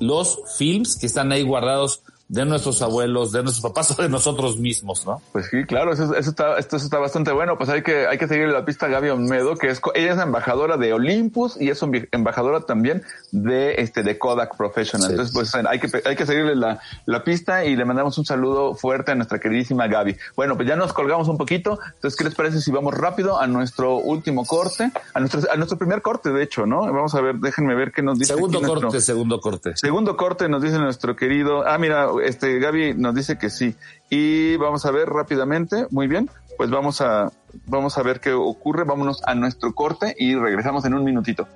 los 0.01 0.40
films 0.59 0.96
que 0.96 1.07
están 1.07 1.31
ahí 1.31 1.44
guardados 1.44 2.03
de 2.31 2.45
nuestros 2.45 2.81
abuelos, 2.81 3.33
de 3.33 3.43
nuestros 3.43 3.61
papás 3.61 3.90
o 3.90 4.01
de 4.01 4.09
nosotros 4.09 4.57
mismos, 4.57 5.05
¿no? 5.05 5.21
Pues 5.33 5.49
sí, 5.51 5.64
claro, 5.64 5.93
eso, 5.93 6.14
está, 6.14 6.59
esto 6.59 6.77
está 6.77 6.99
bastante 6.99 7.33
bueno. 7.33 7.59
Pues 7.59 7.69
hay 7.71 7.83
que, 7.83 8.07
hay 8.07 8.19
que 8.19 8.29
seguir 8.29 8.47
la 8.49 8.64
pista 8.64 8.87
a 8.87 8.88
Gaby 8.88 9.09
Olmedo, 9.09 9.57
que 9.57 9.66
es, 9.66 9.81
ella 9.97 10.12
es 10.12 10.19
embajadora 10.21 10.77
de 10.77 10.93
Olympus 10.93 11.61
y 11.61 11.71
es 11.71 11.85
embajadora 12.12 12.61
también 12.61 13.03
de, 13.33 13.75
este, 13.79 14.05
de 14.05 14.16
Kodak 14.16 14.57
Professional. 14.57 15.11
Entonces, 15.11 15.35
pues 15.35 15.53
hay 15.57 15.81
que, 15.81 15.90
hay 16.05 16.14
que 16.14 16.25
seguirle 16.25 16.55
la, 16.55 16.81
la 17.07 17.25
pista 17.25 17.64
y 17.64 17.75
le 17.75 17.85
mandamos 17.85 18.16
un 18.16 18.25
saludo 18.25 18.77
fuerte 18.77 19.11
a 19.11 19.16
nuestra 19.16 19.40
queridísima 19.40 19.88
Gaby. 19.88 20.16
Bueno, 20.37 20.55
pues 20.55 20.69
ya 20.69 20.77
nos 20.77 20.93
colgamos 20.93 21.27
un 21.27 21.37
poquito. 21.37 21.81
Entonces, 21.95 22.16
¿qué 22.16 22.23
les 22.23 22.37
parece 22.37 22.61
si 22.61 22.71
vamos 22.71 22.95
rápido 22.95 23.40
a 23.40 23.49
nuestro 23.49 23.97
último 23.97 24.47
corte? 24.47 24.93
A 25.14 25.19
nuestro, 25.19 25.40
a 25.51 25.57
nuestro 25.57 25.79
primer 25.79 26.01
corte, 26.01 26.31
de 26.31 26.45
hecho, 26.45 26.64
¿no? 26.64 26.83
Vamos 26.83 27.12
a 27.16 27.21
ver, 27.23 27.35
déjenme 27.37 27.75
ver 27.75 27.90
qué 27.90 28.03
nos 28.03 28.21
dice. 28.21 28.35
Segundo 28.35 28.62
corte, 28.62 29.01
segundo 29.01 29.40
corte. 29.40 29.77
Segundo 29.77 30.16
corte 30.16 30.49
nos 30.49 30.62
dice 30.62 30.79
nuestro 30.79 31.16
querido, 31.16 31.66
ah, 31.66 31.77
mira, 31.77 32.07
este 32.23 32.59
Gaby 32.59 32.95
nos 32.95 33.15
dice 33.15 33.39
que 33.39 33.51
sí. 33.51 33.75
Y 34.09 34.57
vamos 34.57 34.87
a 34.87 34.91
ver 34.91 35.09
rápidamente, 35.09 35.87
muy 35.91 36.07
bien, 36.07 36.31
pues 36.57 36.71
vamos 36.71 37.01
a, 37.01 37.33
vamos 37.67 37.97
a 37.99 38.03
ver 38.03 38.21
qué 38.21 38.33
ocurre, 38.33 38.85
vámonos 38.85 39.23
a 39.25 39.35
nuestro 39.35 39.75
corte 39.75 40.15
y 40.19 40.35
regresamos 40.35 40.85
en 40.85 40.95
un 40.95 41.05
minutito. 41.05 41.49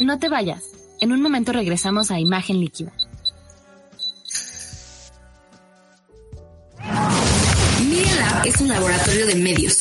No 0.00 0.18
te 0.18 0.28
vayas. 0.28 0.64
En 1.00 1.12
un 1.12 1.22
momento 1.22 1.52
regresamos 1.52 2.10
a 2.10 2.18
Imagen 2.18 2.58
Líquida. 2.58 2.92
Media 7.88 8.42
es 8.44 8.60
un 8.60 8.68
laboratorio 8.68 9.26
de 9.26 9.34
medios 9.36 9.78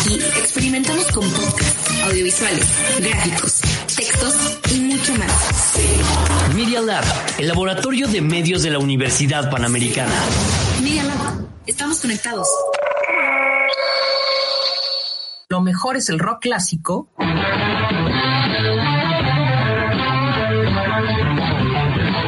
Aquí 0.00 0.14
experimentamos 0.14 1.04
con 1.12 1.30
podcasts, 1.30 2.02
audiovisuales, 2.04 2.66
gráficos, 3.00 3.60
textos 3.94 4.58
y 4.72 4.80
mucho 4.80 5.14
más. 5.16 5.74
Media 6.54 6.80
Lab, 6.80 7.04
el 7.38 7.46
laboratorio 7.46 8.08
de 8.08 8.22
medios 8.22 8.62
de 8.62 8.70
la 8.70 8.78
Universidad 8.78 9.50
Panamericana. 9.50 10.14
Media 10.82 11.04
Lab, 11.04 11.46
estamos 11.66 12.00
conectados. 12.00 12.48
Lo 15.50 15.60
mejor 15.60 15.98
es 15.98 16.08
el 16.08 16.18
rock 16.18 16.40
clásico. 16.40 17.10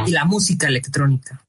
Y 0.04 0.10
la 0.10 0.26
música 0.26 0.68
electrónica. 0.68 1.42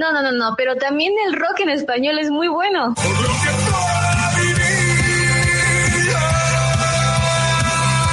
No, 0.00 0.14
no, 0.14 0.22
no, 0.22 0.32
no, 0.32 0.54
pero 0.56 0.76
también 0.76 1.12
el 1.26 1.34
rock 1.34 1.60
en 1.60 1.68
español 1.68 2.18
es 2.18 2.30
muy 2.30 2.48
bueno. 2.48 2.94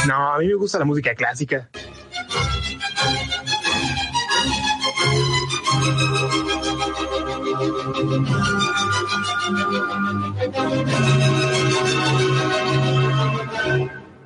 No, 0.06 0.34
a 0.34 0.38
mí 0.38 0.48
me 0.48 0.56
gusta 0.56 0.80
la 0.80 0.84
música 0.84 1.16
clásica. 1.16 1.70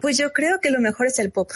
Pues 0.02 0.18
yo 0.18 0.34
creo 0.34 0.60
que 0.60 0.72
lo 0.72 0.80
mejor 0.80 1.06
es 1.06 1.20
el 1.20 1.30
pop. 1.30 1.52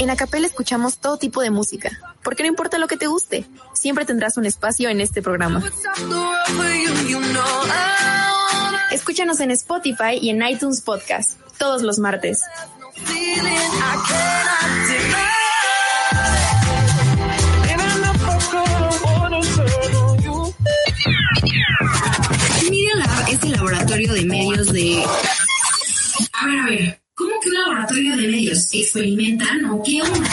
En 0.00 0.10
Acapella 0.10 0.46
escuchamos 0.46 0.98
todo 0.98 1.16
tipo 1.16 1.40
de 1.40 1.50
música, 1.50 1.90
porque 2.24 2.42
no 2.42 2.48
importa 2.48 2.78
lo 2.78 2.88
que 2.88 2.96
te 2.96 3.06
guste, 3.06 3.46
siempre 3.74 4.04
tendrás 4.04 4.36
un 4.36 4.44
espacio 4.44 4.88
en 4.88 5.00
este 5.00 5.22
programa. 5.22 5.62
Escúchanos 8.90 9.38
en 9.40 9.52
Spotify 9.52 10.18
y 10.20 10.30
en 10.30 10.42
iTunes 10.42 10.80
Podcast, 10.80 11.38
todos 11.58 11.82
los 11.82 11.98
martes. 11.98 12.40
Media 22.68 22.96
Lab 22.96 23.28
es 23.28 23.42
el 23.44 23.52
laboratorio 23.52 24.12
de 24.12 24.24
medios 24.24 24.72
de... 24.72 25.04
A 26.32 26.46
ver, 26.46 26.58
a 26.58 26.64
ver, 26.64 27.00
¿cómo 27.20 27.38
que 27.40 27.48
un 27.50 27.54
laboratorio 27.54 28.16
de 28.16 28.28
medios? 28.28 28.68
¿Experimentan 28.72 29.66
o 29.66 29.82
qué 29.82 30.00
onda? 30.00 30.30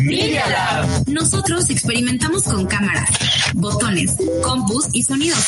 Media 0.00 0.48
Lab. 0.48 1.08
Nosotros 1.08 1.68
experimentamos 1.68 2.44
con 2.44 2.66
cámaras, 2.66 3.10
botones, 3.54 4.16
compus 4.42 4.88
y 4.92 5.02
sonidos. 5.02 5.38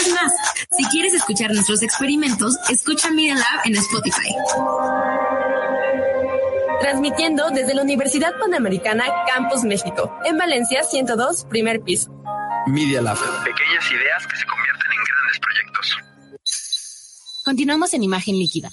Es 0.00 0.12
más, 0.12 0.32
si 0.76 0.84
quieres 0.86 1.14
escuchar 1.14 1.52
nuestros 1.52 1.82
experimentos, 1.82 2.56
escucha 2.68 3.10
Media 3.10 3.36
Lab 3.36 3.60
en 3.64 3.76
Spotify. 3.76 4.34
Transmitiendo 6.80 7.50
desde 7.50 7.74
la 7.74 7.82
Universidad 7.82 8.32
Panamericana 8.40 9.04
Campus 9.32 9.62
México, 9.62 10.12
en 10.24 10.36
Valencia 10.36 10.82
102, 10.82 11.44
primer 11.44 11.80
piso. 11.82 12.10
Media 12.66 13.00
Lab. 13.02 13.18
Pequeñas 13.44 13.90
ideas 13.92 14.26
que 14.26 14.36
se 14.36 14.44
convierten 14.46 14.90
en 14.90 14.98
grandes 15.04 15.38
proyectos. 15.40 15.96
Continuamos 17.44 17.94
en 17.94 18.02
imagen 18.02 18.36
líquida. 18.36 18.68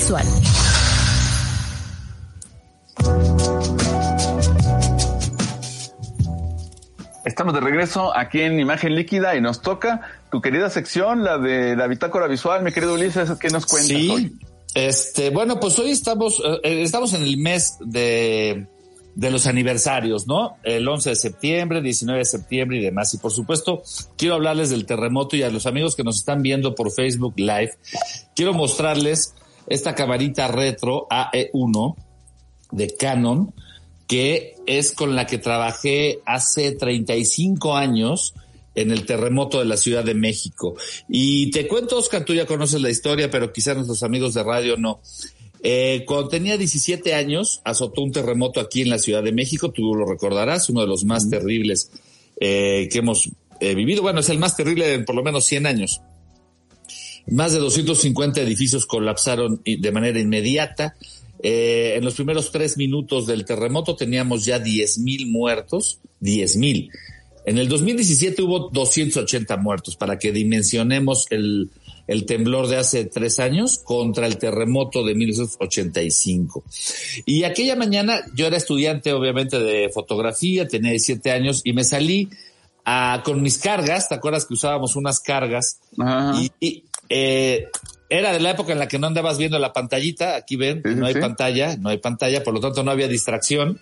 Visual. 0.00 0.24
Estamos 7.24 7.52
de 7.54 7.60
regreso 7.60 8.16
aquí 8.16 8.40
en 8.40 8.58
Imagen 8.58 8.94
Líquida 8.94 9.36
y 9.36 9.40
nos 9.40 9.60
toca 9.60 10.00
tu 10.30 10.40
querida 10.40 10.70
sección, 10.70 11.22
la 11.22 11.38
de 11.38 11.76
la 11.76 11.86
bitácora 11.86 12.26
visual. 12.26 12.62
Mi 12.62 12.72
querido 12.72 12.94
Ulises, 12.94 13.30
¿qué 13.38 13.48
nos 13.50 13.66
cuentas 13.66 13.96
Sí. 13.96 14.08
hoy? 14.10 14.32
Este, 14.74 15.30
bueno, 15.30 15.60
pues 15.60 15.78
hoy 15.78 15.90
estamos, 15.90 16.40
eh, 16.62 16.82
estamos 16.82 17.12
en 17.12 17.22
el 17.22 17.36
mes 17.36 17.76
de, 17.80 18.66
de 19.14 19.30
los 19.30 19.46
aniversarios, 19.46 20.26
¿no? 20.26 20.56
El 20.62 20.88
11 20.88 21.10
de 21.10 21.16
septiembre, 21.16 21.82
19 21.82 22.20
de 22.20 22.24
septiembre 22.24 22.78
y 22.78 22.80
demás. 22.80 23.12
Y 23.12 23.18
por 23.18 23.32
supuesto, 23.32 23.82
quiero 24.16 24.36
hablarles 24.36 24.70
del 24.70 24.86
terremoto 24.86 25.36
y 25.36 25.42
a 25.42 25.50
los 25.50 25.66
amigos 25.66 25.96
que 25.96 26.04
nos 26.04 26.16
están 26.16 26.40
viendo 26.42 26.74
por 26.74 26.90
Facebook 26.90 27.34
Live, 27.36 27.72
quiero 28.34 28.54
mostrarles 28.54 29.34
esta 29.66 29.94
camarita 29.94 30.48
retro 30.48 31.06
AE1 31.10 31.96
de 32.72 32.96
Canon, 32.96 33.52
que 34.06 34.56
es 34.66 34.92
con 34.92 35.14
la 35.14 35.26
que 35.26 35.38
trabajé 35.38 36.20
hace 36.26 36.72
35 36.72 37.76
años 37.76 38.34
en 38.74 38.90
el 38.90 39.04
terremoto 39.06 39.58
de 39.58 39.64
la 39.64 39.76
Ciudad 39.76 40.04
de 40.04 40.14
México. 40.14 40.74
Y 41.08 41.50
te 41.50 41.66
cuento, 41.66 41.98
Oscar, 41.98 42.24
tú 42.24 42.34
ya 42.34 42.46
conoces 42.46 42.80
la 42.80 42.90
historia, 42.90 43.30
pero 43.30 43.52
quizás 43.52 43.76
nuestros 43.76 44.02
amigos 44.02 44.34
de 44.34 44.42
radio 44.42 44.76
no. 44.76 45.00
Eh, 45.62 46.04
cuando 46.06 46.28
tenía 46.28 46.56
17 46.56 47.14
años, 47.14 47.60
azotó 47.64 48.02
un 48.02 48.12
terremoto 48.12 48.60
aquí 48.60 48.82
en 48.82 48.90
la 48.90 48.98
Ciudad 48.98 49.22
de 49.22 49.32
México, 49.32 49.70
tú 49.70 49.94
lo 49.94 50.06
recordarás, 50.06 50.70
uno 50.70 50.80
de 50.80 50.86
los 50.86 51.04
más 51.04 51.28
terribles 51.28 51.90
eh, 52.40 52.88
que 52.90 52.98
hemos 52.98 53.30
eh, 53.60 53.74
vivido. 53.74 54.02
Bueno, 54.02 54.20
es 54.20 54.28
el 54.30 54.38
más 54.38 54.56
terrible 54.56 54.94
en 54.94 55.04
por 55.04 55.14
lo 55.14 55.22
menos 55.22 55.44
100 55.44 55.66
años. 55.66 56.00
Más 57.30 57.52
de 57.52 57.58
250 57.58 58.40
edificios 58.40 58.86
colapsaron 58.86 59.62
de 59.64 59.92
manera 59.92 60.20
inmediata. 60.20 60.96
Eh, 61.42 61.94
en 61.96 62.04
los 62.04 62.14
primeros 62.14 62.50
tres 62.50 62.76
minutos 62.76 63.26
del 63.26 63.44
terremoto 63.44 63.96
teníamos 63.96 64.44
ya 64.44 64.58
10 64.58 64.98
mil 64.98 65.26
muertos, 65.28 65.98
10 66.20 66.56
mil. 66.56 66.90
En 67.46 67.56
el 67.58 67.68
2017 67.68 68.42
hubo 68.42 68.68
280 68.70 69.56
muertos, 69.56 69.96
para 69.96 70.18
que 70.18 70.30
dimensionemos 70.30 71.26
el, 71.30 71.70
el 72.06 72.26
temblor 72.26 72.66
de 72.66 72.76
hace 72.76 73.04
tres 73.04 73.38
años 73.38 73.78
contra 73.78 74.26
el 74.26 74.36
terremoto 74.36 75.04
de 75.04 75.14
1985. 75.14 76.64
Y 77.24 77.44
aquella 77.44 77.76
mañana 77.76 78.20
yo 78.34 78.46
era 78.46 78.56
estudiante, 78.56 79.12
obviamente, 79.12 79.58
de 79.58 79.88
fotografía, 79.88 80.68
tenía 80.68 80.90
17 80.90 81.30
años 81.30 81.62
y 81.64 81.72
me 81.72 81.84
salí 81.84 82.28
a, 82.84 83.22
con 83.24 83.40
mis 83.42 83.58
cargas. 83.58 84.08
¿Te 84.08 84.16
acuerdas 84.16 84.44
que 84.44 84.54
usábamos 84.54 84.96
unas 84.96 85.20
cargas? 85.20 85.80
Y, 86.34 86.50
y, 86.60 86.84
eh, 87.10 87.66
era 88.08 88.32
de 88.32 88.40
la 88.40 88.50
época 88.50 88.72
en 88.72 88.78
la 88.78 88.88
que 88.88 88.98
no 88.98 89.08
andabas 89.08 89.38
viendo 89.38 89.58
la 89.58 89.72
pantallita. 89.72 90.36
Aquí 90.36 90.56
ven, 90.56 90.82
no 90.84 91.06
hay 91.06 91.14
sí. 91.14 91.20
pantalla, 91.20 91.76
no 91.76 91.90
hay 91.90 91.98
pantalla, 91.98 92.42
por 92.42 92.54
lo 92.54 92.60
tanto 92.60 92.82
no 92.82 92.90
había 92.90 93.08
distracción. 93.08 93.80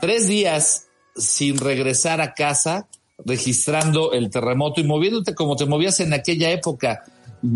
Tres 0.00 0.26
días 0.26 0.86
sin 1.16 1.58
regresar 1.58 2.20
a 2.20 2.34
casa, 2.34 2.88
registrando 3.24 4.12
el 4.12 4.30
terremoto 4.30 4.80
y 4.80 4.84
moviéndote 4.84 5.34
como 5.34 5.56
te 5.56 5.66
movías 5.66 6.00
en 6.00 6.12
aquella 6.12 6.50
época. 6.50 7.04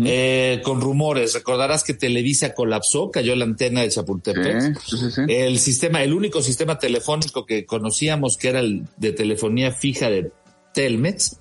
eh, 0.05 0.61
con 0.63 0.81
rumores, 0.81 1.33
recordarás 1.33 1.83
que 1.83 1.95
Televisa 1.95 2.53
colapsó, 2.53 3.09
cayó 3.09 3.35
la 3.35 3.45
antena 3.45 3.81
de 3.81 3.89
Chapultepec. 3.89 4.77
Sí, 4.79 4.97
sí, 4.97 5.11
sí. 5.11 5.21
El 5.27 5.57
sistema, 5.57 6.03
el 6.03 6.13
único 6.13 6.43
sistema 6.43 6.77
telefónico 6.77 7.43
que 7.43 7.65
conocíamos 7.65 8.37
que 8.37 8.49
era 8.49 8.59
el 8.59 8.85
de 8.97 9.13
telefonía 9.13 9.71
fija 9.71 10.11
de 10.11 10.31
Telmex, 10.75 11.39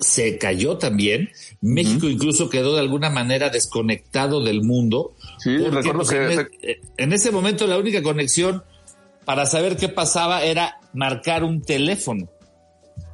se 0.00 0.38
cayó 0.38 0.78
también. 0.78 1.30
México 1.60 2.08
incluso 2.08 2.48
quedó 2.50 2.74
de 2.74 2.80
alguna 2.80 3.10
manera 3.10 3.50
desconectado 3.50 4.42
del 4.42 4.62
mundo. 4.62 5.14
Sí, 5.38 5.56
porque, 5.58 5.76
recuerdo 5.76 5.98
pues, 6.00 6.10
que 6.10 6.16
en, 6.24 6.34
se- 6.34 6.70
e- 6.70 6.80
en 6.96 7.12
ese 7.12 7.30
momento 7.30 7.66
la 7.66 7.78
única 7.78 8.02
conexión 8.02 8.62
para 9.24 9.46
saber 9.46 9.76
qué 9.76 9.88
pasaba 9.88 10.42
era 10.44 10.78
marcar 10.94 11.44
un 11.44 11.62
teléfono. 11.62 12.28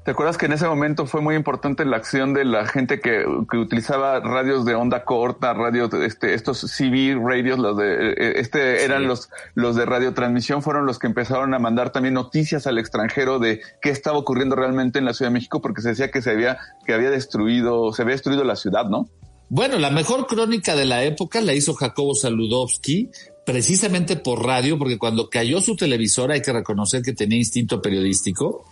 ¿Te 0.05 0.11
acuerdas 0.11 0.37
que 0.37 0.45
en 0.45 0.53
ese 0.53 0.67
momento 0.69 1.07
fue 1.07 1.23
muy 1.23 1.35
importante 1.35 1.87
la 1.87 1.97
acción 1.97 2.35
de 2.35 2.45
la 2.45 2.67
gente 2.67 3.01
que, 3.01 3.25
que 3.51 3.57
utilizaba 3.57 4.21
radios 4.21 4.67
de 4.67 4.75
onda 4.75 5.03
corta, 5.03 5.55
radios, 5.55 5.91
de 5.91 6.05
este, 6.05 6.35
estos 6.35 6.61
CB 6.61 7.19
radios, 7.27 7.59
los 7.59 7.75
de, 7.79 8.11
eh, 8.11 8.33
este 8.37 8.85
eran 8.85 9.07
los, 9.07 9.31
los 9.55 9.77
de 9.77 9.87
radiotransmisión, 9.87 10.61
fueron 10.61 10.85
los 10.85 10.99
que 10.99 11.07
empezaron 11.07 11.55
a 11.55 11.59
mandar 11.59 11.91
también 11.91 12.13
noticias 12.13 12.67
al 12.67 12.77
extranjero 12.77 13.39
de 13.39 13.63
qué 13.81 13.89
estaba 13.89 14.19
ocurriendo 14.19 14.57
realmente 14.57 14.99
en 14.99 15.07
la 15.07 15.15
Ciudad 15.15 15.31
de 15.31 15.35
México, 15.35 15.63
porque 15.63 15.81
se 15.81 15.91
decía 15.91 16.11
que 16.11 16.21
se 16.21 16.33
había, 16.33 16.59
que 16.85 16.93
había 16.93 17.09
destruido, 17.09 17.91
se 17.95 18.03
había 18.03 18.13
destruido 18.13 18.45
la 18.45 18.57
ciudad, 18.57 18.85
¿no? 18.85 19.09
Bueno, 19.49 19.79
la 19.79 19.91
mejor 19.91 20.27
crónica 20.27 20.77
de 20.77 20.85
la 20.85 21.03
época 21.05 21.41
la 21.41 21.55
hizo 21.55 21.73
Jacobo 21.73 22.15
Saludowski, 22.15 23.11
precisamente 23.47 24.17
por 24.17 24.45
radio, 24.45 24.79
porque 24.79 24.99
cuando 24.99 25.31
cayó 25.31 25.63
su 25.63 25.77
televisora, 25.77 26.35
hay 26.35 26.43
que 26.43 26.53
reconocer 26.53 27.01
que 27.01 27.15
tenía 27.15 27.39
instinto 27.39 27.81
periodístico, 27.81 28.65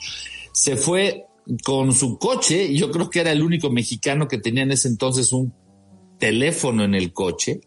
se 0.53 0.77
fue 0.77 1.27
con 1.65 1.93
su 1.93 2.19
coche, 2.19 2.65
y 2.65 2.79
yo 2.79 2.91
creo 2.91 3.11
que 3.11 3.21
era 3.21 3.33
el 3.33 3.43
único 3.43 3.71
mexicano 3.71 4.29
que 4.29 4.39
tenía 4.39 4.63
en 4.63 4.73
ese 4.73 4.89
entonces 4.89 5.33
un 5.33 5.53
teléfono 6.19 6.85
en 6.85 6.95
el 6.95 7.13
coche, 7.13 7.61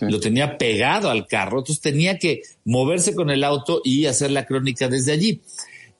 lo 0.00 0.18
tenía 0.18 0.58
pegado 0.58 1.10
al 1.10 1.26
carro, 1.26 1.58
entonces 1.58 1.80
tenía 1.80 2.18
que 2.18 2.42
moverse 2.64 3.14
con 3.14 3.30
el 3.30 3.44
auto 3.44 3.80
y 3.84 4.06
hacer 4.06 4.30
la 4.30 4.44
crónica 4.44 4.88
desde 4.88 5.12
allí. 5.12 5.42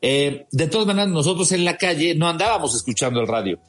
Eh, 0.00 0.46
de 0.50 0.66
todas 0.68 0.86
maneras, 0.86 1.10
nosotros 1.10 1.52
en 1.52 1.64
la 1.64 1.76
calle 1.76 2.14
no 2.14 2.28
andábamos 2.28 2.74
escuchando 2.74 3.20
el 3.20 3.28
radio. 3.28 3.60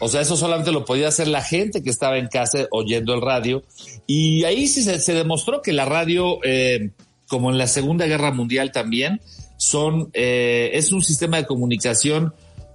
O 0.00 0.08
sea, 0.08 0.20
eso 0.20 0.36
solamente 0.36 0.72
lo 0.72 0.84
podía 0.84 1.08
hacer 1.08 1.28
la 1.28 1.42
gente 1.42 1.82
que 1.82 1.90
estaba 1.90 2.18
en 2.18 2.26
casa 2.26 2.66
oyendo 2.70 3.14
el 3.14 3.22
radio. 3.22 3.62
Y 4.06 4.44
ahí 4.44 4.66
sí 4.66 4.82
se, 4.82 5.14
demostró 5.14 5.62
que 5.62 5.72
la 5.72 5.84
radio, 5.84 6.38
eh, 6.42 6.90
como 7.28 7.50
en 7.50 7.58
la 7.58 7.66
Segunda 7.66 8.06
Guerra 8.06 8.32
Mundial 8.32 8.72
también, 8.72 9.20
son, 9.64 10.10
eh, 10.12 10.70
es 10.74 10.92
un 10.92 11.02
sistema 11.02 11.38
de 11.38 11.46
comunicación 11.46 12.34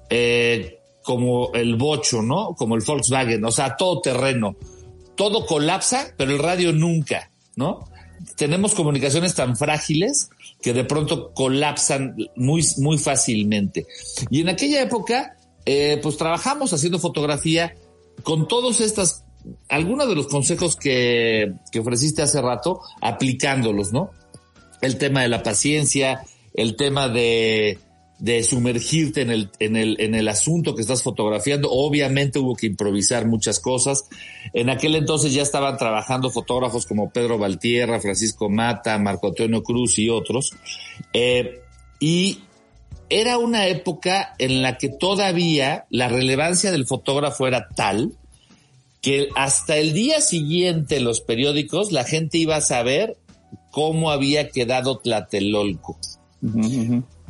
eh, 0.10 0.80
como 1.04 1.54
el 1.54 1.76
bocho, 1.76 2.24
¿no? 2.24 2.56
Como 2.56 2.76
el 2.76 2.82
Volkswagen, 2.82 3.46
o 3.46 3.52
sea, 3.52 3.76
todo 3.78 4.02
terreno. 4.02 4.56
Todo 5.16 5.46
colapsa, 5.46 6.14
pero 6.18 6.32
el 6.32 6.40
radio 6.40 6.74
nunca, 6.74 7.30
¿no? 7.56 7.88
Tenemos 8.36 8.74
comunicaciones 8.74 9.36
tan 9.36 9.56
frágiles 9.56 10.30
que 10.62 10.74
de 10.74 10.84
pronto 10.84 11.32
colapsan 11.34 12.16
muy, 12.36 12.66
muy 12.78 12.98
fácilmente. 12.98 13.86
Y 14.32 14.42
en 14.42 14.50
aquella 14.50 14.82
época, 14.82 15.38
eh, 15.66 16.00
pues 16.02 16.18
trabajamos 16.18 16.74
haciendo 16.74 16.98
fotografía 16.98 17.76
con 18.24 18.48
todos 18.48 18.82
estas, 18.82 19.26
algunos 19.70 20.10
de 20.10 20.16
los 20.16 20.28
consejos 20.28 20.76
que, 20.76 21.54
que 21.72 21.80
ofreciste 21.80 22.24
hace 22.24 22.42
rato, 22.42 22.82
aplicándolos, 23.00 23.94
¿no? 23.94 24.10
El 24.82 24.98
tema 24.98 25.22
de 25.22 25.28
la 25.28 25.44
paciencia, 25.44 26.24
el 26.60 26.76
tema 26.76 27.07
de, 27.07 27.80
sumergirte 28.43 29.22
en 29.22 29.76
el 30.16 30.28
asunto 30.28 30.76
que 30.76 30.82
estás 30.82 31.03
fotografiando. 31.03 31.70
Obviamente 31.72 32.38
hubo 32.38 32.53
que 32.53 32.68
improvisar 32.68 33.26
muchas 33.26 33.62
cosas. 33.62 34.10
En 34.53 34.70
aquel 34.70 34.95
entonces 34.95 35.34
ya 35.34 35.41
estaban 35.41 35.78
trabajando 35.78 36.30
fotógrafos 36.30 36.86
como 36.86 37.12
Pedro 37.12 37.38
Valtierra, 37.38 38.01
Francisco 38.01 38.49
Mata, 38.49 38.99
Marco 38.99 39.28
Antonio 39.28 39.64
Cruz 39.64 39.99
y 39.99 40.10
otros. 40.10 40.51
Eh, 41.14 41.62
y 42.01 42.39
era 43.10 43.38
una 43.38 43.68
época 43.68 44.36
en 44.38 44.62
la 44.62 44.78
que 44.78 44.89
todavía 44.89 45.86
la 45.89 46.10
relevancia 46.10 46.74
del 46.74 46.86
fotógrafo 46.86 47.47
era 47.47 47.70
tal 47.70 48.12
que 49.01 49.30
hasta 49.34 49.78
el 49.78 49.93
día 49.93 50.20
siguiente 50.20 50.99
los 50.99 51.22
periódicos 51.22 51.93
la 51.93 52.03
gente 52.03 52.38
iba 52.38 52.57
a 52.57 52.62
saber 52.62 53.16
cómo 53.72 54.12
había 54.12 54.49
quedado 54.49 54.97
Tlatelolco. 54.97 55.97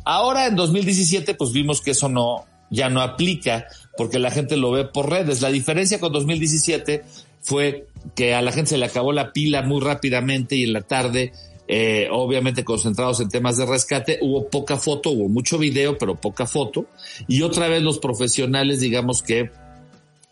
Ahora 0.05 0.47
en 0.47 0.55
2017 0.55 1.35
pues 1.35 1.51
vimos 1.51 1.81
que 1.81 1.91
eso 1.91 2.09
no 2.09 2.45
ya 2.71 2.89
no 2.89 3.01
aplica 3.01 3.65
porque 3.97 4.19
la 4.19 4.31
gente 4.31 4.55
lo 4.57 4.71
ve 4.71 4.85
por 4.85 5.09
redes. 5.09 5.41
La 5.41 5.49
diferencia 5.49 5.99
con 5.99 6.11
2017 6.13 7.03
fue 7.41 7.87
que 8.15 8.33
a 8.33 8.41
la 8.41 8.51
gente 8.51 8.71
se 8.71 8.77
le 8.77 8.85
acabó 8.85 9.11
la 9.11 9.33
pila 9.33 9.61
muy 9.63 9.81
rápidamente 9.81 10.55
y 10.55 10.63
en 10.63 10.73
la 10.73 10.81
tarde 10.81 11.33
eh, 11.71 12.07
obviamente 12.11 12.63
concentrados 12.63 13.19
en 13.19 13.29
temas 13.29 13.57
de 13.57 13.65
rescate, 13.67 14.17
hubo 14.21 14.49
poca 14.49 14.77
foto, 14.77 15.11
hubo 15.11 15.29
mucho 15.29 15.59
video, 15.59 15.99
pero 15.99 16.15
poca 16.15 16.47
foto. 16.47 16.87
Y 17.27 17.43
otra 17.43 17.67
vez 17.67 17.83
los 17.83 17.99
profesionales, 17.99 18.79
digamos 18.79 19.21
que 19.21 19.51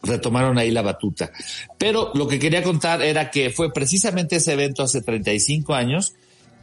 retomaron 0.02 0.58
ahí 0.58 0.72
la 0.72 0.82
batuta. 0.82 1.32
Pero 1.78 2.12
lo 2.16 2.28
que 2.28 2.40
quería 2.40 2.64
contar 2.64 3.04
era 3.04 3.30
que 3.30 3.52
fue 3.52 3.72
precisamente 3.72 4.38
ese 4.38 4.54
evento 4.54 4.82
hace 4.82 5.02
35 5.02 5.76
años 5.76 6.14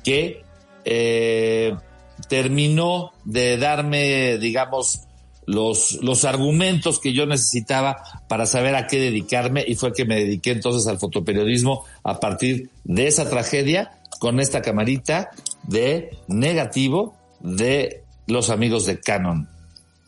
que 0.02 0.42
eh, 0.84 1.74
terminó 2.28 3.12
de 3.24 3.56
darme, 3.56 4.38
digamos, 4.38 5.00
los, 5.46 5.98
los 6.02 6.24
argumentos 6.24 6.98
que 7.00 7.12
yo 7.12 7.26
necesitaba 7.26 7.96
para 8.28 8.46
saber 8.46 8.74
a 8.76 8.86
qué 8.86 8.98
dedicarme 8.98 9.64
y 9.66 9.74
fue 9.74 9.92
que 9.92 10.04
me 10.04 10.16
dediqué 10.16 10.52
entonces 10.52 10.86
al 10.86 10.98
fotoperiodismo 10.98 11.84
a 12.02 12.18
partir 12.18 12.70
de 12.84 13.06
esa 13.06 13.28
tragedia 13.28 13.92
con 14.18 14.40
esta 14.40 14.62
camarita 14.62 15.30
de 15.64 16.16
negativo 16.28 17.14
de 17.40 18.04
los 18.26 18.50
amigos 18.50 18.86
de 18.86 19.00
Canon. 19.00 19.48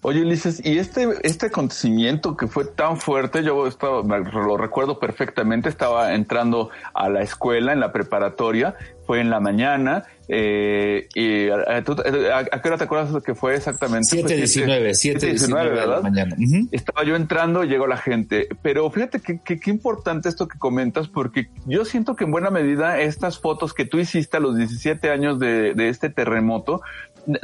Oye, 0.02 0.20
Ulises, 0.20 0.64
y 0.64 0.78
este, 0.78 1.08
este 1.22 1.46
acontecimiento 1.46 2.36
que 2.36 2.46
fue 2.46 2.64
tan 2.64 2.96
fuerte, 2.98 3.42
yo 3.42 3.68
lo 3.68 4.56
recuerdo 4.56 5.00
perfectamente, 5.00 5.68
estaba 5.68 6.14
entrando 6.14 6.70
a 6.94 7.08
la 7.08 7.22
escuela, 7.22 7.72
en 7.72 7.80
la 7.80 7.92
preparatoria, 7.92 8.76
fue 9.06 9.20
en 9.20 9.30
la 9.30 9.40
mañana, 9.40 10.04
eh, 10.28 11.08
y 11.14 11.48
a, 11.48 11.82
qué 11.82 12.68
hora 12.68 12.78
te 12.78 12.84
acuerdas 12.84 13.22
que 13.22 13.34
fue 13.34 13.54
exactamente? 13.54 14.08
7.19, 14.08 14.90
7.19 14.90 15.80
de 15.80 15.86
la 15.86 16.00
mañana. 16.00 16.36
Estaba 16.72 17.04
yo 17.04 17.14
entrando, 17.14 17.62
llegó 17.64 17.86
la 17.86 17.96
gente, 17.96 18.48
pero 18.62 18.90
fíjate 18.90 19.20
que, 19.20 19.40
qué 19.40 19.70
importante 19.70 20.28
esto 20.28 20.48
que 20.48 20.58
comentas, 20.58 21.08
porque 21.08 21.48
yo 21.66 21.84
siento 21.84 22.16
que 22.16 22.24
en 22.24 22.32
buena 22.32 22.50
medida 22.50 23.00
estas 23.00 23.38
fotos 23.38 23.72
que 23.72 23.84
tú 23.84 23.98
hiciste 23.98 24.36
a 24.36 24.40
los 24.40 24.56
17 24.56 25.10
años 25.10 25.38
de, 25.38 25.74
de 25.74 25.88
este 25.88 26.10
terremoto, 26.10 26.82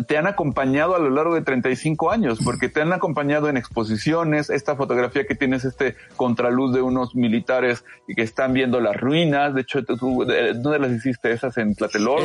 te 0.06 0.16
han 0.16 0.26
acompañado 0.26 0.94
a 0.94 0.98
lo 0.98 1.10
largo 1.10 1.34
de 1.34 1.42
35 1.42 2.10
años, 2.10 2.38
porque 2.44 2.68
te 2.68 2.80
han 2.80 2.92
acompañado 2.92 3.48
en 3.48 3.56
exposiciones, 3.56 4.48
esta 4.50 4.76
fotografía 4.76 5.26
que 5.26 5.34
tienes, 5.34 5.64
este 5.64 5.96
contraluz 6.16 6.72
de 6.72 6.82
unos 6.82 7.14
militares 7.14 7.84
y 8.06 8.14
que 8.14 8.22
están 8.22 8.52
viendo 8.52 8.80
las 8.80 8.96
ruinas, 8.96 9.54
de 9.54 9.62
hecho, 9.62 9.82
¿dónde 9.82 10.78
las 10.78 10.92
hiciste? 10.92 11.32
¿Esas 11.32 11.51
en 11.58 11.74
Tlatelolco? 11.74 12.22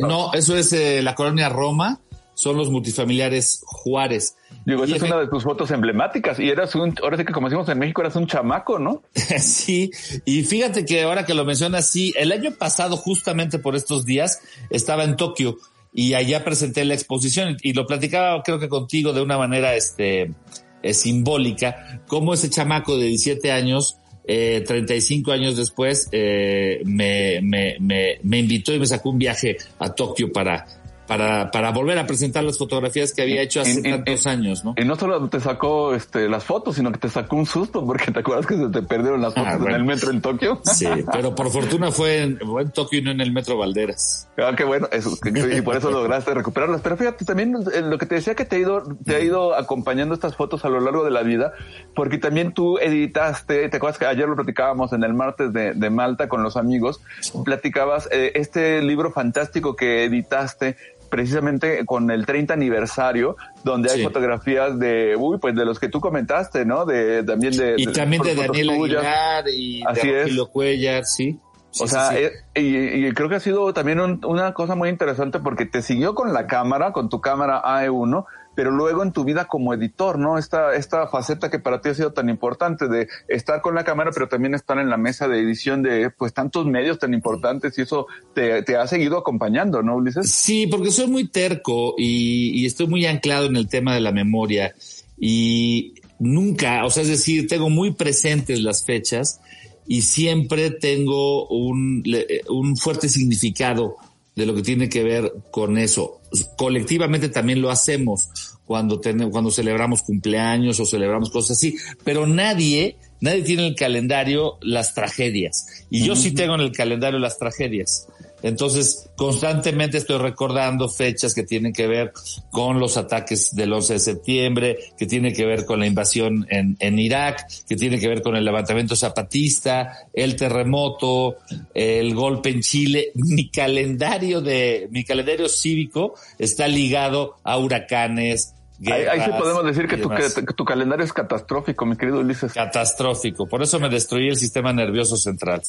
no, 0.00 0.32
eso 0.32 0.56
es 0.56 0.72
eh, 0.72 1.02
la 1.02 1.14
colonia 1.14 1.48
Roma, 1.48 2.00
son 2.36 2.56
los 2.58 2.70
multifamiliares 2.70 3.62
Juárez. 3.64 4.36
Digo, 4.66 4.84
esa 4.84 4.96
es 4.96 5.02
una 5.02 5.18
de 5.18 5.28
tus 5.28 5.42
fotos 5.42 5.70
emblemáticas 5.70 6.38
y 6.38 6.50
eras 6.50 6.74
un, 6.74 6.94
ahora 7.02 7.16
sí 7.16 7.24
que 7.24 7.32
como 7.32 7.48
decimos 7.48 7.68
en 7.70 7.78
México, 7.78 8.02
eras 8.02 8.14
un 8.16 8.26
chamaco, 8.26 8.78
¿no? 8.78 9.02
sí, 9.14 9.90
y 10.24 10.42
fíjate 10.44 10.84
que 10.84 11.02
ahora 11.02 11.24
que 11.24 11.34
lo 11.34 11.44
mencionas, 11.44 11.88
sí, 11.88 12.12
el 12.16 12.32
año 12.32 12.52
pasado, 12.52 12.96
justamente 12.96 13.58
por 13.58 13.74
estos 13.74 14.04
días, 14.04 14.40
estaba 14.70 15.04
en 15.04 15.16
Tokio 15.16 15.56
y 15.94 16.12
allá 16.12 16.44
presenté 16.44 16.84
la 16.84 16.92
exposición 16.92 17.56
y 17.62 17.72
lo 17.72 17.86
platicaba 17.86 18.42
creo 18.42 18.58
que 18.58 18.68
contigo 18.68 19.14
de 19.14 19.22
una 19.22 19.38
manera 19.38 19.74
este, 19.74 20.34
eh, 20.82 20.92
simbólica, 20.92 22.02
cómo 22.06 22.34
ese 22.34 22.50
chamaco 22.50 22.98
de 22.98 23.06
17 23.06 23.50
años, 23.50 23.98
eh, 24.26 24.64
35 24.66 25.32
años 25.32 25.56
después, 25.56 26.08
eh, 26.12 26.82
me, 26.84 27.40
me, 27.42 27.76
me, 27.80 28.18
me 28.22 28.38
invitó 28.38 28.72
y 28.72 28.78
me 28.78 28.86
sacó 28.86 29.10
un 29.10 29.18
viaje 29.18 29.56
a 29.78 29.94
Tokio 29.94 30.32
para, 30.32 30.66
para, 31.06 31.50
para 31.50 31.70
volver 31.70 31.98
a 31.98 32.06
presentar 32.06 32.44
las 32.44 32.58
fotografías 32.58 33.12
que 33.12 33.22
había 33.22 33.42
hecho 33.42 33.60
hace 33.60 33.82
tantos 33.82 34.26
años, 34.26 34.64
¿no? 34.64 34.74
Y 34.76 34.84
no 34.84 34.96
solo 34.96 35.28
te 35.28 35.40
sacó 35.40 35.94
este, 35.94 36.28
las 36.28 36.44
fotos, 36.44 36.76
sino 36.76 36.92
que 36.92 36.98
te 36.98 37.08
sacó 37.08 37.36
un 37.36 37.46
susto, 37.46 37.84
porque 37.86 38.12
te 38.12 38.20
acuerdas 38.20 38.46
que 38.46 38.56
se 38.56 38.68
te 38.68 38.82
perdieron 38.82 39.20
las 39.22 39.34
ah, 39.36 39.52
fotos 39.52 39.68
en 39.68 39.74
el 39.74 39.84
metro 39.84 40.10
en 40.10 40.20
Tokio. 40.20 40.60
Sí, 40.64 40.86
pero 41.12 41.34
por 41.34 41.50
fortuna 41.50 41.90
fue 41.90 42.22
en, 42.22 42.38
en, 42.40 42.70
Tokio 42.70 42.98
y 42.98 43.02
no 43.02 43.10
en 43.10 43.20
el 43.20 43.32
metro 43.32 43.56
Valderas. 43.56 44.28
Ah, 44.38 44.52
qué 44.56 44.64
bueno, 44.64 44.88
eso, 44.92 45.16
y 45.24 45.60
por 45.62 45.76
eso 45.76 45.90
lograste 45.90 46.34
recuperarlas. 46.34 46.80
Pero 46.80 46.96
fíjate, 46.96 47.24
también 47.24 47.54
eh, 47.72 47.80
lo 47.82 47.98
que 47.98 48.06
te 48.06 48.16
decía 48.16 48.34
que 48.34 48.44
te 48.44 48.56
ha 48.56 48.58
ido, 48.58 48.82
te 49.04 49.16
ha 49.16 49.20
ido 49.20 49.54
acompañando 49.54 50.14
estas 50.14 50.36
fotos 50.36 50.64
a 50.64 50.68
lo 50.68 50.80
largo 50.80 51.04
de 51.04 51.10
la 51.10 51.22
vida, 51.22 51.52
porque 51.94 52.18
también 52.18 52.52
tú 52.52 52.78
editaste, 52.78 53.68
te 53.68 53.76
acuerdas 53.76 53.98
que 53.98 54.06
ayer 54.06 54.28
lo 54.28 54.36
platicábamos 54.36 54.92
en 54.92 55.04
el 55.04 55.14
martes 55.14 55.52
de, 55.52 55.74
de 55.74 55.90
Malta 55.90 56.28
con 56.28 56.42
los 56.42 56.56
amigos, 56.56 57.00
platicabas 57.44 58.08
eh, 58.10 58.32
este 58.34 58.82
libro 58.82 59.10
fantástico 59.12 59.76
que 59.76 60.04
editaste 60.04 60.76
precisamente 61.08 61.84
con 61.86 62.10
el 62.10 62.26
30 62.26 62.54
aniversario, 62.54 63.36
donde 63.64 63.90
hay 63.90 64.02
fotografías 64.02 64.78
de, 64.78 65.16
uy, 65.16 65.38
pues 65.38 65.54
de 65.54 65.64
los 65.64 65.78
que 65.78 65.88
tú 65.88 66.00
comentaste, 66.00 66.64
¿no? 66.64 66.84
De 66.84 67.22
también 67.24 67.56
de. 67.56 67.74
Y 67.76 67.86
también 67.86 68.22
de 68.22 68.34
Daniel 68.34 68.70
Aguilar 68.70 69.48
y 69.48 69.82
Así 69.86 70.08
de 70.08 70.22
Rogelio 70.22 70.46
Cuellar, 70.48 71.04
sí. 71.04 71.38
o 71.80 71.86
sea, 71.86 72.16
eh, 72.18 72.32
y, 72.54 73.10
creo 73.12 73.28
que 73.28 73.36
ha 73.36 73.40
sido 73.40 73.72
también 73.72 74.00
una 74.24 74.54
cosa 74.54 74.74
muy 74.74 74.88
interesante 74.88 75.40
porque 75.40 75.66
te 75.66 75.82
siguió 75.82 76.14
con 76.14 76.32
la 76.32 76.46
cámara, 76.46 76.92
con 76.92 77.08
tu 77.08 77.20
cámara 77.20 77.62
AE1, 77.62 78.24
pero 78.56 78.70
luego 78.72 79.02
en 79.02 79.12
tu 79.12 79.22
vida 79.22 79.44
como 79.44 79.74
editor, 79.74 80.18
¿no? 80.18 80.38
Esta, 80.38 80.74
esta 80.74 81.06
faceta 81.06 81.50
que 81.50 81.60
para 81.60 81.80
ti 81.80 81.90
ha 81.90 81.94
sido 81.94 82.12
tan 82.12 82.28
importante 82.28 82.88
de 82.88 83.06
estar 83.28 83.60
con 83.60 83.74
la 83.74 83.84
cámara, 83.84 84.10
pero 84.12 84.28
también 84.28 84.54
estar 84.54 84.78
en 84.78 84.88
la 84.88 84.96
mesa 84.96 85.28
de 85.28 85.38
edición 85.38 85.82
de 85.82 86.10
pues 86.10 86.32
tantos 86.32 86.66
medios 86.66 86.98
tan 86.98 87.12
importantes 87.14 87.78
y 87.78 87.82
eso 87.82 88.06
te, 88.34 88.62
te 88.62 88.76
ha 88.76 88.86
seguido 88.86 89.18
acompañando, 89.18 89.82
¿no, 89.82 89.96
Ulises? 89.96 90.30
Sí, 90.30 90.66
porque 90.66 90.90
soy 90.90 91.06
muy 91.06 91.28
terco 91.28 91.94
y, 91.98 92.58
y 92.58 92.66
estoy 92.66 92.86
muy 92.86 93.04
anclado 93.04 93.46
en 93.46 93.56
el 93.56 93.68
tema 93.68 93.94
de 93.94 94.00
la 94.00 94.10
memoria 94.10 94.74
y 95.18 95.94
nunca, 96.18 96.86
o 96.86 96.90
sea, 96.90 97.02
es 97.02 97.10
decir, 97.10 97.46
tengo 97.46 97.68
muy 97.68 97.92
presentes 97.92 98.60
las 98.60 98.84
fechas 98.84 99.40
y 99.86 100.00
siempre 100.02 100.70
tengo 100.70 101.46
un, 101.48 102.02
un 102.48 102.76
fuerte 102.76 103.10
significado 103.10 103.96
de 104.36 104.46
lo 104.46 104.54
que 104.54 104.62
tiene 104.62 104.88
que 104.88 105.02
ver 105.02 105.32
con 105.50 105.78
eso. 105.78 106.20
Colectivamente 106.56 107.30
también 107.30 107.62
lo 107.62 107.70
hacemos 107.70 108.28
cuando 108.66 109.00
tenemos, 109.00 109.32
cuando 109.32 109.50
celebramos 109.50 110.02
cumpleaños 110.02 110.78
o 110.78 110.84
celebramos 110.84 111.30
cosas 111.30 111.56
así, 111.56 111.76
pero 112.04 112.26
nadie, 112.26 112.98
nadie 113.20 113.42
tiene 113.42 113.62
en 113.62 113.68
el 113.68 113.74
calendario 113.74 114.58
las 114.60 114.94
tragedias. 114.94 115.86
Y 115.90 116.04
yo 116.04 116.14
sí 116.14 116.32
tengo 116.32 116.54
en 116.54 116.60
el 116.60 116.72
calendario 116.72 117.18
las 117.18 117.38
tragedias. 117.38 118.08
Entonces, 118.42 119.08
constantemente 119.16 119.98
estoy 119.98 120.18
recordando 120.18 120.88
fechas 120.88 121.34
que 121.34 121.42
tienen 121.42 121.72
que 121.72 121.86
ver 121.86 122.12
con 122.50 122.78
los 122.78 122.96
ataques 122.96 123.54
del 123.54 123.72
11 123.72 123.94
de 123.94 123.98
septiembre, 124.00 124.78
que 124.96 125.06
tienen 125.06 125.34
que 125.34 125.46
ver 125.46 125.64
con 125.64 125.80
la 125.80 125.86
invasión 125.86 126.46
en, 126.50 126.76
en 126.80 126.98
Irak, 126.98 127.46
que 127.66 127.76
tienen 127.76 127.98
que 127.98 128.08
ver 128.08 128.22
con 128.22 128.36
el 128.36 128.44
levantamiento 128.44 128.94
zapatista, 128.94 130.06
el 130.12 130.36
terremoto, 130.36 131.36
el 131.72 132.14
golpe 132.14 132.50
en 132.50 132.60
Chile. 132.60 133.10
Mi 133.14 133.48
calendario 133.48 134.40
de, 134.40 134.88
mi 134.90 135.04
calendario 135.04 135.48
cívico 135.48 136.14
está 136.38 136.68
ligado 136.68 137.36
a 137.42 137.58
huracanes, 137.58 138.54
Ahí, 138.90 139.20
sí 139.24 139.30
podemos 139.38 139.64
decir 139.64 139.88
que 139.88 139.96
tu, 139.96 140.08
que 140.10 140.54
tu, 140.54 140.64
calendario 140.64 141.04
es 141.04 141.12
catastrófico, 141.12 141.86
mi 141.86 141.96
querido 141.96 142.20
Ulises. 142.20 142.52
Catastrófico. 142.52 143.46
Por 143.46 143.62
eso 143.62 143.80
me 143.80 143.88
destruí 143.88 144.28
el 144.28 144.36
sistema 144.36 144.72
nervioso 144.72 145.16
central. 145.16 145.62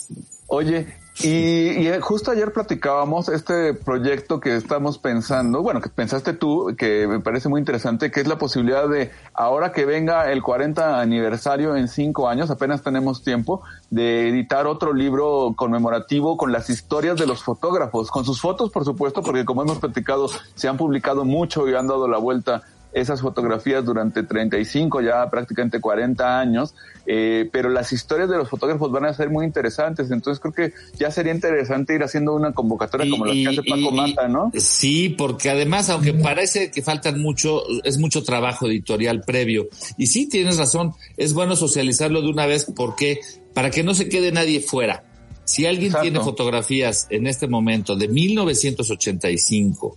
Oye, 0.47 0.88
y, 1.24 1.88
justo 2.01 2.32
ayer 2.32 2.53
platicábamos 2.53 3.30
este 3.30 3.74
proyecto 3.74 4.39
que 4.39 4.55
estamos 4.55 4.97
pensando, 4.97 5.64
bueno, 5.64 5.82
que 5.82 5.89
pensaste 5.89 6.34
tú, 6.34 6.76
que 6.78 7.08
me 7.08 7.20
parece 7.22 7.49
muy 7.49 7.60
interesante, 7.60 8.12
que 8.12 8.20
es 8.20 8.28
la 8.28 8.38
posibilidad 8.38 8.88
de, 8.88 9.12
ahora 9.34 9.72
que 9.72 9.86
venga 9.86 10.32
el 10.32 10.43
40 10.43 10.99
aniversario 10.99 11.76
en 11.76 11.88
cinco 11.88 12.28
años, 12.30 12.51
apenas 12.51 12.84
tenemos 12.84 13.24
tiempo, 13.24 13.64
de 13.89 14.30
editar 14.30 14.68
otro 14.68 14.93
libro 14.93 15.53
conmemorativo 15.55 16.38
con 16.38 16.51
las 16.51 16.70
historias 16.70 17.18
de 17.18 17.26
los 17.26 17.41
fotógrafos, 17.41 18.12
con 18.12 18.24
sus 18.24 18.39
fotos, 18.39 18.70
por 18.70 18.86
supuesto, 18.86 19.22
porque 19.24 19.43
como 19.43 19.64
hemos 19.64 19.80
platicado, 19.80 20.30
se 20.55 20.68
han 20.68 20.78
publicado 20.78 21.26
mucho 21.26 21.68
y 21.68 21.74
han 21.74 21.88
dado 21.88 22.08
la 22.08 22.18
vuelta 22.18 22.64
esas 22.99 23.21
fotografías 23.21 23.85
durante 23.85 24.23
35, 24.23 25.01
ya 25.01 25.29
prácticamente 25.29 25.79
40 25.79 26.39
años, 26.39 26.73
eh, 27.05 27.47
pero 27.51 27.69
las 27.69 27.93
historias 27.93 28.29
de 28.29 28.37
los 28.37 28.49
fotógrafos 28.49 28.91
van 28.91 29.05
a 29.05 29.13
ser 29.13 29.29
muy 29.29 29.45
interesantes, 29.45 30.09
entonces 30.09 30.39
creo 30.41 30.53
que 30.53 30.73
ya 30.97 31.11
sería 31.11 31.33
interesante 31.33 31.93
ir 31.93 32.03
haciendo 32.03 32.33
una 32.33 32.53
convocatoria 32.53 33.09
como 33.09 33.25
la 33.25 33.33
que 33.33 33.47
hace 33.47 33.63
Paco 33.63 33.91
Mata, 33.91 34.27
¿no? 34.27 34.51
Sí, 34.55 35.09
porque 35.09 35.49
además, 35.49 35.89
aunque 35.89 36.13
parece 36.13 36.71
que 36.71 36.81
faltan 36.81 37.21
mucho, 37.21 37.61
es 37.83 37.99
mucho 37.99 38.23
trabajo 38.23 38.67
editorial 38.67 39.21
previo, 39.21 39.67
y 39.97 40.07
sí, 40.07 40.27
tienes 40.27 40.57
razón, 40.57 40.93
es 41.17 41.33
bueno 41.33 41.55
socializarlo 41.55 42.21
de 42.21 42.29
una 42.29 42.45
vez 42.45 42.65
porque 42.75 43.19
para 43.53 43.69
que 43.69 43.83
no 43.83 43.93
se 43.93 44.09
quede 44.09 44.31
nadie 44.31 44.59
fuera. 44.59 45.03
Si 45.45 45.65
alguien 45.65 45.93
tiene 46.01 46.19
fotografías 46.19 47.07
en 47.09 47.25
este 47.25 47.47
momento 47.47 47.95
de 47.95 48.09
1985, 48.09 49.95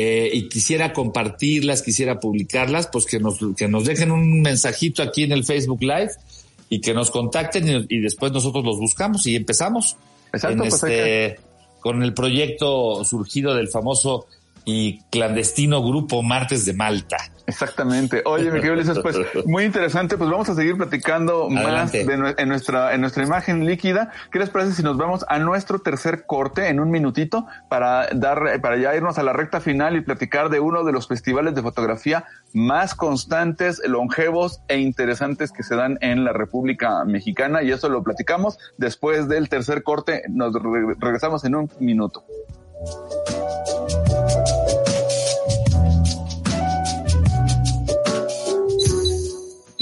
eh, 0.00 0.30
y 0.32 0.48
quisiera 0.48 0.92
compartirlas, 0.92 1.82
quisiera 1.82 2.20
publicarlas, 2.20 2.86
pues 2.86 3.04
que 3.04 3.18
nos, 3.18 3.40
que 3.56 3.66
nos 3.66 3.84
dejen 3.84 4.12
un 4.12 4.42
mensajito 4.42 5.02
aquí 5.02 5.24
en 5.24 5.32
el 5.32 5.44
Facebook 5.44 5.82
Live 5.82 6.12
y 6.68 6.80
que 6.80 6.94
nos 6.94 7.10
contacten 7.10 7.84
y, 7.88 7.98
después 7.98 8.30
nosotros 8.30 8.64
los 8.64 8.78
buscamos 8.78 9.26
y 9.26 9.34
empezamos. 9.34 9.96
Exacto, 10.32 10.58
pues 10.58 10.74
este, 10.74 11.40
con 11.80 12.04
el 12.04 12.14
proyecto 12.14 13.04
surgido 13.04 13.56
del 13.56 13.66
famoso 13.66 14.28
y 14.68 15.00
clandestino 15.10 15.82
grupo 15.82 16.22
Martes 16.22 16.66
de 16.66 16.74
Malta. 16.74 17.16
Exactamente. 17.46 18.20
Oye, 18.26 18.50
mi 18.50 18.60
querido 18.60 18.74
Ulises, 18.74 18.98
pues 18.98 19.16
muy 19.46 19.64
interesante. 19.64 20.18
Pues 20.18 20.28
vamos 20.28 20.50
a 20.50 20.54
seguir 20.54 20.76
platicando 20.76 21.48
más 21.48 21.90
de, 21.90 22.34
en 22.36 22.48
nuestra 22.50 22.92
en 22.92 23.00
nuestra 23.00 23.24
imagen 23.24 23.64
líquida. 23.64 24.10
¿Qué 24.30 24.38
les 24.38 24.50
parece 24.50 24.74
si 24.74 24.82
nos 24.82 24.98
vamos 24.98 25.24
a 25.26 25.38
nuestro 25.38 25.78
tercer 25.78 26.26
corte 26.26 26.68
en 26.68 26.80
un 26.80 26.90
minutito 26.90 27.46
para 27.70 28.08
dar 28.08 28.60
para 28.60 28.76
ya 28.76 28.94
irnos 28.94 29.16
a 29.16 29.22
la 29.22 29.32
recta 29.32 29.62
final 29.62 29.96
y 29.96 30.02
platicar 30.02 30.50
de 30.50 30.60
uno 30.60 30.84
de 30.84 30.92
los 30.92 31.08
festivales 31.08 31.54
de 31.54 31.62
fotografía 31.62 32.26
más 32.52 32.94
constantes, 32.94 33.80
longevos 33.86 34.60
e 34.68 34.80
interesantes 34.80 35.50
que 35.50 35.62
se 35.62 35.76
dan 35.76 35.96
en 36.02 36.24
la 36.24 36.34
República 36.34 37.06
Mexicana 37.06 37.62
y 37.62 37.70
eso 37.70 37.88
lo 37.88 38.02
platicamos 38.02 38.58
después 38.76 39.28
del 39.28 39.48
tercer 39.48 39.82
corte. 39.82 40.24
Nos 40.28 40.52
regresamos 41.00 41.42
en 41.46 41.54
un 41.54 41.70
minuto. 41.80 42.26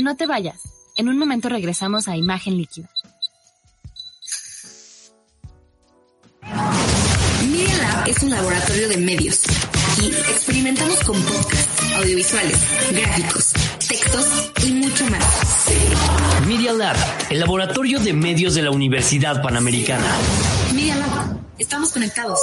No 0.07 0.15
te 0.15 0.25
vayas. 0.25 0.63
En 0.95 1.09
un 1.09 1.19
momento 1.19 1.49
regresamos 1.49 2.07
a 2.07 2.17
Imagen 2.17 2.57
Líquida. 2.57 2.89
Media 7.51 7.77
Lab 7.79 8.09
es 8.09 8.23
un 8.23 8.31
laboratorio 8.31 8.89
de 8.89 8.99
medios. 8.99 9.43
Aquí 9.95 10.07
experimentamos 10.07 11.03
con 11.03 11.21
podcasts, 11.23 11.93
audiovisuales, 11.97 12.57
gráficos, 12.93 13.53
textos 13.89 14.53
y 14.65 14.75
mucho 14.75 15.07
más. 15.07 15.67
Media 16.47 16.73
Lab, 16.73 16.97
el 17.29 17.41
laboratorio 17.41 17.99
de 17.99 18.13
medios 18.13 18.55
de 18.55 18.63
la 18.63 18.71
Universidad 18.71 19.43
Panamericana. 19.43 20.15
Media 20.73 20.95
Lab, 20.95 21.37
estamos 21.59 21.91
conectados. 21.93 22.39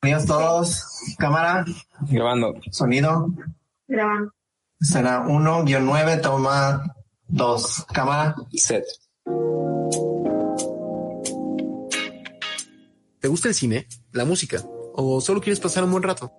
Bienvenidos 0.00 0.28
todos. 0.28 1.16
Cámara. 1.18 1.64
Grabando. 2.08 2.54
Sonido. 2.70 3.26
Grabando. 3.88 4.32
Será 4.84 5.24
1-9, 5.24 6.20
toma 6.20 6.94
2. 7.28 7.86
Cámara. 7.90 8.36
Set. 8.52 8.84
¿Te 13.18 13.28
gusta 13.28 13.48
el 13.48 13.54
cine, 13.54 13.88
la 14.12 14.26
música 14.26 14.62
o 14.92 15.22
solo 15.22 15.40
quieres 15.40 15.58
pasar 15.58 15.84
un 15.84 15.90
buen 15.92 16.02
rato? 16.02 16.30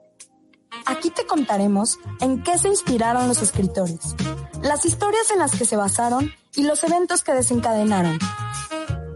Aquí 0.85 1.09
te 1.09 1.25
contaremos 1.25 1.97
en 2.21 2.43
qué 2.43 2.59
se 2.59 2.67
inspiraron 2.67 3.27
los 3.27 3.41
escritores, 3.41 4.15
las 4.61 4.85
historias 4.85 5.31
en 5.31 5.39
las 5.39 5.55
que 5.55 5.65
se 5.65 5.75
basaron 5.75 6.31
y 6.55 6.63
los 6.63 6.83
eventos 6.83 7.23
que 7.23 7.33
desencadenaron. 7.33 8.19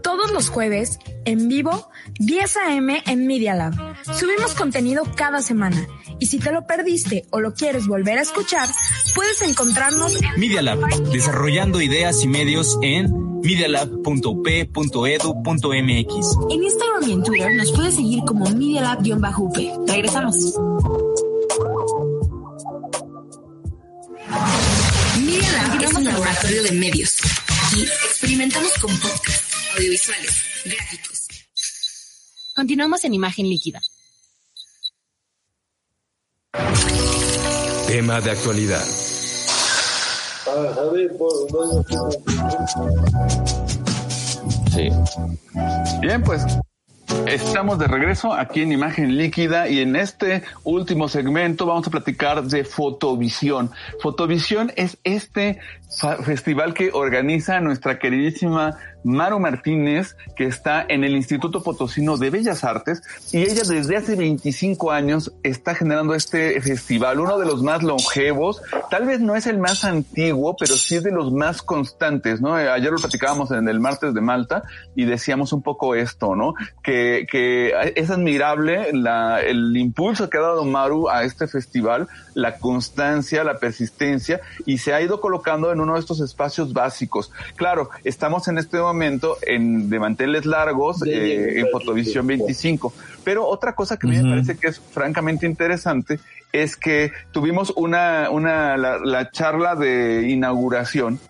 Todos 0.02 0.32
los 0.32 0.50
jueves, 0.50 0.98
en 1.24 1.46
vivo, 1.46 1.88
10 2.18 2.56
a.m. 2.56 3.00
en 3.06 3.26
Media 3.28 3.54
Lab. 3.54 3.74
Subimos 4.12 4.54
contenido 4.54 5.04
cada 5.14 5.40
semana 5.40 5.86
y 6.18 6.26
si 6.26 6.38
te 6.38 6.52
lo 6.52 6.66
perdiste 6.66 7.26
o 7.30 7.40
lo 7.40 7.54
quieres 7.54 7.86
volver 7.86 8.18
a 8.18 8.22
escuchar, 8.22 8.68
puedes 9.14 9.42
encontrarnos 9.42 10.20
en 10.22 10.40
Media 10.40 10.62
Lab, 10.62 10.80
desarrollando 11.10 11.80
ideas 11.80 12.22
y 12.22 12.28
medios 12.28 12.78
en 12.82 13.40
medialab.up.edu.mx. 13.42 16.36
En 16.50 16.64
Instagram 16.64 17.08
y 17.08 17.12
en 17.12 17.22
Twitter 17.22 17.54
nos 17.54 17.72
puedes 17.72 17.94
seguir 17.94 18.22
como 18.24 18.44
Media 18.50 18.82
Lab-UP. 18.82 19.88
Regresamos. 19.88 20.36
Media 25.18 25.52
Lab 25.52 25.82
es 25.82 25.94
un 25.94 26.04
laboratorio 26.04 26.62
de 26.62 26.72
medios. 26.72 27.16
Aquí 27.66 27.82
experimentamos 27.82 28.72
con 28.78 28.90
podcasts, 28.98 29.56
audiovisuales, 29.76 30.44
gráficos. 30.64 31.26
Continuamos 32.54 33.04
en 33.04 33.14
imagen 33.14 33.48
líquida. 33.48 33.80
Tema 37.90 38.20
de 38.20 38.30
actualidad. 38.30 38.84
Sí. 44.72 44.90
Bien, 46.00 46.22
pues 46.22 46.46
Estamos 47.26 47.78
de 47.78 47.86
regreso 47.86 48.32
aquí 48.32 48.62
en 48.62 48.72
Imagen 48.72 49.16
Líquida 49.16 49.68
y 49.68 49.80
en 49.80 49.96
este 49.96 50.42
último 50.64 51.08
segmento 51.08 51.66
vamos 51.66 51.86
a 51.86 51.90
platicar 51.90 52.42
de 52.44 52.64
Fotovisión. 52.64 53.70
Fotovisión 54.00 54.72
es 54.76 54.98
este 55.04 55.58
festival 56.24 56.72
que 56.72 56.90
organiza 56.92 57.60
nuestra 57.60 57.98
queridísima 57.98 58.76
Maru 59.04 59.38
Martínez, 59.38 60.16
que 60.36 60.44
está 60.44 60.84
en 60.88 61.04
el 61.04 61.16
Instituto 61.16 61.62
Potosino 61.62 62.16
de 62.16 62.30
Bellas 62.30 62.64
Artes, 62.64 63.02
y 63.32 63.42
ella 63.42 63.62
desde 63.66 63.96
hace 63.96 64.16
25 64.16 64.90
años 64.90 65.32
está 65.42 65.74
generando 65.74 66.14
este 66.14 66.60
festival, 66.60 67.20
uno 67.20 67.38
de 67.38 67.46
los 67.46 67.62
más 67.62 67.82
longevos, 67.82 68.62
tal 68.90 69.06
vez 69.06 69.20
no 69.20 69.36
es 69.36 69.46
el 69.46 69.58
más 69.58 69.84
antiguo, 69.84 70.56
pero 70.58 70.74
sí 70.74 70.96
es 70.96 71.02
de 71.02 71.10
los 71.10 71.32
más 71.32 71.62
constantes, 71.62 72.40
¿no? 72.40 72.54
Ayer 72.54 72.90
lo 72.90 72.98
platicábamos 72.98 73.50
en 73.50 73.68
el 73.68 73.80
martes 73.80 74.14
de 74.14 74.20
Malta 74.20 74.62
y 74.94 75.04
decíamos 75.04 75.52
un 75.52 75.62
poco 75.62 75.94
esto, 75.94 76.36
¿no? 76.36 76.54
Que, 76.82 77.26
es 77.94 78.10
admirable 78.10 78.90
el 78.90 79.76
impulso 79.76 80.28
que 80.28 80.38
ha 80.38 80.42
dado 80.42 80.64
Maru 80.64 81.08
a 81.08 81.24
este 81.24 81.46
festival, 81.46 82.08
la 82.34 82.58
constancia, 82.58 83.44
la 83.44 83.58
persistencia, 83.58 84.40
y 84.66 84.78
se 84.78 84.92
ha 84.92 85.00
ido 85.00 85.20
colocando 85.20 85.72
en 85.72 85.80
uno 85.80 85.94
de 85.94 86.00
estos 86.00 86.20
espacios 86.20 86.72
básicos. 86.72 87.32
Claro, 87.56 87.90
estamos 88.04 88.48
en 88.48 88.58
este 88.58 88.78
momento 88.92 89.36
en, 89.42 89.88
de 89.88 89.98
manteles 89.98 90.46
largos 90.46 91.02
eh, 91.06 91.60
en 91.60 91.68
Fotovisión 91.70 92.26
25. 92.26 92.92
Pero 93.24 93.46
otra 93.46 93.74
cosa 93.74 93.96
que 93.96 94.06
a 94.06 94.10
mí 94.10 94.16
me 94.16 94.30
parece 94.30 94.56
que 94.56 94.68
es 94.68 94.80
francamente 94.80 95.46
interesante 95.46 96.18
es 96.52 96.76
que 96.76 97.12
tuvimos 97.32 97.72
una, 97.76 98.30
una, 98.30 98.76
la, 98.76 98.98
la 98.98 99.30
charla 99.30 99.76
de 99.76 100.28
inauguración 100.28 101.20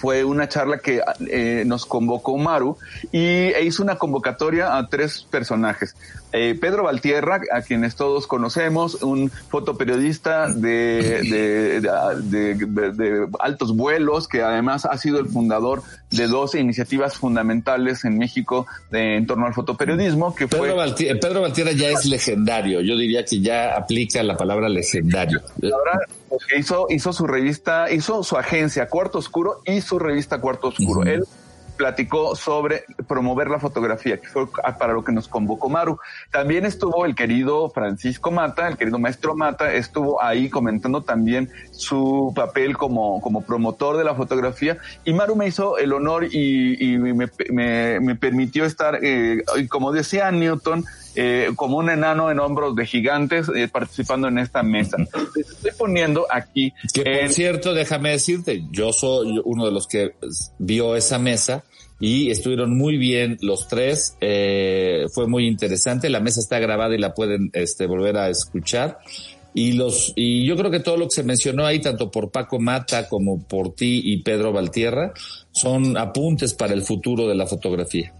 fue 0.00 0.24
una 0.24 0.48
charla 0.48 0.78
que 0.78 1.02
eh, 1.28 1.64
nos 1.66 1.84
convocó 1.84 2.38
Maru 2.38 2.78
y 3.12 3.18
e 3.18 3.62
hizo 3.64 3.82
una 3.82 3.96
convocatoria 3.96 4.78
a 4.78 4.88
tres 4.88 5.26
personajes. 5.30 5.94
Eh, 6.32 6.56
Pedro 6.58 6.84
Valtierra, 6.84 7.42
a 7.52 7.60
quienes 7.60 7.96
todos 7.96 8.26
conocemos, 8.26 9.02
un 9.02 9.30
fotoperiodista 9.30 10.48
de, 10.48 11.82
de, 11.82 13.28
altos 13.40 13.76
vuelos, 13.76 14.26
que 14.26 14.40
además 14.40 14.86
ha 14.86 14.96
sido 14.96 15.20
el 15.20 15.28
fundador 15.28 15.82
de 16.10 16.26
dos 16.26 16.54
iniciativas 16.54 17.16
fundamentales 17.16 18.04
en 18.04 18.18
México 18.18 18.66
en 18.90 19.26
torno 19.26 19.46
al 19.46 19.54
fotoperiodismo, 19.54 20.34
que 20.34 20.48
Pedro 20.48 20.74
fue... 20.74 21.16
Pedro 21.20 21.42
Valtierra 21.42 21.72
ya 21.72 21.90
es 21.90 22.04
legendario, 22.04 22.80
yo 22.80 22.96
diría 22.96 23.24
que 23.24 23.40
ya 23.40 23.76
aplica 23.76 24.22
la 24.22 24.36
palabra 24.36 24.68
legendario. 24.68 25.40
hizo, 26.58 26.86
hizo 26.90 27.12
su 27.12 27.26
revista, 27.26 27.90
hizo 27.90 28.22
su 28.22 28.36
agencia 28.36 28.88
Cuarto 28.88 29.18
Oscuro 29.18 29.62
y 29.64 29.80
su 29.80 29.98
revista 29.98 30.40
Cuarto 30.40 30.68
Oscuro. 30.68 31.04
Él 31.04 31.24
platicó 31.80 32.36
sobre 32.36 32.84
promover 33.08 33.48
la 33.48 33.58
fotografía, 33.58 34.18
que 34.18 34.28
fue 34.28 34.46
para 34.78 34.92
lo 34.92 35.02
que 35.02 35.12
nos 35.12 35.28
convocó 35.28 35.70
Maru. 35.70 35.98
También 36.30 36.66
estuvo 36.66 37.06
el 37.06 37.14
querido 37.14 37.70
Francisco 37.70 38.30
Mata, 38.30 38.68
el 38.68 38.76
querido 38.76 38.98
maestro 38.98 39.34
Mata, 39.34 39.72
estuvo 39.72 40.22
ahí 40.22 40.50
comentando 40.50 41.00
también 41.00 41.50
su 41.70 42.34
papel 42.36 42.76
como, 42.76 43.22
como 43.22 43.40
promotor 43.46 43.96
de 43.96 44.04
la 44.04 44.14
fotografía 44.14 44.76
y 45.06 45.14
Maru 45.14 45.36
me 45.36 45.48
hizo 45.48 45.78
el 45.78 45.94
honor 45.94 46.26
y, 46.30 46.98
me, 46.98 47.30
me, 47.50 48.14
permitió 48.16 48.66
estar, 48.66 48.98
eh, 49.02 49.42
como 49.70 49.90
decía 49.90 50.30
Newton, 50.30 50.84
eh, 51.16 51.50
como 51.56 51.78
un 51.78 51.88
enano 51.88 52.30
en 52.30 52.38
hombros 52.38 52.76
de 52.76 52.84
gigantes 52.84 53.50
eh, 53.54 53.68
participando 53.68 54.28
en 54.28 54.38
esta 54.38 54.62
mesa. 54.62 54.98
Estoy 55.34 55.72
poniendo 55.78 56.26
aquí. 56.30 56.74
Que 56.92 57.02
por 57.02 57.30
cierto, 57.30 57.72
déjame 57.72 58.10
decirte, 58.10 58.64
yo 58.70 58.92
soy 58.92 59.40
uno 59.44 59.64
de 59.64 59.72
los 59.72 59.86
que 59.86 60.14
vio 60.58 60.94
esa 60.94 61.18
mesa 61.18 61.64
y 62.00 62.30
estuvieron 62.30 62.76
muy 62.76 62.96
bien 62.96 63.36
los 63.42 63.68
tres. 63.68 64.16
Eh, 64.20 65.06
fue 65.12 65.28
muy 65.28 65.46
interesante. 65.46 66.08
La 66.08 66.20
mesa 66.20 66.40
está 66.40 66.58
grabada 66.58 66.94
y 66.94 66.98
la 66.98 67.14
pueden 67.14 67.50
este, 67.52 67.86
volver 67.86 68.16
a 68.16 68.30
escuchar. 68.30 68.98
Y 69.52 69.72
los, 69.72 70.12
y 70.16 70.46
yo 70.46 70.56
creo 70.56 70.70
que 70.70 70.80
todo 70.80 70.96
lo 70.96 71.06
que 71.06 71.16
se 71.16 71.22
mencionó 71.22 71.66
ahí, 71.66 71.80
tanto 71.80 72.10
por 72.10 72.30
Paco 72.30 72.58
Mata 72.58 73.08
como 73.08 73.42
por 73.42 73.74
ti 73.74 74.00
y 74.04 74.22
Pedro 74.22 74.52
Valtierra, 74.52 75.12
son 75.50 75.98
apuntes 75.98 76.54
para 76.54 76.72
el 76.72 76.82
futuro 76.82 77.28
de 77.28 77.34
la 77.34 77.46
fotografía. 77.46 78.14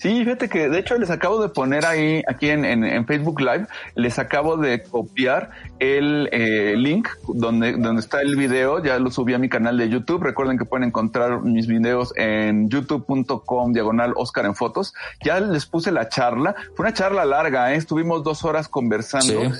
Sí, 0.00 0.24
fíjate 0.24 0.48
que 0.48 0.70
de 0.70 0.78
hecho 0.78 0.96
les 0.96 1.10
acabo 1.10 1.42
de 1.42 1.50
poner 1.50 1.84
ahí, 1.84 2.22
aquí 2.26 2.48
en, 2.48 2.64
en, 2.64 3.06
Facebook 3.06 3.38
Live, 3.38 3.66
les 3.96 4.18
acabo 4.18 4.56
de 4.56 4.82
copiar 4.82 5.50
el 5.78 6.30
eh, 6.32 6.74
link 6.74 7.06
donde, 7.28 7.72
donde 7.72 8.00
está 8.00 8.22
el 8.22 8.34
video, 8.34 8.82
ya 8.82 8.98
lo 8.98 9.10
subí 9.10 9.34
a 9.34 9.38
mi 9.38 9.50
canal 9.50 9.76
de 9.76 9.90
YouTube, 9.90 10.22
recuerden 10.22 10.56
que 10.56 10.64
pueden 10.64 10.88
encontrar 10.88 11.42
mis 11.42 11.66
videos 11.66 12.14
en 12.16 12.70
youtube.com 12.70 13.74
diagonal 13.74 14.14
Oscar 14.16 14.46
en 14.46 14.54
fotos, 14.54 14.94
ya 15.22 15.38
les 15.38 15.66
puse 15.66 15.92
la 15.92 16.08
charla, 16.08 16.54
fue 16.74 16.86
una 16.86 16.94
charla 16.94 17.26
larga, 17.26 17.74
¿eh? 17.74 17.76
estuvimos 17.76 18.24
dos 18.24 18.42
horas 18.46 18.68
conversando 18.68 19.52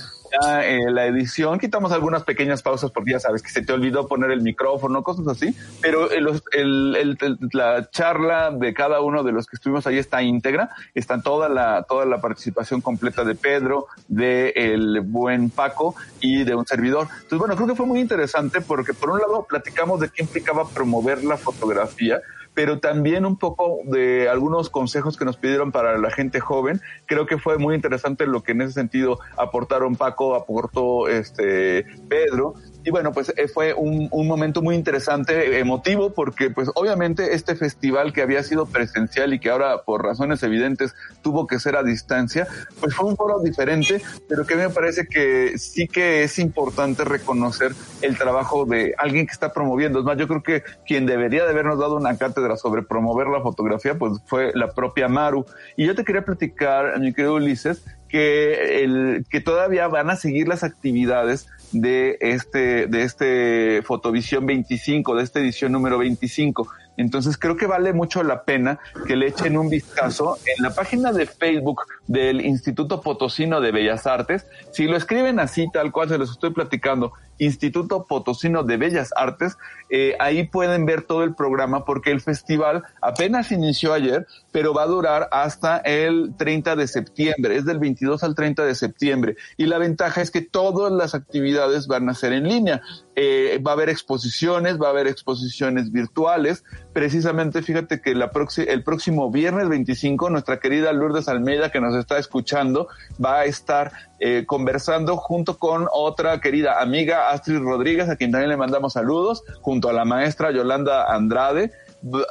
eh, 0.63 0.91
la 0.91 1.07
edición, 1.07 1.59
quitamos 1.59 1.93
algunas 1.93 2.25
pequeñas 2.25 2.63
pausas 2.63 2.91
porque 2.91 3.13
ya 3.13 3.21
sabes 3.21 3.43
que 3.43 3.51
se 3.51 3.63
te 3.63 3.73
olvidó 3.73 4.07
poner 4.07 4.31
el 4.31 4.43
micrófono, 4.43 5.03
cosas 5.03 5.27
así, 5.29 5.55
pero 5.81 6.11
el, 6.11 6.41
el, 6.53 7.39
la 7.53 7.91
charla 7.91 8.51
de 8.51 8.73
cada 8.75 9.01
uno 9.01 9.23
de 9.23 9.33
los 9.33 9.47
que 9.47 9.57
estuvimos 9.57 9.87
ahí 9.87 9.99
está 9.99 10.23
íntegra, 10.23 10.71
está 10.95 11.21
toda 11.21 11.49
la, 11.49 11.85
toda 11.89 12.07
la 12.07 12.21
participación 12.21 12.81
completa 12.81 13.25
de 13.25 13.35
Pedro, 13.35 13.87
de 14.09 14.53
el 14.55 15.01
buen 15.01 15.51
Paco 15.51 15.95
y 16.21 16.45
de 16.45 16.55
un 16.55 16.67
servidor. 16.67 17.09
Entonces, 17.11 17.39
bueno, 17.39 17.57
creo 17.57 17.69
que 17.69 17.75
fue 17.75 17.87
muy 17.87 18.01
interesante 18.01 18.61
porque 18.61 18.95
por 18.95 19.11
un 19.11 19.19
lado 19.19 19.47
platicamos 19.49 20.01
de 20.01 20.09
qué 20.09 20.23
implicaba 20.23 20.69
promover 20.69 21.25
la 21.25 21.37
fotografía, 21.37 22.21
pero 22.55 22.81
también 22.81 23.25
un 23.25 23.37
poco 23.37 23.79
de 23.85 24.29
algunos 24.29 24.71
consejos 24.71 25.17
que 25.17 25.25
nos 25.25 25.37
pidieron 25.37 25.73
para 25.73 25.99
la 25.99 26.11
gente 26.11 26.41
joven. 26.41 26.81
Creo 27.07 27.27
que 27.27 27.39
fue 27.39 27.59
muy 27.59 27.75
interesante 27.75 28.27
lo 28.27 28.43
que 28.43 28.53
en 28.53 28.63
ese 28.63 28.73
sentido 28.73 29.19
aportaron 29.37 29.97
Paco, 29.97 30.35
aportó 30.35 31.09
este 31.09 31.85
Pedro 32.09 32.55
y 32.85 32.91
bueno, 32.91 33.13
pues 33.13 33.33
eh, 33.37 33.49
fue 33.49 33.75
un, 33.75 34.09
un, 34.11 34.27
momento 34.27 34.63
muy 34.63 34.75
interesante, 34.75 35.59
emotivo, 35.59 36.13
porque 36.13 36.51
pues 36.51 36.71
obviamente 36.75 37.35
este 37.35 37.55
festival 37.57 38.13
que 38.13 38.23
había 38.23 38.43
sido 38.43 38.67
presencial 38.67 39.35
y 39.35 39.41
que 39.41 39.51
ahora 39.51 39.83
por 39.83 40.05
razones 40.05 40.43
evidentes 40.43 40.95
tuvo 41.23 41.47
que 41.47 41.59
ser 41.59 41.77
a 41.77 41.83
distancia, 41.83 42.47
pues 42.81 42.95
fue 42.95 43.09
un 43.09 43.17
foro 43.17 43.41
diferente, 43.41 44.01
pero 44.29 44.47
que 44.47 44.57
me 44.57 44.71
parece 44.71 45.07
que 45.07 45.59
sí 45.59 45.89
que 45.89 46.23
es 46.23 46.39
importante 46.39 47.05
reconocer 47.05 47.73
el 48.03 48.17
trabajo 48.17 48.65
de 48.65 48.95
alguien 48.99 49.27
que 49.27 49.33
está 49.33 49.53
promoviendo. 49.53 49.99
Es 49.99 50.05
más, 50.05 50.17
yo 50.17 50.29
creo 50.29 50.43
que 50.43 50.63
quien 50.87 51.07
debería 51.07 51.45
de 51.45 51.51
habernos 51.51 51.79
dado 51.79 51.97
una 51.97 52.17
cátedra 52.17 52.57
sobre 52.57 52.83
promover 52.83 53.27
la 53.29 53.43
fotografía, 53.43 53.99
pues 53.99 54.21
fue 54.27 54.53
la 54.55 54.73
propia 54.73 55.09
Maru. 55.09 55.45
Y 55.77 55.87
yo 55.87 55.95
te 55.95 56.05
quería 56.05 56.25
platicar, 56.25 56.99
mi 56.99 57.13
querido 57.13 57.35
Ulises, 57.35 57.85
que, 58.09 58.83
el, 58.83 59.25
que 59.31 59.41
todavía 59.41 59.87
van 59.89 60.11
a 60.11 60.17
seguir 60.17 60.49
las 60.49 60.65
actividades 60.65 61.47
de 61.73 62.17
este, 62.21 62.87
de 62.87 63.03
este 63.03 63.83
Fotovisión 63.83 64.47
25, 64.47 65.15
de 65.15 65.23
esta 65.23 65.41
edición 65.41 65.73
número 65.73 65.99
25. 65.99 66.69
Entonces 67.01 67.39
creo 67.39 67.57
que 67.57 67.67
vale 67.67 67.93
mucho 67.93 68.23
la 68.23 68.45
pena 68.45 68.79
que 69.07 69.17
le 69.17 69.29
echen 69.29 69.57
un 69.57 69.69
vistazo 69.69 70.39
en 70.45 70.63
la 70.63 70.75
página 70.75 71.13
de 71.13 71.27
Facebook 71.27 71.83
del 72.07 72.45
Instituto 72.45 73.01
Potosino 73.01 73.61
de 73.61 73.73
Bellas 73.73 74.07
Artes. 74.07 74.47
Si 74.73 74.87
lo 74.87 74.97
escriben 74.97 75.41
así, 75.41 75.67
tal 75.73 75.93
cual 75.93 76.09
se 76.09 76.19
los 76.19 76.31
estoy 76.31 76.51
platicando, 76.51 77.13
Instituto 77.41 78.05
Potosino 78.07 78.63
de 78.63 78.77
Bellas 78.77 79.11
Artes, 79.17 79.57
eh, 79.89 80.15
ahí 80.21 80.47
pueden 80.47 80.85
ver 80.85 81.03
todo 81.03 81.25
el 81.25 81.35
programa 81.35 81.85
porque 81.85 82.11
el 82.11 82.21
festival 82.21 82.85
apenas 83.01 83.51
inició 83.51 83.95
ayer, 83.95 84.27
pero 84.53 84.75
va 84.75 84.83
a 84.83 84.87
durar 84.87 85.29
hasta 85.33 85.79
el 85.79 86.35
30 86.37 86.77
de 86.77 86.87
septiembre, 86.87 87.57
es 87.57 87.65
del 87.65 87.79
22 87.79 88.23
al 88.23 88.35
30 88.35 88.65
de 88.65 88.75
septiembre. 88.75 89.37
Y 89.57 89.67
la 89.67 89.79
ventaja 89.79 90.21
es 90.21 90.31
que 90.31 90.43
todas 90.43 90.93
las 90.93 91.15
actividades 91.15 91.87
van 91.87 92.09
a 92.09 92.15
ser 92.15 92.35
en 92.35 92.47
línea. 92.47 92.83
Eh, 93.23 93.59
va 93.59 93.73
a 93.73 93.75
haber 93.75 93.91
exposiciones, 93.91 94.81
va 94.81 94.87
a 94.87 94.91
haber 94.93 95.07
exposiciones 95.07 95.93
virtuales. 95.93 96.65
Precisamente, 96.95 97.61
fíjate 97.61 98.01
que 98.01 98.15
la 98.15 98.31
el 98.67 98.83
próximo 98.83 99.31
viernes 99.31 99.69
25, 99.69 100.31
nuestra 100.31 100.59
querida 100.59 100.91
Lourdes 100.95 101.29
Almeida, 101.29 101.71
que 101.71 101.83
nos 101.83 101.95
está 101.97 102.17
escuchando, 102.17 102.89
va 103.23 103.41
a 103.41 103.45
estar 103.45 103.93
eh, 104.21 104.45
conversando 104.47 105.19
junto 105.19 105.59
con 105.59 105.87
otra 105.93 106.41
querida 106.41 106.81
amiga, 106.81 107.29
Astrid 107.29 107.59
Rodríguez, 107.59 108.09
a 108.09 108.17
quien 108.17 108.31
también 108.31 108.49
le 108.49 108.57
mandamos 108.57 108.95
saludos, 108.95 109.43
junto 109.61 109.91
a 109.91 109.93
la 109.93 110.07
maestra 110.07 110.51
Yolanda 110.51 111.05
Andrade. 111.13 111.73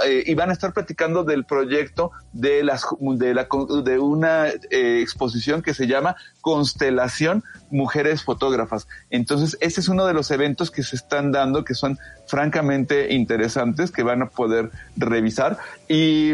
Eh, 0.03 0.23
y 0.25 0.33
van 0.33 0.49
a 0.49 0.53
estar 0.53 0.73
platicando 0.73 1.23
del 1.23 1.45
proyecto 1.45 2.11
de 2.33 2.63
las 2.63 2.85
de, 3.01 3.33
la, 3.35 3.47
de 3.83 3.99
una 3.99 4.47
eh, 4.47 4.99
exposición 5.01 5.61
que 5.61 5.75
se 5.75 5.85
llama 5.85 6.15
Constelación 6.41 7.43
Mujeres 7.69 8.23
Fotógrafas. 8.23 8.87
Entonces, 9.11 9.57
ese 9.61 9.81
es 9.81 9.87
uno 9.87 10.07
de 10.07 10.13
los 10.13 10.31
eventos 10.31 10.71
que 10.71 10.81
se 10.81 10.95
están 10.95 11.31
dando 11.31 11.63
que 11.63 11.75
son 11.75 11.99
francamente 12.25 13.13
interesantes 13.13 13.91
que 13.91 14.01
van 14.01 14.23
a 14.23 14.29
poder 14.29 14.71
revisar 14.97 15.59
y 15.87 16.33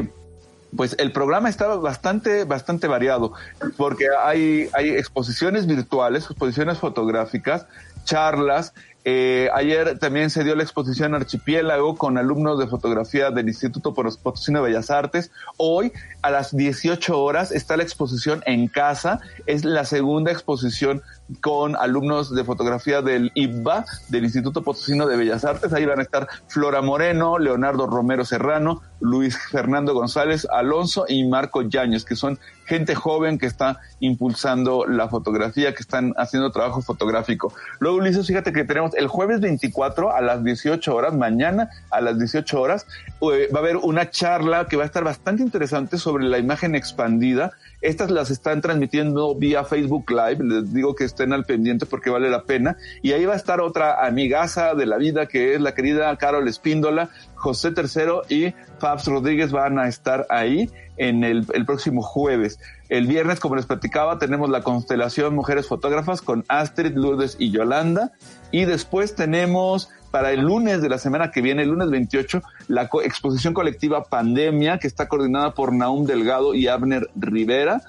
pues 0.76 0.96
el 1.00 1.12
programa 1.12 1.50
estaba 1.50 1.76
bastante, 1.78 2.44
bastante 2.44 2.88
variado, 2.88 3.34
porque 3.78 4.08
hay, 4.24 4.70
hay 4.74 4.90
exposiciones 4.90 5.68
virtuales, 5.68 6.26
exposiciones 6.26 6.80
fotográficas, 6.80 7.66
charlas, 8.06 8.74
eh, 9.08 9.50
ayer 9.54 10.00
también 10.00 10.32
se 10.32 10.44
dio 10.44 10.56
la 10.56 10.64
exposición 10.64 11.14
Archipiélago 11.14 11.96
con 11.96 12.18
alumnos 12.18 12.58
de 12.58 12.66
fotografía 12.66 13.30
del 13.30 13.48
Instituto 13.48 13.94
Potosino 13.94 14.64
de 14.64 14.70
Bellas 14.70 14.90
Artes. 14.90 15.32
Hoy 15.58 15.94
a 16.24 16.32
las 16.32 16.58
18 16.58 17.22
horas 17.22 17.52
está 17.52 17.78
la 17.78 17.84
exposición 17.84 18.42
en 18.48 18.68
casa. 18.68 19.20
Es 19.46 19.64
la 19.64 19.86
segunda 19.86 20.32
exposición 20.32 21.04
con 21.42 21.76
alumnos 21.76 22.34
de 22.34 22.44
fotografía 22.44 23.04
del 23.04 23.32
IBA, 23.36 23.86
del 24.10 24.24
Instituto 24.24 24.64
Potosino 24.64 25.06
de 25.06 25.18
Bellas 25.18 25.46
Artes. 25.46 25.72
Ahí 25.72 25.86
van 25.86 26.00
a 26.00 26.04
estar 26.04 26.28
Flora 26.48 26.82
Moreno, 26.82 27.38
Leonardo 27.38 27.86
Romero 27.86 28.26
Serrano, 28.26 28.82
Luis 29.02 29.38
Fernando 29.38 29.94
González 29.94 30.48
Alonso 30.52 31.06
y 31.08 31.28
Marco 31.28 31.62
Yaños, 31.62 32.06
que 32.06 32.16
son 32.16 32.40
gente 32.66 32.96
joven 32.96 33.38
que 33.38 33.46
está 33.46 33.80
impulsando 34.00 34.86
la 34.86 35.08
fotografía, 35.08 35.74
que 35.74 35.82
están 35.82 36.14
haciendo 36.18 36.52
trabajo 36.52 36.82
fotográfico. 36.82 37.54
Luego, 37.80 37.98
Ulises, 37.98 38.28
fíjate 38.28 38.52
que 38.52 38.64
tenemos 38.64 38.94
el 38.96 39.08
jueves 39.08 39.40
24 39.40 40.16
a 40.16 40.22
las 40.22 40.44
18 40.44 40.96
horas, 40.96 41.14
mañana 41.14 41.70
a 41.92 42.02
las 42.02 42.18
18 42.18 42.60
horas, 42.60 42.86
eh, 43.22 43.50
va 43.54 43.60
a 43.60 43.64
haber 43.64 43.78
una 43.78 44.10
charla 44.10 44.68
que 44.68 44.78
va 44.78 44.84
a 44.84 44.86
estar 44.86 45.04
bastante 45.04 45.44
interesante 45.44 45.98
sobre 45.98 46.26
la 46.26 46.38
imagen 46.38 46.76
expandida. 46.76 47.52
Estas 47.82 48.10
las 48.10 48.32
están 48.32 48.62
transmitiendo 48.62 49.36
vía 49.36 49.64
Facebook 49.64 50.10
Live. 50.10 50.44
Les 50.44 50.74
digo 50.74 50.96
que 50.96 51.04
estén 51.04 51.34
al 51.34 51.46
pendiente 51.46 51.86
porque 51.86 52.10
vale 52.10 52.30
la 52.30 52.44
pena. 52.44 52.78
Y 53.02 53.12
ahí 53.12 53.26
va 53.26 53.34
a 53.34 53.38
estar 53.38 53.62
otra 53.62 54.06
amigaza 54.06 54.74
de 54.74 54.86
la 54.86 54.98
vida 54.98 55.28
que 55.28 55.56
es 55.56 55.62
la 55.62 55.74
querida 55.74 56.16
Carol 56.18 56.48
Espíndola, 56.48 57.10
José 57.46 57.70
Tercero 57.70 58.24
y 58.28 58.56
Fabs 58.80 59.06
Rodríguez 59.06 59.52
van 59.52 59.78
a 59.78 59.88
estar 59.88 60.26
ahí 60.32 60.68
en 60.98 61.24
el, 61.24 61.46
el, 61.54 61.64
próximo 61.64 62.02
jueves. 62.02 62.60
El 62.90 63.06
viernes, 63.06 63.40
como 63.40 63.56
les 63.56 63.68
platicaba, 63.68 64.18
tenemos 64.18 64.50
la 64.50 64.64
constelación 64.64 65.36
Mujeres 65.36 65.68
Fotógrafas 65.68 66.24
con 66.24 66.44
Astrid, 66.48 66.96
Lourdes 66.96 67.36
y 67.38 67.52
Yolanda. 67.52 68.14
Y 68.50 68.66
después 68.66 69.14
tenemos 69.14 69.90
para 70.10 70.32
el 70.32 70.42
lunes 70.42 70.82
de 70.82 70.90
la 70.90 70.98
semana 70.98 71.30
que 71.30 71.44
viene, 71.44 71.62
el 71.62 71.70
lunes 71.70 71.92
28, 71.92 72.42
la 72.68 72.90
exposición 73.04 73.54
colectiva 73.54 74.06
Pandemia, 74.06 74.80
que 74.80 74.88
está 74.88 75.08
coordinada 75.08 75.54
por 75.54 75.72
Naum 75.72 76.08
Delgado 76.08 76.56
y 76.56 76.68
Abner 76.68 77.12
Rivera 77.16 77.84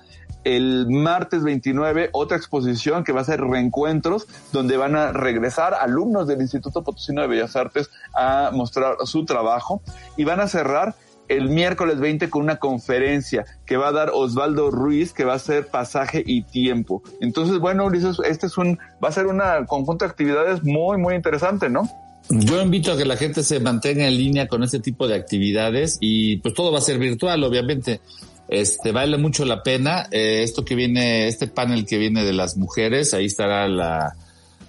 el 0.47 0.87
martes 0.89 1.43
29 1.43 2.11
otra 2.13 2.37
exposición 2.37 3.03
que 3.03 3.11
va 3.11 3.23
a 3.23 3.25
ser 3.25 3.41
reencuentros, 3.41 4.29
donde 4.53 4.77
van 4.77 4.95
a 4.95 5.11
regresar 5.11 5.75
alumnos 5.75 6.29
del 6.29 6.41
Instituto 6.41 6.85
Potosino 6.85 7.21
de 7.23 7.27
Bellas 7.27 7.57
Artes 7.57 7.91
a 8.15 8.53
mostrar 8.55 8.95
su 9.07 9.25
trabajo 9.25 9.83
y 10.17 10.23
van 10.23 10.39
a 10.39 10.47
cerrar 10.47 10.95
el 11.27 11.49
miércoles 11.49 11.99
20 11.99 12.31
con 12.31 12.43
una 12.43 12.59
conferencia 12.59 13.45
que 13.67 13.77
va 13.77 13.89
a 13.89 13.93
dar 13.93 14.13
Osvaldo 14.15 14.71
Ruiz, 14.71 15.13
que 15.13 15.25
va 15.25 15.35
a 15.35 15.39
ser 15.41 15.67
pasaje 15.67 16.23
y 16.25 16.43
tiempo. 16.43 17.03
Entonces, 17.21 17.59
bueno, 17.59 17.87
Ulises, 17.87 18.19
este 18.25 18.47
es 18.47 18.57
un, 18.57 18.79
va 19.03 19.09
a 19.09 19.13
ser 19.13 19.27
una 19.27 19.67
conjunto 19.67 20.05
de 20.05 20.13
actividades 20.13 20.63
muy, 20.63 20.97
muy 20.97 21.17
interesante, 21.17 21.69
¿no? 21.69 21.91
Yo 22.29 22.63
invito 22.63 22.93
a 22.93 22.97
que 22.97 23.05
la 23.05 23.17
gente 23.17 23.43
se 23.43 23.59
mantenga 23.59 24.07
en 24.07 24.17
línea 24.17 24.47
con 24.47 24.63
este 24.63 24.79
tipo 24.79 25.09
de 25.09 25.17
actividades 25.17 25.99
y 26.01 26.37
pues 26.37 26.55
todo 26.55 26.71
va 26.71 26.79
a 26.79 26.83
ser 26.83 26.99
virtual, 26.99 27.43
obviamente. 27.43 28.01
Este, 28.49 28.93
vale 28.93 29.19
mucho 29.19 29.45
la 29.45 29.63
pena. 29.63 30.09
Eh, 30.11 30.43
esto 30.43 30.65
que 30.65 30.75
viene, 30.75 31.27
este 31.29 31.49
panel 31.49 31.85
que 31.87 31.99
viene 31.99 32.25
de 32.25 32.33
las 32.33 32.57
mujeres, 32.57 33.15
ahí 33.15 33.27
estará 33.27 33.69
la, 33.69 34.15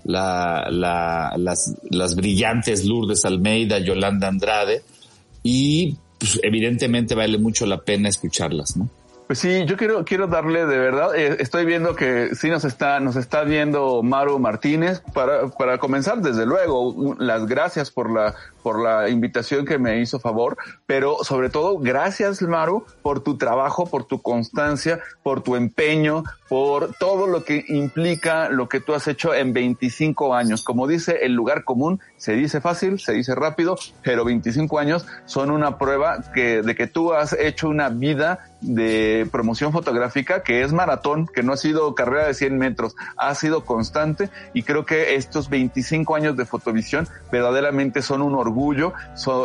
la, 0.03 0.67
la, 0.71 1.33
las, 1.37 1.75
las 1.89 2.15
brillantes 2.15 2.85
Lourdes 2.85 3.25
Almeida, 3.25 3.79
Yolanda 3.79 4.27
Andrade 4.27 4.81
y 5.43 5.97
pues, 6.17 6.39
evidentemente 6.43 7.15
vale 7.15 7.37
mucho 7.37 7.65
la 7.65 7.77
pena 7.77 8.09
escucharlas, 8.09 8.75
¿no? 8.77 8.89
Pues 9.27 9.39
sí, 9.39 9.65
yo 9.65 9.75
quiero, 9.75 10.05
quiero 10.05 10.27
darle 10.27 10.65
de 10.65 10.77
verdad, 10.77 11.13
eh, 11.13 11.35
estoy 11.41 11.65
viendo 11.65 11.97
que 11.97 12.33
sí 12.33 12.49
nos 12.49 12.63
está, 12.63 13.01
nos 13.01 13.17
está 13.17 13.43
viendo 13.43 14.01
Maru 14.01 14.39
Martínez. 14.39 15.01
Para, 15.13 15.49
para 15.49 15.77
comenzar, 15.79 16.21
desde 16.21 16.45
luego, 16.45 17.13
las 17.19 17.45
gracias 17.45 17.91
por 17.91 18.09
la, 18.09 18.35
por 18.63 18.81
la 18.81 19.09
invitación 19.09 19.65
que 19.65 19.79
me 19.79 19.99
hizo 19.99 20.21
favor, 20.21 20.55
pero 20.85 21.25
sobre 21.25 21.49
todo, 21.49 21.77
gracias 21.77 22.41
Maru 22.41 22.85
por 23.01 23.19
tu 23.19 23.37
trabajo, 23.37 23.85
por 23.85 24.05
tu 24.05 24.21
constancia, 24.21 25.01
por 25.23 25.41
tu 25.41 25.57
empeño, 25.57 26.23
por 26.47 26.93
todo 26.93 27.27
lo 27.27 27.43
que 27.43 27.65
implica 27.67 28.49
lo 28.49 28.69
que 28.69 28.79
tú 28.79 28.93
has 28.93 29.07
hecho 29.07 29.33
en 29.33 29.53
25 29.53 30.33
años. 30.33 30.63
Como 30.63 30.87
dice 30.87 31.19
el 31.23 31.33
lugar 31.33 31.63
común, 31.63 31.99
se 32.17 32.33
dice 32.33 32.61
fácil, 32.61 32.99
se 32.99 33.13
dice 33.13 33.35
rápido, 33.35 33.77
pero 34.01 34.25
25 34.25 34.79
años 34.79 35.05
son 35.25 35.51
una 35.51 35.77
prueba 35.77 36.23
que, 36.33 36.61
de 36.61 36.75
que 36.75 36.87
tú 36.87 37.13
has 37.13 37.33
hecho 37.33 37.69
una 37.69 37.89
vida 37.89 38.39
de 38.61 39.27
promoción 39.31 39.71
fotográfica 39.71 40.41
que 40.41 40.63
es 40.63 40.73
maratón, 40.73 41.27
que 41.27 41.43
no 41.43 41.53
ha 41.53 41.57
sido 41.57 41.93
carrera 41.93 42.27
de 42.27 42.33
100 42.33 42.57
metros, 42.57 42.95
ha 43.15 43.35
sido 43.35 43.65
constante 43.65 44.29
y 44.53 44.63
creo 44.63 44.85
que 44.85 45.15
estos 45.15 45.49
25 45.49 46.15
años 46.15 46.35
de 46.37 46.45
fotovisión 46.45 47.07
verdaderamente 47.31 48.01
son 48.01 48.21
un 48.21 48.35
orgullo 48.35 48.93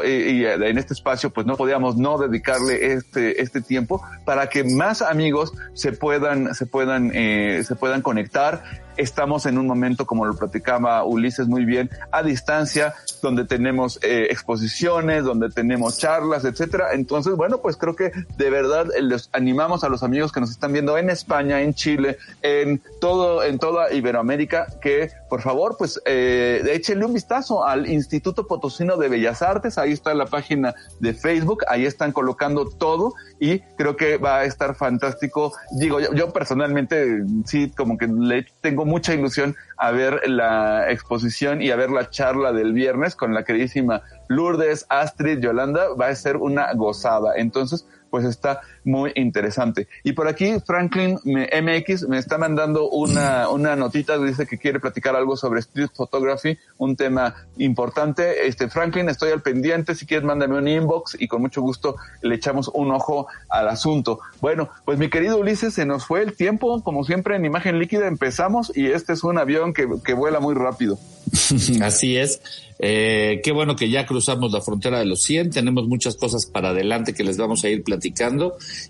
y 0.04 0.44
en 0.44 0.78
este 0.78 0.94
espacio 0.94 1.30
pues 1.30 1.46
no 1.46 1.56
podíamos 1.56 1.96
no 1.96 2.18
dedicarle 2.18 2.94
este, 2.94 3.42
este 3.42 3.60
tiempo 3.60 4.02
para 4.24 4.48
que 4.48 4.64
más 4.64 5.02
amigos 5.02 5.52
se 5.74 5.92
puedan, 5.92 6.54
se 6.54 6.66
puedan, 6.66 6.91
eh, 7.14 7.62
se 7.64 7.76
puedan 7.76 8.02
conectar 8.02 8.62
Estamos 8.96 9.46
en 9.46 9.58
un 9.58 9.66
momento, 9.66 10.06
como 10.06 10.24
lo 10.24 10.34
platicaba 10.34 11.04
Ulises 11.04 11.48
muy 11.48 11.64
bien, 11.64 11.90
a 12.10 12.22
distancia, 12.22 12.94
donde 13.22 13.44
tenemos 13.44 13.98
eh, 14.02 14.28
exposiciones, 14.30 15.24
donde 15.24 15.50
tenemos 15.50 15.98
charlas, 15.98 16.44
etcétera. 16.44 16.92
Entonces, 16.92 17.34
bueno, 17.34 17.58
pues 17.58 17.76
creo 17.76 17.94
que 17.96 18.12
de 18.36 18.50
verdad 18.50 18.86
les 19.00 19.28
animamos 19.32 19.84
a 19.84 19.88
los 19.88 20.02
amigos 20.02 20.32
que 20.32 20.40
nos 20.40 20.50
están 20.50 20.72
viendo 20.72 20.96
en 20.98 21.10
España, 21.10 21.60
en 21.60 21.74
Chile, 21.74 22.18
en 22.42 22.82
todo, 23.00 23.42
en 23.42 23.58
toda 23.58 23.92
Iberoamérica, 23.92 24.66
que 24.80 25.10
por 25.28 25.40
favor, 25.40 25.76
pues 25.78 26.00
eh, 26.04 26.62
échenle 26.72 27.06
un 27.06 27.14
vistazo 27.14 27.64
al 27.64 27.88
Instituto 27.88 28.46
Potosino 28.46 28.96
de 28.96 29.08
Bellas 29.08 29.40
Artes. 29.40 29.78
Ahí 29.78 29.92
está 29.92 30.12
la 30.12 30.26
página 30.26 30.74
de 31.00 31.14
Facebook, 31.14 31.64
ahí 31.68 31.86
están 31.86 32.12
colocando 32.12 32.68
todo 32.68 33.14
y 33.40 33.60
creo 33.78 33.96
que 33.96 34.18
va 34.18 34.40
a 34.40 34.44
estar 34.44 34.74
fantástico. 34.74 35.54
Digo, 35.78 36.00
yo 36.00 36.32
personalmente 36.32 37.24
sí, 37.46 37.70
como 37.70 37.96
que 37.96 38.08
le 38.08 38.46
tengo 38.60 38.81
mucha 38.84 39.14
ilusión 39.14 39.56
a 39.76 39.90
ver 39.90 40.28
la 40.28 40.90
exposición 40.90 41.62
y 41.62 41.70
a 41.70 41.76
ver 41.76 41.90
la 41.90 42.10
charla 42.10 42.52
del 42.52 42.72
viernes 42.72 43.16
con 43.16 43.34
la 43.34 43.44
queridísima 43.44 44.02
Lourdes, 44.28 44.86
Astrid, 44.88 45.40
Yolanda. 45.40 45.94
Va 45.94 46.08
a 46.08 46.14
ser 46.14 46.36
una 46.36 46.72
gozada. 46.74 47.36
Entonces, 47.36 47.86
pues 48.12 48.26
está 48.26 48.60
muy 48.84 49.10
interesante. 49.14 49.88
Y 50.04 50.12
por 50.12 50.28
aquí 50.28 50.56
Franklin 50.66 51.18
MX 51.24 52.08
me 52.08 52.18
está 52.18 52.36
mandando 52.36 52.90
una, 52.90 53.48
una 53.48 53.74
notita, 53.74 54.18
dice 54.18 54.46
que 54.46 54.58
quiere 54.58 54.80
platicar 54.80 55.16
algo 55.16 55.34
sobre 55.34 55.60
street 55.60 55.88
photography, 55.94 56.58
un 56.76 56.94
tema 56.94 57.34
importante. 57.56 58.46
Este 58.46 58.68
Franklin, 58.68 59.08
estoy 59.08 59.30
al 59.32 59.40
pendiente, 59.40 59.94
si 59.94 60.04
quieres 60.04 60.26
mándame 60.26 60.58
un 60.58 60.68
inbox 60.68 61.16
y 61.18 61.26
con 61.26 61.40
mucho 61.40 61.62
gusto 61.62 61.96
le 62.20 62.34
echamos 62.34 62.70
un 62.74 62.90
ojo 62.90 63.28
al 63.48 63.66
asunto. 63.68 64.20
Bueno, 64.42 64.68
pues 64.84 64.98
mi 64.98 65.08
querido 65.08 65.38
Ulises, 65.38 65.72
se 65.72 65.86
nos 65.86 66.04
fue 66.04 66.20
el 66.20 66.34
tiempo, 66.34 66.82
como 66.82 67.04
siempre 67.04 67.36
en 67.36 67.46
imagen 67.46 67.78
líquida 67.78 68.08
empezamos 68.08 68.76
y 68.76 68.88
este 68.88 69.14
es 69.14 69.24
un 69.24 69.38
avión 69.38 69.72
que, 69.72 69.88
que 70.04 70.12
vuela 70.12 70.38
muy 70.38 70.54
rápido. 70.54 70.98
Así 71.80 72.18
es. 72.18 72.42
Eh, 72.84 73.40
qué 73.44 73.52
bueno 73.52 73.76
que 73.76 73.88
ya 73.88 74.06
cruzamos 74.06 74.50
la 74.50 74.60
frontera 74.60 74.98
de 74.98 75.06
los 75.06 75.22
100, 75.22 75.50
tenemos 75.50 75.86
muchas 75.86 76.16
cosas 76.16 76.46
para 76.46 76.70
adelante 76.70 77.14
que 77.14 77.22
les 77.22 77.36
vamos 77.36 77.62
a 77.62 77.68
ir 77.68 77.84
platicando. 77.84 78.01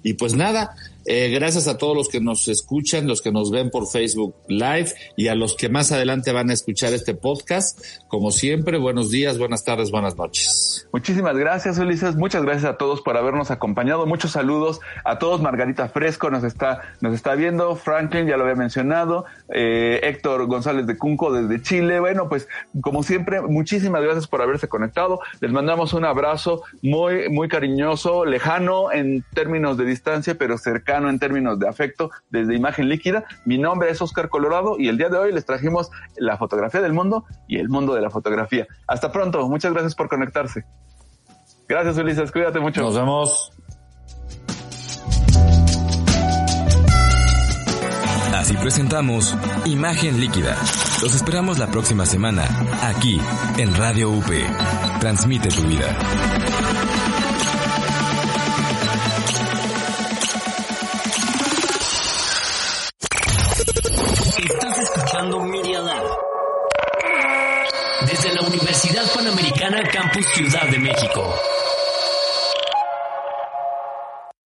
Y 0.03 0.15
pues 0.15 0.35
nada, 0.35 0.75
eh, 1.05 1.31
gracias 1.31 1.67
a 1.67 1.79
todos 1.79 1.97
los 1.97 2.09
que 2.09 2.21
nos 2.21 2.47
escuchan, 2.49 3.07
los 3.07 3.23
que 3.23 3.33
nos 3.33 3.51
ven 3.51 3.71
por 3.71 3.89
Facebook 3.89 4.35
Live 4.49 4.93
y 5.17 5.29
a 5.29 5.35
los 5.35 5.57
que 5.57 5.69
más 5.69 5.91
adelante 5.91 6.33
van 6.33 6.51
a 6.51 6.53
escuchar 6.53 6.93
este 6.93 7.15
podcast. 7.15 7.81
Como 8.09 8.31
siempre, 8.31 8.79
buenos 8.79 9.11
días, 9.11 9.39
buenas 9.39 9.65
tardes, 9.65 9.91
buenas 9.91 10.17
noches. 10.17 10.89
Muchísimas 10.93 11.37
gracias, 11.37 11.79
Ulises. 11.79 12.17
Muchas 12.17 12.43
gracias 12.45 12.67
a 12.67 12.77
todos 12.77 13.01
por 13.01 13.17
habernos 13.17 13.51
acompañado. 13.51 14.07
Muchos 14.07 14.33
saludos 14.33 14.81
a 15.05 15.19
todos. 15.19 15.41
Margarita 15.41 15.89
Fresco 15.89 16.31
nos 16.31 16.45
está, 16.45 16.83
nos 17.01 17.15
está 17.15 17.35
viendo. 17.35 17.75
Franklin, 17.75 18.27
ya 18.27 18.37
lo 18.37 18.45
había 18.45 18.57
mencionado. 18.57 19.25
Eh, 19.53 20.01
Héctor 20.03 20.47
González 20.47 20.87
de 20.87 20.97
Cunco 20.97 21.33
desde 21.33 21.63
Chile. 21.63 21.99
Bueno, 21.99 22.29
pues 22.29 22.49
como 22.81 23.03
siempre, 23.03 23.41
muchísimas 23.41 24.03
gracias 24.03 24.29
por 24.29 24.43
haberse 24.43 24.69
conectado. 24.69 25.21
Les 25.41 25.51
mandamos 25.51 25.95
un 25.95 26.05
abrazo 26.05 26.63
muy, 26.83 27.29
muy 27.29 27.49
cariñoso, 27.49 28.25
lejano 28.25 28.93
en 28.93 29.25
términos 29.35 29.77
de 29.77 29.85
distancia, 29.85 30.37
pero 30.37 30.59
cercano 30.59 30.92
en 30.97 31.19
términos 31.19 31.59
de 31.59 31.69
afecto 31.69 32.11
desde 32.31 32.55
imagen 32.55 32.89
líquida. 32.89 33.25
Mi 33.45 33.59
nombre 33.59 33.91
es 33.91 34.01
Oscar 34.03 34.29
Colorado 34.29 34.77
y 34.79 34.89
el 34.89 34.99
día 34.99 35.09
de 35.09 35.19
hoy 35.19 35.33
les 35.33 35.45
trajimos 35.45 35.91
la 36.17 36.37
fotografía 36.37 36.81
del 36.81 36.93
mundo 36.93 37.25
y 37.49 37.59
el 37.59 37.69
mundo 37.69 37.95
de 37.95 38.03
la 38.03 38.11
fotografía. 38.11 38.67
Hasta 38.87 39.11
pronto, 39.11 39.49
muchas 39.49 39.73
gracias 39.73 39.95
por 39.95 40.09
conectarse. 40.09 40.65
Gracias 41.69 41.97
Ulises, 41.97 42.31
cuídate 42.31 42.61
mucho. 42.61 42.83
Nos 42.83 42.97
vemos. 42.97 43.53
Así 48.35 48.57
presentamos 48.57 49.37
Imagen 49.67 50.21
Líquida. 50.21 50.57
Los 51.01 51.15
esperamos 51.15 51.59
la 51.59 51.69
próxima 51.69 52.07
semana, 52.07 52.45
aquí, 52.83 53.21
en 53.57 53.75
Radio 53.77 54.11
UP. 54.11 54.27
Transmite 55.01 55.49
tu 55.49 55.63
vida. 55.63 55.97
Desde 68.07 68.35
la 68.35 68.41
Universidad 68.43 69.05
Panamericana 69.15 69.83
Campus 69.85 70.27
Ciudad 70.35 70.69
de 70.69 70.79
México. 70.81 71.33